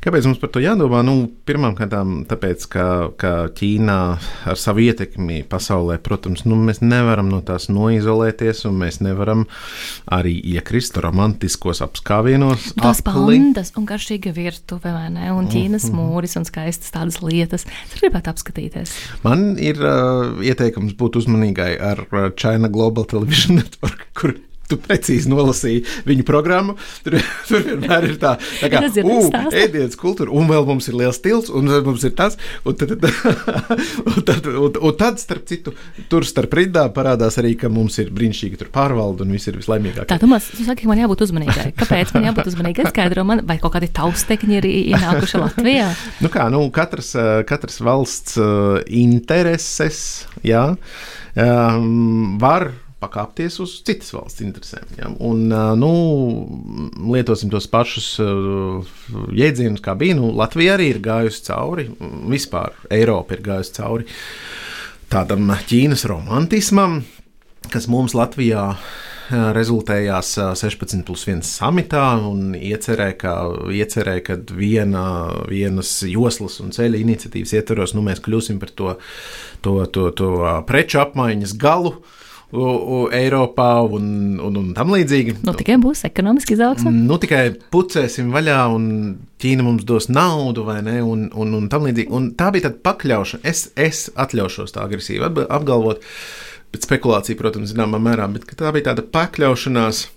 Kāpēc 0.00 0.28
mums 0.30 0.40
par 0.40 0.52
to 0.54 0.62
jādomā? 0.64 1.02
Nu, 1.04 1.16
Pirmkārt, 1.50 1.92
tāpēc, 2.30 2.64
ka, 2.72 2.86
ka 3.20 3.32
Ķīnā 3.58 3.98
ar 4.48 4.60
savu 4.60 4.86
ietekmi 4.86 5.42
pasaulē, 5.50 5.98
protams, 6.00 6.46
nu, 6.48 6.56
mēs 6.56 6.80
nevaram 6.80 7.28
no 7.28 7.42
tās 7.44 7.68
noizolēties, 7.72 8.64
un 8.70 8.80
mēs 8.80 9.00
nevaram 9.04 9.44
arī 10.08 10.38
iekrist 10.54 10.96
romantiskos 11.04 11.82
apskāvienos. 11.84 12.70
Tās 12.80 13.04
pandas 13.04 13.74
un 13.76 13.88
garšīga 13.90 14.32
virtuve, 14.36 14.94
vai 14.96 15.08
ne? 15.12 15.28
Un 15.36 15.52
Ķīnas 15.52 15.90
mm 15.90 15.92
-hmm. 15.92 16.12
mūris 16.16 16.38
un 16.40 16.48
skaistas 16.48 16.94
tādas 16.96 17.20
lietas. 17.20 17.66
Es 17.68 18.00
gribētu 18.00 18.32
apskatīties. 18.32 18.96
Man 19.26 19.58
ir 19.58 19.76
uh, 19.76 20.40
ieteikums 20.40 20.96
būt 20.96 21.20
uzmanīgai 21.20 21.74
ar 21.76 22.06
China 22.36 22.68
Global 22.68 23.04
Television 23.04 23.56
Network, 23.60 24.08
kur 24.14 24.38
tu 24.70 24.78
precīzi 24.80 25.30
nolasīji 25.30 25.84
viņu 26.08 26.26
programmu. 26.28 26.76
Tur, 27.04 27.18
tur 27.48 27.64
vienmēr 27.66 28.08
ir 28.10 28.16
tā, 28.22 28.36
tā 28.60 28.70
kā 28.72 28.82
ēdienas 28.86 29.98
kultūra, 30.00 30.32
un 30.34 30.48
vēl 30.50 30.66
mums 30.68 30.88
ir 30.90 30.98
liels 31.00 31.20
tilts, 31.22 31.52
un 31.52 31.70
mums 31.86 32.06
ir 32.06 32.14
tas. 32.18 32.38
Un 32.64 32.76
tad, 32.78 32.94
un 34.12 34.20
tad, 34.26 34.46
un, 34.50 34.80
un 34.80 34.96
tad 34.98 35.20
starp 35.22 35.46
citu, 35.50 35.74
tur 36.12 36.26
starp 36.28 36.54
rindām 36.58 36.92
parādās 36.96 37.38
arī, 37.40 37.54
ka 37.58 37.70
mums 37.72 37.98
ir 38.02 38.12
brīnišķīgi 38.14 38.70
pārvalde 38.74 39.24
un 39.24 39.34
viss 39.34 39.50
ir 39.50 39.58
vislaimīgākais. 39.58 40.08
Tā, 40.10 40.18
Tomas, 40.22 40.50
tu 40.54 40.64
saki, 40.66 40.88
man 40.90 41.00
jābūt 41.02 41.24
uzmanīgai. 41.26 41.70
Kāpēc 41.78 42.12
man 42.16 42.28
jābūt 42.30 42.50
uzmanīgai? 42.52 42.88
Skaidro 42.92 43.24
man, 43.28 43.44
vai 43.48 43.56
kaut 43.62 43.74
kādi 43.76 43.90
taustekņi 43.96 44.60
ir 44.60 44.68
ienākuši 44.70 45.40
Latvijā? 45.42 45.88
nu 46.24 46.30
kā, 46.32 46.46
nu, 46.52 46.62
katras, 46.74 47.12
katras 47.48 47.80
valsts 47.84 48.38
intereses, 49.00 50.04
jā, 50.46 50.66
um, 51.34 52.38
var 52.42 52.70
pakāpties 53.00 53.58
uz 53.64 53.78
citas 53.86 54.12
valsts 54.14 54.44
interesēm. 54.44 54.88
Ja? 54.98 55.10
Un, 55.24 55.46
nu, 55.80 55.92
lietosim 57.12 57.52
tos 57.52 57.68
pašus 57.70 58.12
jēdzienus, 58.20 59.82
kā 59.84 59.96
bija. 59.98 60.18
Nu, 60.18 60.32
Latvija 60.36 60.76
arī 60.76 60.90
ir 60.94 61.04
gājusi 61.04 61.46
cauri, 61.48 61.88
vispār 62.30 62.76
Eiropa 62.92 63.36
ir 63.36 63.46
gājusi 63.46 63.78
cauri 63.80 64.10
tādam 65.10 65.48
Ķīnas 65.66 66.04
romantismam, 66.06 67.00
kas 67.72 67.88
mums 67.90 68.14
Latvijā 68.14 68.68
rezultējās 69.30 70.32
16 70.58 71.04
plus 71.06 71.22
1 71.28 71.42
samitā 71.46 72.04
un 72.26 72.54
iecerēja, 72.58 73.16
ka, 73.18 73.34
iecerē, 73.70 74.16
ka 74.26 74.36
viena, 74.58 75.04
vienas 75.50 76.00
joslas 76.06 76.58
un 76.62 76.74
ceļa 76.74 76.98
iniciatīvas 76.98 77.54
ietvaros 77.58 77.94
nu, 77.94 78.02
mēs 78.06 78.22
kļūsim 78.24 78.58
par 78.62 78.72
to, 78.74 78.96
to, 79.62 79.76
to, 79.94 80.08
to 80.18 80.32
preču 80.66 80.98
apmaiņas 81.04 81.54
galu. 81.62 81.94
Uh, 81.94 82.16
Eiropā 82.50 83.68
un, 83.86 84.04
un, 84.42 84.56
un 84.58 84.70
tam 84.74 84.90
līdzīgi. 84.90 85.36
Nu, 85.46 85.54
tikai 85.54 85.76
būs 85.82 86.02
ekonomiski 86.08 86.56
izaugsme. 86.56 86.90
Nu, 86.90 87.18
tikai 87.22 87.44
pucēsim 87.70 88.32
vaļā, 88.34 88.60
un 88.74 88.86
Ķīna 89.40 89.64
mums 89.64 89.86
dos 89.88 90.10
naudu, 90.10 90.64
vai 90.66 90.80
ne? 90.84 90.98
Un, 91.06 91.28
un, 91.30 91.54
un 91.56 91.68
tam 91.70 91.86
līdzīgi. 91.86 92.10
Un 92.16 92.32
tā 92.38 92.50
bija 92.52 92.66
tāda 92.66 92.82
pakļaušana. 92.90 93.44
Es, 93.46 93.68
es 93.78 94.08
atļaušos 94.18 94.74
tā 94.74 94.82
agresīvi 94.82 95.28
apgalvot, 95.46 96.02
bet 96.74 96.88
spekulācija, 96.88 97.38
protams, 97.38 97.70
zināmā 97.70 98.02
mērā, 98.02 98.26
bet 98.34 98.50
tā 98.58 98.74
bija 98.74 98.90
tāda 98.90 99.06
pakļaušanās 99.14 100.08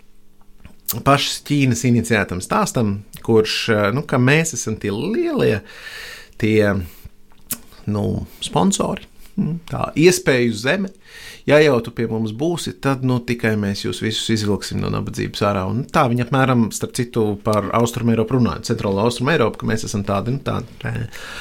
pašas 1.06 1.40
Ķīnas 1.48 1.86
iniciētam 1.90 2.42
stāstam, 2.44 2.98
kurš, 3.26 3.58
nu, 3.94 4.04
ka 4.10 4.20
mēs 4.22 4.54
esam 4.58 4.76
tie 4.82 4.92
lielie, 4.94 5.62
tie, 6.42 6.74
nu, 7.90 8.04
sponsori, 8.44 9.08
tā 9.70 9.88
iespēju 9.98 10.58
zeme 10.58 10.92
ja 11.50 11.60
jau 11.64 11.80
tu 11.84 11.94
pie 11.96 12.06
mums 12.12 12.34
būsi, 12.38 12.76
tad 12.84 13.04
nu, 13.08 13.20
tikai 13.24 13.54
mēs 13.60 13.84
jūs 13.86 14.02
visus 14.04 14.30
izvilksim 14.38 14.80
no 14.84 14.92
nabadzības 14.94 15.44
ārā. 15.50 15.64
Un 15.70 15.84
tā 15.92 16.06
viņa 16.12 16.28
apmēram, 16.28 16.68
starp 16.76 16.96
citu, 16.98 17.26
par 17.44 17.70
Austrumu 17.80 18.14
Eiropu 18.14 18.38
runājot, 18.38 18.68
Centrālo 18.70 19.04
Austrumu 19.04 19.34
Eiropu, 19.34 19.62
ka 19.62 19.70
mēs 19.70 19.88
esam 19.90 20.06
tādi, 20.08 20.36
nu, 20.36 20.44
tādi. 20.46 20.94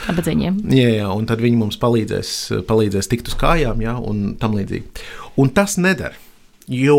Nabadzīgiem. 0.08 0.58
Jā, 0.74 0.88
jā, 0.98 1.12
un 1.12 1.28
tad 1.30 1.44
viņi 1.44 1.60
mums 1.60 1.78
palīdzēs, 1.82 2.34
palīdzēs 2.68 3.12
tikt 3.12 3.32
uz 3.32 3.38
kājām, 3.40 3.84
jā, 3.84 3.96
un 4.00 4.34
tam 4.42 4.58
līdzīgi. 4.58 5.06
Un 5.42 5.54
tas 5.54 5.78
nedara, 5.80 6.18
jo 6.68 6.98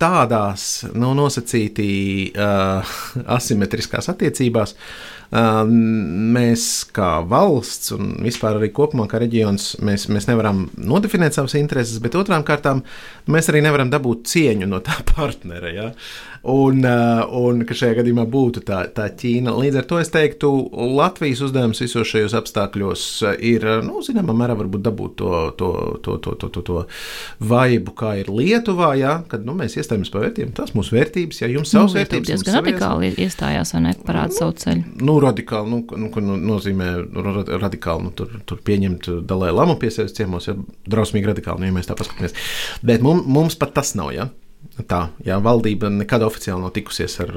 tādās 0.00 0.66
nu, 0.96 1.12
nosacītī 1.12 1.92
uh, 2.32 3.00
asimetriskās 3.36 4.08
attiecībās 4.08 4.72
uh, 4.72 5.19
mēs 5.30 6.64
kā 6.94 7.10
valsts 7.30 7.92
un 7.94 8.16
vispār 8.24 8.58
arī 8.58 8.72
kopumā 8.74 9.06
kā 9.10 9.20
reģions 9.22 9.76
mēs, 9.86 10.08
mēs 10.10 10.26
nevaram 10.26 10.64
nodefinēt 10.74 11.36
savas 11.36 11.54
intereses, 11.60 12.00
bet 12.02 12.18
otrām 12.18 12.42
kārtām 12.46 12.82
mēs 13.30 13.50
arī 13.52 13.62
nevaram 13.62 13.92
dabūt 13.92 14.26
cieņu 14.32 14.66
no 14.70 14.82
tā 14.82 14.98
partnera. 15.14 15.70
Ja? 15.70 15.88
un, 16.42 16.84
uh, 16.84 17.26
un 17.36 17.64
ka 17.68 17.76
šajā 17.76 17.98
gadījumā 18.00 18.24
būtu 18.30 18.62
tā, 18.64 18.80
tā 18.96 19.08
Ķīna. 19.12 19.52
Līdz 19.60 19.80
ar 19.82 19.88
to 19.88 19.98
es 20.00 20.10
teiktu, 20.12 20.50
Latvijas 20.96 21.42
uzdevums 21.44 21.82
visos 21.82 22.08
šajos 22.08 22.34
apstākļos 22.38 23.04
ir, 23.44 23.66
nu, 23.84 24.00
zināmā 24.04 24.34
mērā, 24.36 24.56
varbūt 24.58 24.84
dabūt 24.86 25.16
to, 25.20 25.32
to, 25.60 25.70
to, 26.04 26.16
to, 26.24 26.36
to, 26.40 26.48
to, 26.56 26.64
to 26.64 26.78
vaibu, 27.50 27.94
kā 27.96 28.14
ir 28.22 28.32
Lietuvā, 28.32 28.94
ja, 29.00 29.18
kad 29.28 29.44
nu, 29.44 29.56
mēs 29.58 29.76
iestājamies 29.76 30.12
par 30.12 30.24
vērtībām. 30.26 30.54
Tas 30.56 30.72
mūsu 30.76 30.96
vērtības, 30.96 31.42
ja 31.42 31.50
jums 31.52 31.74
savas 31.74 31.92
nu, 31.92 32.00
vērtības. 32.00 32.30
Tas 32.30 32.40
diezgan 32.40 32.58
radikāli 32.60 33.12
iestājās, 33.20 33.74
vai 33.76 33.84
ne, 33.88 33.94
parāda 34.06 34.32
nu, 34.32 34.38
savu 34.40 34.56
ceļu. 34.64 34.86
Nu, 35.04 35.18
radikāli, 35.24 35.70
nu, 35.70 35.80
nu, 36.00 36.10
nu 36.26 36.36
nozīmē 36.52 36.90
radikāli, 37.60 38.08
nu, 38.08 38.12
tur, 38.16 38.32
tur 38.48 38.60
pieņemt 38.66 39.10
dalai 39.28 39.52
lamu 39.54 39.78
pie 39.80 39.92
sevis 39.94 40.14
ciemos, 40.16 40.48
ja 40.50 40.56
drausmīgi 40.90 41.30
radikāli, 41.30 41.62
nu, 41.62 41.70
ja 41.70 41.76
mēs 41.76 41.90
tā 41.90 41.96
paskatāmies. 41.98 42.36
Bet 42.86 43.04
mums, 43.04 43.26
mums 43.26 43.58
pat 43.60 43.74
tas 43.78 43.94
nav, 43.98 44.12
ja. 44.16 44.30
Tā, 44.78 45.00
jā, 45.26 45.36
valdība 45.42 45.90
nekad 45.92 46.22
oficiāli 46.24 46.62
nav 46.62 46.72
tikusies 46.72 47.16
ar 47.22 47.32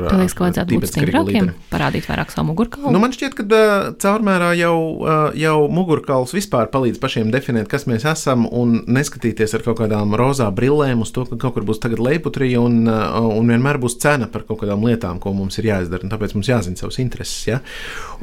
stingrākiem, 0.87 1.49
parādīt 1.71 2.05
vairāk 2.07 2.31
savu 2.31 2.51
mugurkaulu. 2.51 2.93
Nu, 2.93 3.01
man 3.01 3.13
šķiet, 3.15 3.35
ka 3.35 3.45
uh, 3.45 3.87
caurmērā 3.99 4.51
jau, 4.59 4.75
uh, 5.01 5.25
jau 5.37 5.55
mugurkauls 5.73 6.33
vispār 6.35 6.69
palīdz 6.73 7.01
pašiem 7.03 7.33
definēt, 7.33 7.67
kas 7.71 7.87
mēs 7.89 8.05
esam, 8.09 8.45
un 8.47 8.79
neskatīties 8.85 9.57
ar 9.57 9.65
kaut 9.65 9.81
kādām 9.81 10.15
rozā 10.19 10.47
brillēm 10.55 11.03
uz 11.03 11.11
to, 11.15 11.25
ka 11.29 11.39
kaut 11.41 11.57
kur 11.57 11.67
būs 11.67 11.81
tagad 11.83 12.03
leiputrija, 12.03 12.61
un, 12.63 12.83
uh, 12.87 13.19
un 13.33 13.51
vienmēr 13.51 13.81
būs 13.81 13.97
cena 14.03 14.29
par 14.31 14.47
kaut 14.47 14.61
kādām 14.63 14.85
lietām, 14.87 15.19
ko 15.23 15.35
mums 15.35 15.59
ir 15.59 15.71
jāizdara, 15.73 16.13
tāpēc 16.13 16.37
mums 16.37 16.51
jāzina 16.53 16.79
savas 16.79 17.01
intereses. 17.03 17.47
Ja? 17.49 17.59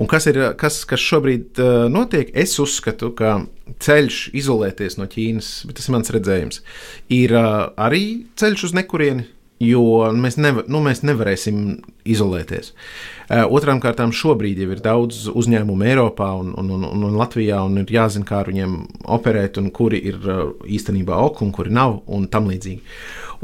Un 0.01 0.09
kas 0.11 0.31
ir, 0.31 0.43
kas, 0.61 0.85
kas 0.89 1.03
šobrīd 1.03 1.61
notiek? 1.93 2.31
Es 2.39 2.57
uzskatu, 2.63 3.13
ka 3.17 3.41
ceļš 3.83 4.23
izolēties 4.37 4.99
no 5.01 5.09
Ķīnas, 5.11 5.51
bet 5.69 5.79
tas 5.79 5.89
ir 5.89 5.97
mans 5.97 6.15
redzējums, 6.15 6.63
ir 7.15 7.37
arī 7.37 8.05
ceļš 8.41 8.71
uz 8.71 8.81
nekurieni. 8.81 9.29
Jo 9.61 10.09
mēs, 10.17 10.39
nevar, 10.41 10.65
nu, 10.73 10.79
mēs 10.81 11.03
nevarēsim 11.05 11.57
izolēties. 12.09 12.71
Otrām 13.53 13.77
kārtām, 13.83 14.09
šobrīd 14.09 14.57
jau 14.63 14.71
ir 14.73 14.79
daudz 14.81 15.27
uzņēmumu 15.37 15.85
Eiropā 15.85 16.31
un, 16.41 16.55
un, 16.57 16.71
un, 16.79 16.87
un 17.11 17.19
Latvijā, 17.21 17.59
un 17.69 17.83
ir 17.83 17.93
jāzina, 17.93 18.25
kā 18.25 18.39
ar 18.41 18.49
viņiem 18.49 18.79
operēt, 19.13 19.61
un 19.61 19.69
kuri 19.77 20.01
ir 20.09 20.17
īstenībā 20.65 21.19
ok, 21.27 21.43
un 21.45 21.53
kuri 21.53 21.75
nav, 21.77 21.99
un 22.09 22.25
tam 22.33 22.49
līdzīgi. 22.49 22.81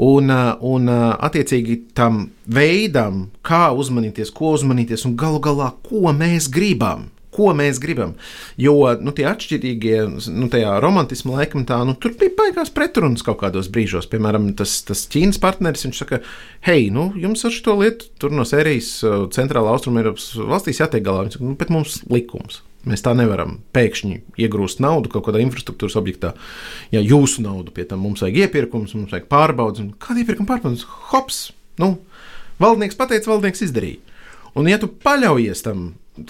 Un, 0.07 0.33
un 0.73 0.89
attiecīgi 0.89 1.77
tam 1.97 2.23
veidam, 2.49 3.27
kā 3.45 3.67
uzmanīties, 3.77 4.33
ko 4.33 4.55
uzmanīties, 4.57 5.05
un 5.05 5.13
galu 5.21 5.37
galā, 5.45 5.69
ko 5.85 6.17
mēs 6.17 6.49
gribam 6.49 7.11
ko 7.37 7.53
mēs 7.57 7.81
gribam. 7.83 8.15
Jo 8.59 8.75
nu, 9.03 9.13
tie 9.15 9.27
atšķirīgie, 9.29 9.97
nu, 10.33 10.49
tajā 10.53 10.75
romantisma 10.83 11.37
laikmetā, 11.39 11.79
nu, 11.87 11.93
tur 12.01 12.15
bija 12.17 12.33
baigās 12.37 12.73
pretrunas 12.73 13.25
kaut 13.25 13.39
kādos 13.43 13.69
brīžos. 13.73 14.09
Piemēram, 14.11 14.49
tas, 14.57 14.79
tas 14.87 15.05
Ķīnas 15.13 15.41
partneris, 15.43 15.85
viņš 15.87 16.01
saka, 16.03 16.21
hei, 16.67 16.89
nu, 16.93 17.11
jums 17.19 17.45
ar 17.47 17.53
šo 17.53 17.77
lietu 17.81 18.09
tur 18.21 18.33
no 18.33 18.47
sērijas 18.47 18.93
uh, 19.05 19.19
Centrālā 19.33 19.75
Austrumēropas 19.75 20.31
valstīs 20.49 20.81
jātiek 20.81 21.05
galā. 21.05 21.27
Viņš 21.27 21.37
saka, 21.37 21.51
nu, 21.51 21.59
bet 21.59 21.73
mums 21.73 22.01
likums. 22.11 22.63
Mēs 22.87 23.03
tā 23.03 23.11
nevaram 23.17 23.57
pēkšņi 23.75 24.17
iegūst 24.39 24.79
naudu 24.83 25.11
kaut 25.11 25.25
kādā 25.27 25.41
infrastruktūras 25.43 25.97
objektā. 25.99 26.33
Ja 26.93 27.01
jūsu 27.03 27.43
naudu 27.43 27.73
pie 27.75 27.83
tam 27.89 28.03
mums 28.05 28.23
vajag 28.23 28.45
iepirkums, 28.45 28.93
mums 28.95 29.11
vajag 29.11 29.27
pārbaudas, 29.31 29.83
kāda 30.03 30.23
iepirkuma 30.23 30.53
pārbaudas? 30.53 30.85
Hops! 31.11 31.41
Nu, 31.81 31.97
valdnieks 32.61 32.97
pateica, 32.97 33.33
valdnieks 33.33 33.65
izdarīja. 33.67 33.99
Un, 34.57 34.69
ja 34.71 34.79
tu 34.81 34.89
paļaujies 34.89 35.65
tam 35.65 35.89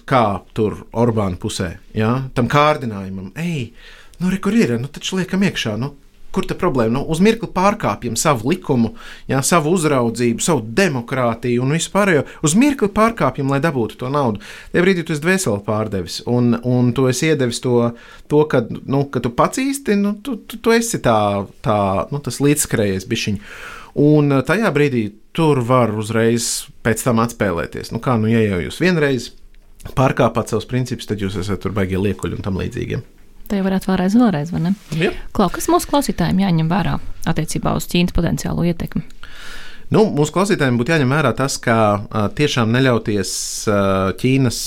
kā 0.10 0.26
tur 0.58 0.82
Orbāna 0.92 1.40
pusē, 1.40 1.78
ja? 1.98 2.28
tam 2.36 2.50
kārdinājumam, 2.52 3.32
ej, 3.40 3.72
nu, 4.22 4.32
re, 4.34 4.42
kur 4.44 4.56
ir, 4.58 4.78
nu, 4.82 4.90
taču 4.92 5.20
liekam 5.20 5.46
iekšā, 5.48 5.78
nu, 5.82 5.94
kur 6.38 6.46
tā 6.46 6.58
problēma? 6.60 6.94
Nu, 6.98 7.04
uz 7.10 7.22
mirkli 7.24 7.50
pārkāpjam 7.54 8.18
savu 8.20 8.52
likumu, 8.52 8.94
jā, 9.30 9.40
savu 9.46 9.74
uzraudzību, 9.78 10.44
savu 10.44 10.62
demokrātiju 10.78 11.64
un 11.66 11.74
vispārējo. 11.74 12.26
Uz 12.46 12.54
mirkli 12.60 12.90
pārkāpjam, 12.94 13.50
lai 13.54 13.62
dabūtu 13.64 13.98
to 14.02 14.12
naudu. 14.14 14.44
Tajā 14.74 14.84
brīdī 14.86 15.06
tu 15.08 15.16
esi 15.16 15.24
dvēseli 15.24 15.64
pārdevis, 15.66 16.20
un, 16.30 16.54
un 16.68 16.92
tu 16.98 17.08
esi 17.10 17.32
iedevis 17.32 17.62
to, 17.64 17.80
to 18.30 18.44
ka, 18.52 18.62
nu, 18.70 19.06
ka 19.14 19.24
tu 19.24 19.34
pats 19.34 19.64
īsti, 19.64 19.98
nu, 20.04 20.14
tu, 20.22 20.38
tu, 20.46 20.62
tu 20.62 20.76
esi 20.76 21.02
tā, 21.04 21.18
tā 21.66 21.80
nu, 22.14 22.22
tas 22.24 22.42
līdzskrējies 22.44 23.10
bišķiņš. 23.10 23.58
Un 23.98 24.30
tajā 24.46 24.70
brīdī 24.76 25.08
tur 25.34 25.64
var 25.66 25.90
uzreiz 25.98 26.68
pēc 26.86 27.02
tam 27.08 27.24
atspēlēties. 27.24 27.90
Nu, 27.96 28.02
kā 28.04 28.14
nu, 28.22 28.30
ja 28.30 28.44
jau 28.44 28.62
jūs 28.68 28.78
vienreiz 28.84 29.32
pārkāpāt 29.98 30.52
savus 30.52 30.68
principus, 30.70 31.10
tad 31.10 31.22
jūs 31.22 31.38
esat 31.40 31.62
tur 31.64 31.76
baigie 31.76 32.00
liekuļi 32.02 32.40
un 32.40 32.46
tam 32.46 32.60
līdzīgiem. 32.60 33.06
Te 33.48 33.60
jau 33.60 33.64
varētu 33.64 33.88
vēlreiz, 33.88 34.16
vēlreiz, 34.20 34.50
vai 34.52 34.64
ne? 34.66 34.74
Ja. 35.00 35.14
Klau, 35.36 35.48
kas 35.54 35.70
mūsu 35.72 35.88
klausītājiem 35.88 36.42
jāņem 36.44 36.72
vērā 36.72 36.98
attiecībā 37.32 37.78
uz 37.80 37.88
Ķīnas 37.88 38.16
potenciālo 38.16 38.66
ietekmi? 38.68 39.06
Nu, 39.88 40.02
mūsu 40.12 40.34
klausītājiem 40.36 40.76
būtu 40.76 40.92
jāņem 40.92 41.12
vērā 41.16 41.30
tas, 41.38 41.56
ka 41.64 41.76
uh, 41.96 42.26
tiešām 42.36 42.74
neļauties 42.76 43.30
uh, 43.72 44.10
Ķīnas 44.20 44.58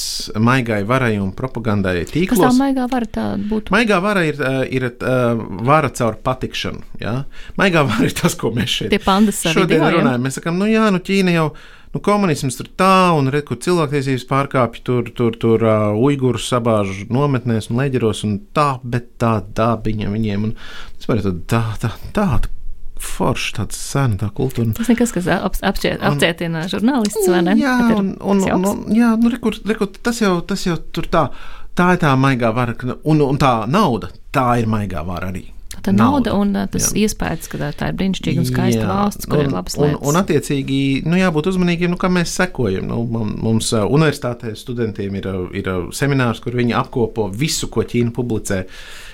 maigai 0.41 0.79
varai 0.89 1.19
un 1.21 1.35
propagandai 1.37 2.07
tīklos. 2.09 2.41
Kas 2.41 2.47
tā 2.47 2.53
maigā 2.57 2.87
vara 2.89 3.09
tā 3.19 3.27
būtu? 3.51 3.75
Maigā 3.75 3.99
vara 4.01 4.23
ir, 4.25 4.41
ir 4.73 4.87
uh, 4.89 5.43
vara 5.69 5.93
caur 5.93 6.17
patikšanu. 6.25 6.81
Ja? 7.05 7.19
Maigā 7.61 7.85
vara 7.91 8.09
ir 8.09 8.17
tas, 8.17 8.39
ko 8.41 8.55
mēs 8.57 8.79
šeit 8.79 8.95
Tie 8.95 9.03
pandas 9.05 9.43
arī 9.45 9.61
šodien 9.61 9.85
jā? 9.85 9.93
runājam. 9.99 10.25
Mēs 10.25 10.41
sakām, 10.41 10.57
nu 10.63 10.71
jā, 10.73 10.89
nu 10.95 11.05
Ķīna 11.05 11.37
jau. 11.37 11.51
Nu, 11.91 11.99
komunisms 12.07 12.55
tur 12.55 12.69
tā, 12.79 13.11
un 13.19 13.33
redz, 13.35 13.49
kur 13.49 13.59
cilvēktiesības 13.65 14.27
pārkāpj, 14.31 14.83
tur, 14.87 15.09
tur, 15.17 15.35
tur 15.43 15.65
uh, 15.67 15.89
uigurus 15.99 16.47
sabāž 16.53 17.09
nometnēs 17.11 17.67
un 17.73 17.81
leģeros, 17.83 18.23
un 18.29 18.37
tā, 18.55 18.77
bet 18.87 19.09
tā 19.19 19.41
dabiņa 19.59 20.13
viņiem. 20.13 20.47
Un, 20.47 20.55
es 21.01 21.11
varu 21.11 21.35
tā, 21.51 21.65
tā, 21.83 21.91
tā, 22.15 22.29
tā 22.47 22.53
forša, 23.01 23.55
tāda 23.59 23.77
sena 23.77 24.19
tā 24.21 24.29
kultūra. 24.37 24.71
Tas 24.77 24.91
nekas, 24.93 25.15
kas 25.17 25.29
ap, 25.35 25.57
apšķiet, 25.67 26.03
apcietina 26.05 26.67
žurnālistus, 26.71 27.29
vai 27.33 27.43
ne? 27.49 27.57
Jā, 27.59 27.77
un, 27.97 28.13
un, 28.21 28.43
tas 28.45 28.55
un, 28.55 28.67
un, 28.71 28.83
jā 28.95 29.15
nu, 29.19 29.33
rekur, 29.33 29.57
rekur, 29.67 29.91
tas, 29.99 30.21
jau, 30.23 30.37
tas 30.47 30.67
jau 30.69 30.79
tur 30.95 31.09
tā. 31.11 31.27
Tā 31.75 31.95
ir 31.95 32.01
tā 32.03 32.11
maigā 32.19 32.51
vara, 32.55 32.75
un, 33.09 33.23
un 33.25 33.39
tā 33.41 33.55
nauda, 33.71 34.11
tā 34.35 34.53
ir 34.61 34.69
maigā 34.71 35.03
vara 35.07 35.31
arī. 35.31 35.49
Tā 35.83 35.95
nauda 35.97 36.35
un 36.37 36.55
uh, 36.57 36.67
tas 36.71 36.91
jā. 36.93 37.07
iespējas, 37.07 37.49
ka 37.49 37.61
tā- 37.73 37.89
ir 37.89 37.99
brīnišķīga 38.01 38.43
un 38.43 38.49
skaista 38.49 38.83
Jā, 38.83 38.89
valsts, 38.91 39.27
kur 39.27 39.39
un, 39.41 39.45
ir 39.47 39.55
labas 39.55 39.77
un, 39.79 39.87
lietas. 39.87 40.09
un, 40.11 40.19
attiecīgi, 40.21 40.81
nu, 41.09 41.17
jābūt 41.21 41.51
uzmanīgiem, 41.53 41.95
nu, 41.95 42.01
kā 42.01 42.11
mēs 42.13 42.35
sekojam. 42.37 42.89
Nu, 42.91 43.03
mum- 43.09 43.37
mums 43.43 43.73
universitātē 43.73 44.53
studentiem 44.57 45.15
ir, 45.21 45.31
ir 45.57 45.71
seminārs, 45.97 46.43
kur 46.45 46.59
viņi 46.59 46.77
apkopo 46.81 47.31
visu, 47.33 47.69
ko 47.73 47.87
Ķīna 47.87 48.13
publicē. 48.17 48.65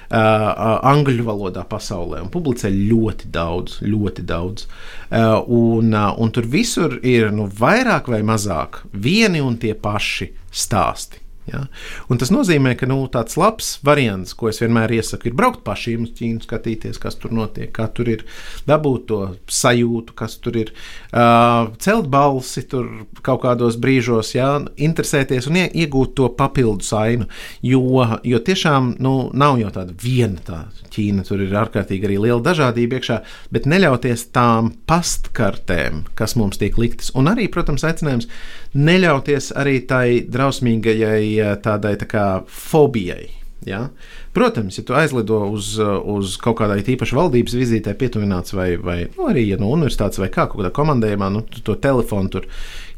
Uh, 0.06 0.84
angļu 0.86 1.24
valodā 1.26 1.64
pasaulē 1.66 2.20
un 2.22 2.28
publicē 2.30 2.68
ļoti 2.70 3.26
daudz, 3.34 3.80
ļoti 3.82 4.22
daudz. 4.22 4.68
Uh, 5.10 5.40
un, 5.50 5.90
uh, 5.90 6.12
un 6.22 6.30
tur 6.30 6.46
visur 6.46 6.94
ir 7.02 7.32
nu, 7.34 7.48
vairāk 7.50 8.06
vai 8.14 8.20
mazāk 8.22 8.84
vieni 8.94 9.42
un 9.42 9.56
tie 9.58 9.74
paši 9.74 10.28
stāsti. 10.54 11.18
Ja? 11.46 11.62
Un 12.10 12.18
tas 12.18 12.32
nozīmē, 12.34 12.74
ka 12.78 12.88
nu, 12.90 12.98
tāds 13.12 13.36
labs 13.38 13.76
variants, 13.86 14.34
ko 14.36 14.50
es 14.50 14.58
vienmēr 14.62 14.96
iesaku, 14.98 15.30
ir 15.30 15.36
braukt 15.38 15.62
pašiem 15.66 16.06
uz 16.06 16.14
Ķīnu, 16.16 16.42
skatīties, 16.42 16.98
kas 17.02 17.18
tur 17.22 17.34
notiek, 17.36 17.70
kā 17.74 17.86
tur 17.94 18.10
ir, 18.10 18.24
dabūt 18.66 19.06
to 19.10 19.20
sajūtu, 19.52 20.16
kas 20.18 20.38
tur 20.42 20.58
ir, 20.64 20.72
uh, 21.12 21.70
celt 21.82 22.10
balsi 22.12 22.64
tur 22.66 22.88
kaut 23.26 23.44
kādos 23.44 23.78
brīžos, 23.82 24.34
ja? 24.34 24.50
interesēties 24.76 25.46
un 25.50 25.60
ie, 25.62 25.66
iegūt 25.84 26.16
to 26.18 26.30
papildus 26.34 26.90
ainu. 26.96 27.28
Jo, 27.66 27.82
jo 28.26 28.42
tiešām 28.42 28.96
nu, 29.02 29.14
nav 29.36 29.60
jau 29.62 29.72
tāda 29.78 29.94
viena 30.02 30.42
tā 30.46 30.64
Ķīna, 30.96 31.26
tur 31.28 31.42
ir 31.44 31.54
ārkārtīgi 31.60 32.08
arī 32.08 32.18
liela 32.26 32.40
dažādība 32.42 32.98
iekšā, 32.98 33.20
bet 33.52 33.66
neļauties 33.68 34.30
tām 34.34 34.72
pastkartēm, 34.88 36.06
kas 36.18 36.36
mums 36.40 36.60
tiek 36.60 36.78
liktas. 36.80 37.12
Un 37.18 37.28
arī, 37.30 37.50
protams, 37.52 37.84
aicinājums 37.86 38.30
neļauties 38.76 39.50
arī 39.56 39.80
tai 39.88 40.06
drausmīgajai 40.28 41.24
eh, 41.40 41.56
tādai 41.64 41.96
tā 42.00 42.08
kā 42.10 42.26
fobijai. 42.46 43.32
Ja? 43.66 43.88
Protams, 44.36 44.76
ja 44.78 44.84
tu 44.86 44.94
aizlido 44.94 45.40
uz, 45.50 45.72
uz 45.80 46.36
kaut 46.38 46.60
kādai 46.60 46.84
tīpaši 46.86 47.16
valdības 47.16 47.56
vizītē, 47.56 47.96
pietuvināts 47.98 48.54
vai, 48.54 48.68
vai 48.78 48.98
nu, 49.08 49.26
arī 49.32 49.46
ja 49.48 49.58
no 49.58 49.72
universitātes 49.74 50.20
vai 50.22 50.28
kā 50.30 50.44
kādā 50.52 50.70
komandējumā, 50.76 51.32
nu, 51.34 51.42
tu 51.50 51.64
to 51.66 51.74
telefonu 51.74 52.30
tur 52.36 52.46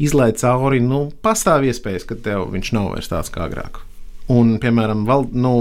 izlaiž 0.03 0.43
cauri, 0.43 0.83
nu, 0.85 1.07
pastāv 1.25 1.65
iespējas, 1.71 2.05
ka 2.11 2.19
tev 2.21 2.51
viņš 2.53 2.75
nav 2.77 2.93
vairs 2.97 3.09
tāds 3.15 3.33
kā 3.33 3.47
agrāk. 3.47 3.81
Un, 4.29 4.57
piemēram, 4.61 5.07
val, 5.09 5.25
nu, 5.33 5.53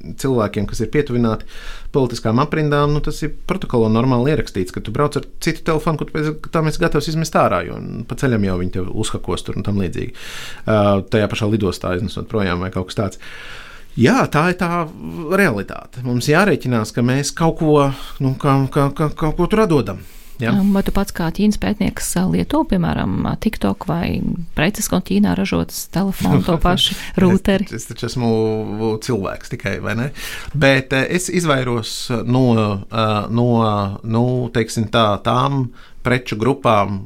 cilvēkiem, 0.00 0.64
kas 0.70 0.80
ir 0.80 0.88
pietuvināti 0.94 1.48
politiskām 1.92 2.40
aprindām, 2.40 2.94
nu, 2.94 3.02
tas 3.04 3.18
ir 3.26 3.34
protokolā 3.48 3.90
normāli 3.92 4.32
ierakstīts, 4.32 4.72
ka 4.72 4.80
tu 4.84 4.94
brauc 4.94 5.18
ar 5.20 5.26
citu 5.44 5.66
telefonu, 5.66 6.00
tu 6.00 6.14
pēc 6.14 6.30
tam 6.54 6.70
esi 6.70 6.80
gatavs 6.80 7.10
izmest 7.12 7.36
ārā, 7.36 7.60
jo 7.68 7.76
pa 8.08 8.16
ceļam 8.20 8.46
jau 8.48 8.58
viņi 8.62 8.76
tev 8.78 8.92
uzhakos 9.04 9.44
tur 9.44 9.58
un 9.60 9.66
tam 9.66 9.82
līdzīgi. 9.82 10.14
Uh, 10.64 11.02
tajā 11.12 11.28
pašā 11.32 11.50
lidostā 11.52 11.92
iznesot 11.98 12.30
projām 12.30 12.64
vai 12.64 12.72
kaut 12.74 12.88
kas 12.88 13.00
tāds. 13.02 13.20
Jā, 14.00 14.22
tā 14.30 14.46
ir 14.52 14.56
tā 14.60 14.86
realitāte. 15.36 16.04
Mums 16.06 16.30
jārēķinās, 16.30 16.94
ka 16.94 17.04
mēs 17.04 17.34
kaut 17.36 17.58
ko, 17.58 17.90
nu, 18.22 18.32
kā, 18.40 18.54
kā, 18.72 18.88
kā, 18.96 19.10
kaut 19.18 19.36
ko 19.36 19.50
tur 19.50 19.66
atdodam. 19.66 20.00
Ja? 20.40 20.54
Um, 20.56 20.72
Vai 20.74 20.82
tu 20.86 20.94
pats 20.94 21.14
kā 21.16 21.28
Ķīnas 21.34 21.60
pētnieks 21.60 22.10
uh, 22.20 22.28
lieto, 22.32 22.62
piemēram, 22.68 23.28
TikTok 23.42 23.86
vai 23.90 24.20
preces, 24.56 24.88
ko 24.90 25.00
Ķīnā 25.04 25.34
ražotas 25.38 25.86
telefonu, 25.92 26.42
to 26.46 26.56
pašu 26.64 26.96
rūteri? 27.20 27.68
Es, 27.68 27.84
es 27.84 27.90
taču 27.90 28.08
esmu 28.10 28.30
cilvēks 29.04 29.54
tikai, 29.54 29.76
vai 29.84 29.96
ne? 29.98 30.08
Bet 30.54 30.94
eh, 30.96 31.06
es 31.16 31.28
izvairos 31.32 31.94
no, 32.26 32.44
eh, 32.56 33.12
no 33.30 33.48
nu, 34.02 34.24
teiksim, 34.54 34.88
tā, 34.92 35.06
tām 35.24 35.68
preču 36.02 36.36
grupām, 36.40 37.02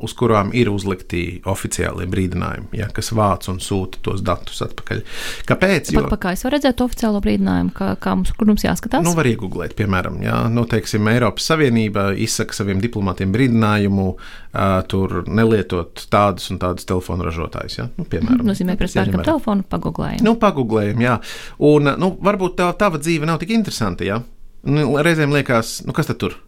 uz 0.00 0.14
kurām 0.16 0.50
ir 0.56 0.70
uzlikti 0.72 1.40
oficiālie 1.48 2.06
brīdinājumi, 2.08 2.70
ja, 2.80 2.88
kas 2.94 3.10
vāc 3.16 3.48
un 3.52 3.60
sūta 3.62 4.00
tos 4.04 4.22
datus 4.24 4.62
atpakaļ. 4.64 5.02
Kāpēc? 5.48 5.92
Jo, 5.92 6.06
Pat, 6.08 6.20
kā 6.22 6.32
es 6.36 6.44
varu 6.46 6.56
redzēt 6.56 6.80
oficiālo 6.84 7.20
brīdinājumu, 7.24 7.74
kā, 7.76 7.90
kā 8.00 8.14
mums, 8.16 8.32
kur 8.38 8.48
mums 8.48 8.64
jāskatās? 8.64 9.04
Nu, 9.04 9.12
var 9.18 9.28
iegūglēt, 9.28 9.76
piemēram, 9.78 10.20
ja, 10.24 10.40
nu, 10.52 10.64
teiksim, 10.70 11.10
Eiropas 11.12 11.50
Savienība 11.52 12.08
izsaka 12.16 12.56
saviem 12.56 12.80
diplomātiem 12.84 13.34
brīdinājumu 13.36 14.08
uh, 14.14 14.80
tur 14.88 15.20
nelietot 15.28 16.06
tādus 16.12 16.48
un 16.54 16.62
tādus 16.62 16.88
telefonu 16.88 17.28
ražotājus. 17.28 17.78
Ja, 17.82 17.88
nu, 18.00 18.08
piemēram, 18.08 18.42
Tas 18.42 18.52
nozīmē, 18.54 18.78
ka 18.80 18.88
pērkam 18.88 19.26
telefonu, 19.28 19.68
pagooglējam. 19.68 20.24
Nu, 20.24 20.38
pagūglējam, 20.40 21.04
jā. 21.04 21.20
Un, 21.68 21.92
nu, 22.00 22.12
varbūt 22.24 22.58
tā, 22.62 22.72
tava 22.80 23.00
dzīve 23.02 23.28
nav 23.28 23.42
tik 23.42 23.52
interesanta, 23.56 24.08
jā. 24.08 24.22
Nu, 24.68 24.90
reizēm 25.04 25.32
liekas, 25.36 25.82
nu, 25.86 25.94
kas 25.96 26.08
tad 26.10 26.18
tur? 26.22 26.40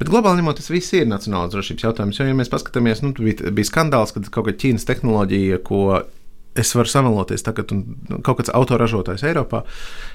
Bet 0.00 0.10
globāli 0.10 0.40
ņemot, 0.40 0.58
tas 0.58 0.72
viss 0.72 0.94
ir 0.96 1.06
nacionālās 1.06 1.52
drošības 1.54 1.86
jautājums. 1.86 2.18
Jo, 2.18 2.26
ja 2.26 2.34
mēs 2.36 2.50
paskatāmies, 2.50 3.02
nu, 3.04 3.12
bija, 3.14 3.52
bija 3.54 3.70
skandāls, 3.70 4.14
kad 4.14 4.26
kaut 4.34 4.48
kāda 4.48 4.58
Ķīnas 4.64 4.88
tehnoloģija, 4.88 5.60
ko 5.66 6.02
es 6.54 6.70
varu 6.74 6.90
samaloties 6.90 7.42
tagad, 7.46 7.72
nu, 7.74 8.20
kaut 8.26 8.38
kāds 8.40 8.52
autoražotājs 8.54 9.24
Eiropā, 9.26 9.64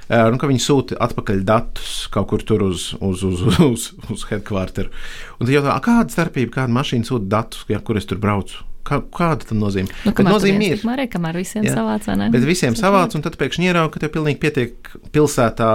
eh, 0.08 0.24
nu, 0.32 0.40
ka 0.40 0.48
viņi 0.52 0.64
sūta 0.64 1.00
atpakaļ 1.08 1.44
datus 1.48 2.08
kaut 2.14 2.30
kur 2.32 2.44
tur 2.48 2.64
uz, 2.70 2.94
uz, 3.04 3.26
uz, 3.28 3.44
uz, 3.66 3.90
uz, 4.08 4.26
headquarteru. 4.32 4.92
Un 5.40 5.46
tad 5.46 5.54
jautā, 5.56 5.76
"A, 5.76 5.84
kāda 5.84 6.16
starpība, 6.16 6.56
kāda 6.62 6.76
mašīna 6.76 7.08
sūta 7.08 7.28
datus, 7.28 7.66
ja, 7.68 7.80
kur 7.80 8.00
es 8.00 8.08
tur 8.08 8.18
braucu? 8.18 8.64
Kā, 8.90 8.98
kāda 9.14 9.46
tam 9.52 9.60
nozīme? 9.62 9.92
Nu, 10.08 10.14
kamēr 10.18 10.34
nozīme 10.34 10.70
ir. 10.72 10.80
kamēr, 10.82 11.04
kamēr 11.14 11.38
visiem 11.38 11.66
Jā. 11.68 11.76
savāds, 11.78 12.10
vai 12.10 12.16
ne? 12.18 12.30
Bet 12.34 12.46
visiem 12.48 12.78
savāds, 12.78 13.18
un 13.18 13.24
tad 13.26 13.38
pēkšņi 13.38 13.70
ierauga, 13.70 13.92
ka 13.94 14.02
tev 14.02 14.14
pilnīgi 14.16 14.40
pietiek 14.42 14.90
pilsētā 15.14 15.70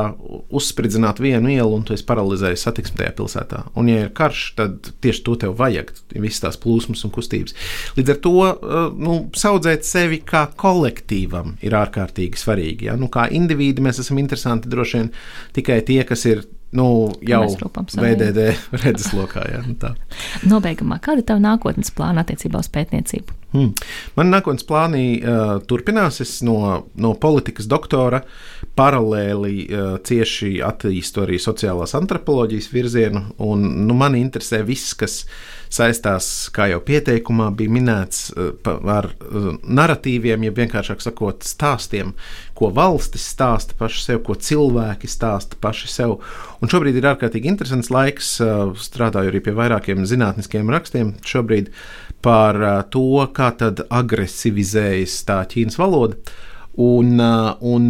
uzspridzināt 0.55 1.23
vienu 1.23 1.53
ielu, 1.53 1.71
un 1.79 1.85
tu 1.87 1.95
esi 1.95 2.07
paralizējis 2.09 2.67
satiksmi 2.67 2.99
tajā 3.01 3.12
pilsētā. 3.21 3.61
Un, 3.79 3.91
ja 3.93 4.07
ir 4.07 4.11
karš, 4.17 4.43
tad 4.59 4.91
tieši 5.05 5.25
to 5.29 5.37
tev 5.45 5.55
vajag, 5.61 5.93
visas 6.17 6.43
tās 6.43 6.59
plūsmas 6.61 7.05
un 7.07 7.15
kustības. 7.15 7.55
Līdz 7.99 8.15
ar 8.17 8.21
to 8.27 8.35
uh, 8.43 8.83
nu, 8.99 9.21
audzēt 9.55 9.87
sevi 9.87 10.21
kā 10.27 10.47
kolektīvam 10.59 11.55
ir 11.65 11.79
ārkārtīgi 11.79 12.41
svarīgi. 12.41 12.91
Ja? 12.91 12.99
Nu, 12.99 13.11
kā 13.12 13.29
indivīdi 13.31 13.85
mēs 13.85 14.03
esam 14.03 14.19
interesanti 14.23 14.73
droši 14.73 15.01
vien 15.01 15.15
tikai 15.57 15.81
tie, 15.87 16.03
kas 16.09 16.27
ir. 16.31 16.45
Nu, 16.75 16.87
jau. 17.22 17.45
VDD 17.95 18.49
redzeslokā. 18.83 19.47
Ja? 19.53 19.62
Nu. 19.62 19.95
Nobeigumā, 20.51 20.99
kāda 21.05 21.22
ir 21.22 21.29
tava 21.29 21.43
nākotnes 21.45 21.95
plāna 21.95 22.25
attiecībā 22.27 22.62
uz 22.64 22.70
pētniecību? 22.75 23.43
Hmm. 23.55 23.71
Man 24.19 24.33
nākotnes 24.35 24.67
plānī 24.67 25.05
uh, 25.23 25.61
turpinās. 25.71 26.19
Es 26.25 26.41
no, 26.43 26.57
no 26.99 27.13
politikas 27.23 27.69
doktora 27.71 28.25
paralēli 28.75 29.59
uh, 29.69 29.91
cieši 30.03 30.57
attīstu 30.67 31.23
arī 31.23 31.39
sociālās 31.39 31.95
antropoloģijas 31.95 32.73
virzienu. 32.75 33.29
Un, 33.47 33.63
nu, 33.87 33.95
man 33.95 34.19
interesē 34.19 34.65
viss, 34.67 34.97
kas 34.99 35.21
saistās, 35.75 36.49
kā 36.55 36.67
jau 36.73 36.81
pieteikumā 36.83 37.53
bija 37.55 37.77
minēts, 37.77 38.27
uh, 38.35 38.75
ar 38.91 39.13
uh, 39.13 39.53
narratīviem, 39.63 40.49
ja 40.49 40.55
vienkāršāk 40.59 41.07
sakot, 41.07 41.47
stāstiem, 41.47 42.11
ko 42.59 42.73
valstis 42.75 43.23
stāsta 43.37 43.79
paši 43.79 44.03
sev, 44.09 44.23
ko 44.27 44.35
cilvēki 44.35 45.11
stāsta 45.11 45.59
paši 45.63 45.93
sev. 45.95 46.17
Un 46.59 46.75
šobrīd 46.75 46.99
ir 46.99 47.07
ārkārtīgi 47.13 47.55
interesants 47.55 47.95
laiks, 47.95 48.35
uh, 48.43 48.75
strādāju 48.75 49.31
arī 49.31 49.45
pie 49.47 49.55
vairākiem 49.55 50.03
zinātniskiem 50.11 50.75
rakstiem. 50.75 51.15
Šobrīd 51.23 51.71
par 52.25 52.59
to, 52.93 53.27
kā 53.37 53.51
tad 53.61 53.85
agresivizējas 53.93 55.20
tā 55.29 55.43
Ķīnas 55.51 55.79
valoda. 55.81 56.16
Un, 56.81 57.20
un 57.62 57.85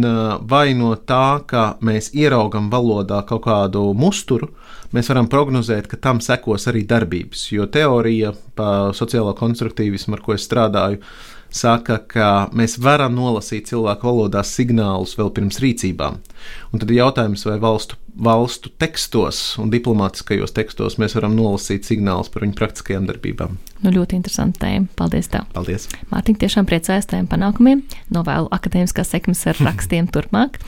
vai 0.45 0.75
no 0.77 0.91
tā, 1.09 1.39
ka 1.49 1.63
mēs 1.81 2.11
ieraugam 2.13 2.67
valodā 2.69 3.23
kaut 3.25 3.47
kādu 3.47 3.87
musturu, 3.97 4.51
mēs 4.93 5.09
varam 5.09 5.29
prognozēt, 5.31 5.87
ka 5.89 5.97
tam 5.97 6.21
sekos 6.21 6.67
arī 6.69 6.83
darbības. 6.85 7.47
Jo 7.55 7.65
teorija 7.65 8.35
par 8.55 8.93
sociālo 8.93 9.33
konstruktīvismu, 9.39 10.19
ar 10.19 10.21
ko 10.27 10.35
es 10.37 10.45
strādāju, 10.45 11.01
saka, 11.49 11.97
ka 12.05 12.29
mēs 12.53 12.77
varam 12.83 13.15
nolasīt 13.17 13.71
cilvēku 13.71 14.11
valodā 14.11 14.43
signālus 14.45 15.15
vēl 15.17 15.33
pirms 15.33 15.61
rīcībām. 15.63 16.19
Un 16.71 16.83
tad 16.83 16.91
ir 16.91 17.01
jautājums, 17.01 17.47
vai 17.47 17.57
valstu 17.63 17.97
valstu 18.15 18.69
tekstos 18.79 19.57
un 19.59 19.71
diplomātiskajos 19.73 20.53
tekstos 20.55 20.95
mēs 21.01 21.15
varam 21.17 21.35
nolasīt 21.35 21.87
signālus 21.87 22.31
par 22.31 22.45
viņu 22.45 22.55
praktiskajām 22.57 23.07
darbībām. 23.09 23.57
Nu, 23.83 23.91
ļoti 23.91 24.15
interesanti 24.17 24.61
tēma. 24.63 24.87
Paldies! 24.97 25.27
Tev. 25.33 25.43
Paldies! 25.53 25.87
Mārtiņ, 26.09 26.37
tiešām 26.41 26.67
priecājos 26.69 27.09
tiem 27.11 27.27
panākumiem. 27.29 27.83
Novēlu 28.15 28.47
akadēmiskās 28.55 29.11
sekmes 29.11 29.43
ar 29.51 29.59
rakstiem 29.67 30.07
turpmāk. 30.13 30.61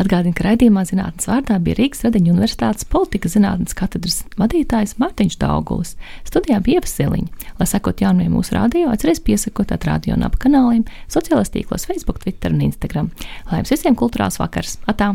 Atgādinu, 0.00 0.34
ka 0.36 0.48
raidījumā 0.48 0.86
zinātnes 0.88 1.28
vārdā 1.28 1.60
bija 1.62 1.78
Rīgas 1.82 2.02
Radiņu 2.06 2.32
Universitātes 2.32 2.88
politikas 2.88 3.36
zinātnes 3.36 3.76
katedras 3.76 4.22
vadītājs 4.40 4.96
Mārtiņš 5.02 5.38
Daugulis. 5.44 5.94
Studijā 6.26 6.62
bija 6.64 6.80
Ievasiliņa. 6.80 7.52
Lai 7.60 7.70
sekot 7.70 8.02
jaunumiem 8.02 8.34
mūsu 8.36 8.56
radio, 8.56 8.90
atcerieties 8.94 9.24
piesakot 9.28 9.76
at 9.76 9.86
radio 9.88 10.16
un 10.16 10.26
ap 10.26 10.40
kanāliem, 10.42 10.84
sociālajos 11.12 11.54
tīklos 11.54 11.88
Facebook, 11.88 12.24
Twitter 12.24 12.56
un 12.56 12.66
Instagram. 12.66 13.12
Lai 13.50 13.62
jums 13.62 13.76
visiem 13.76 13.96
kultūrās 13.98 14.40
vakars! 14.42 14.80
Atā! 14.90 15.14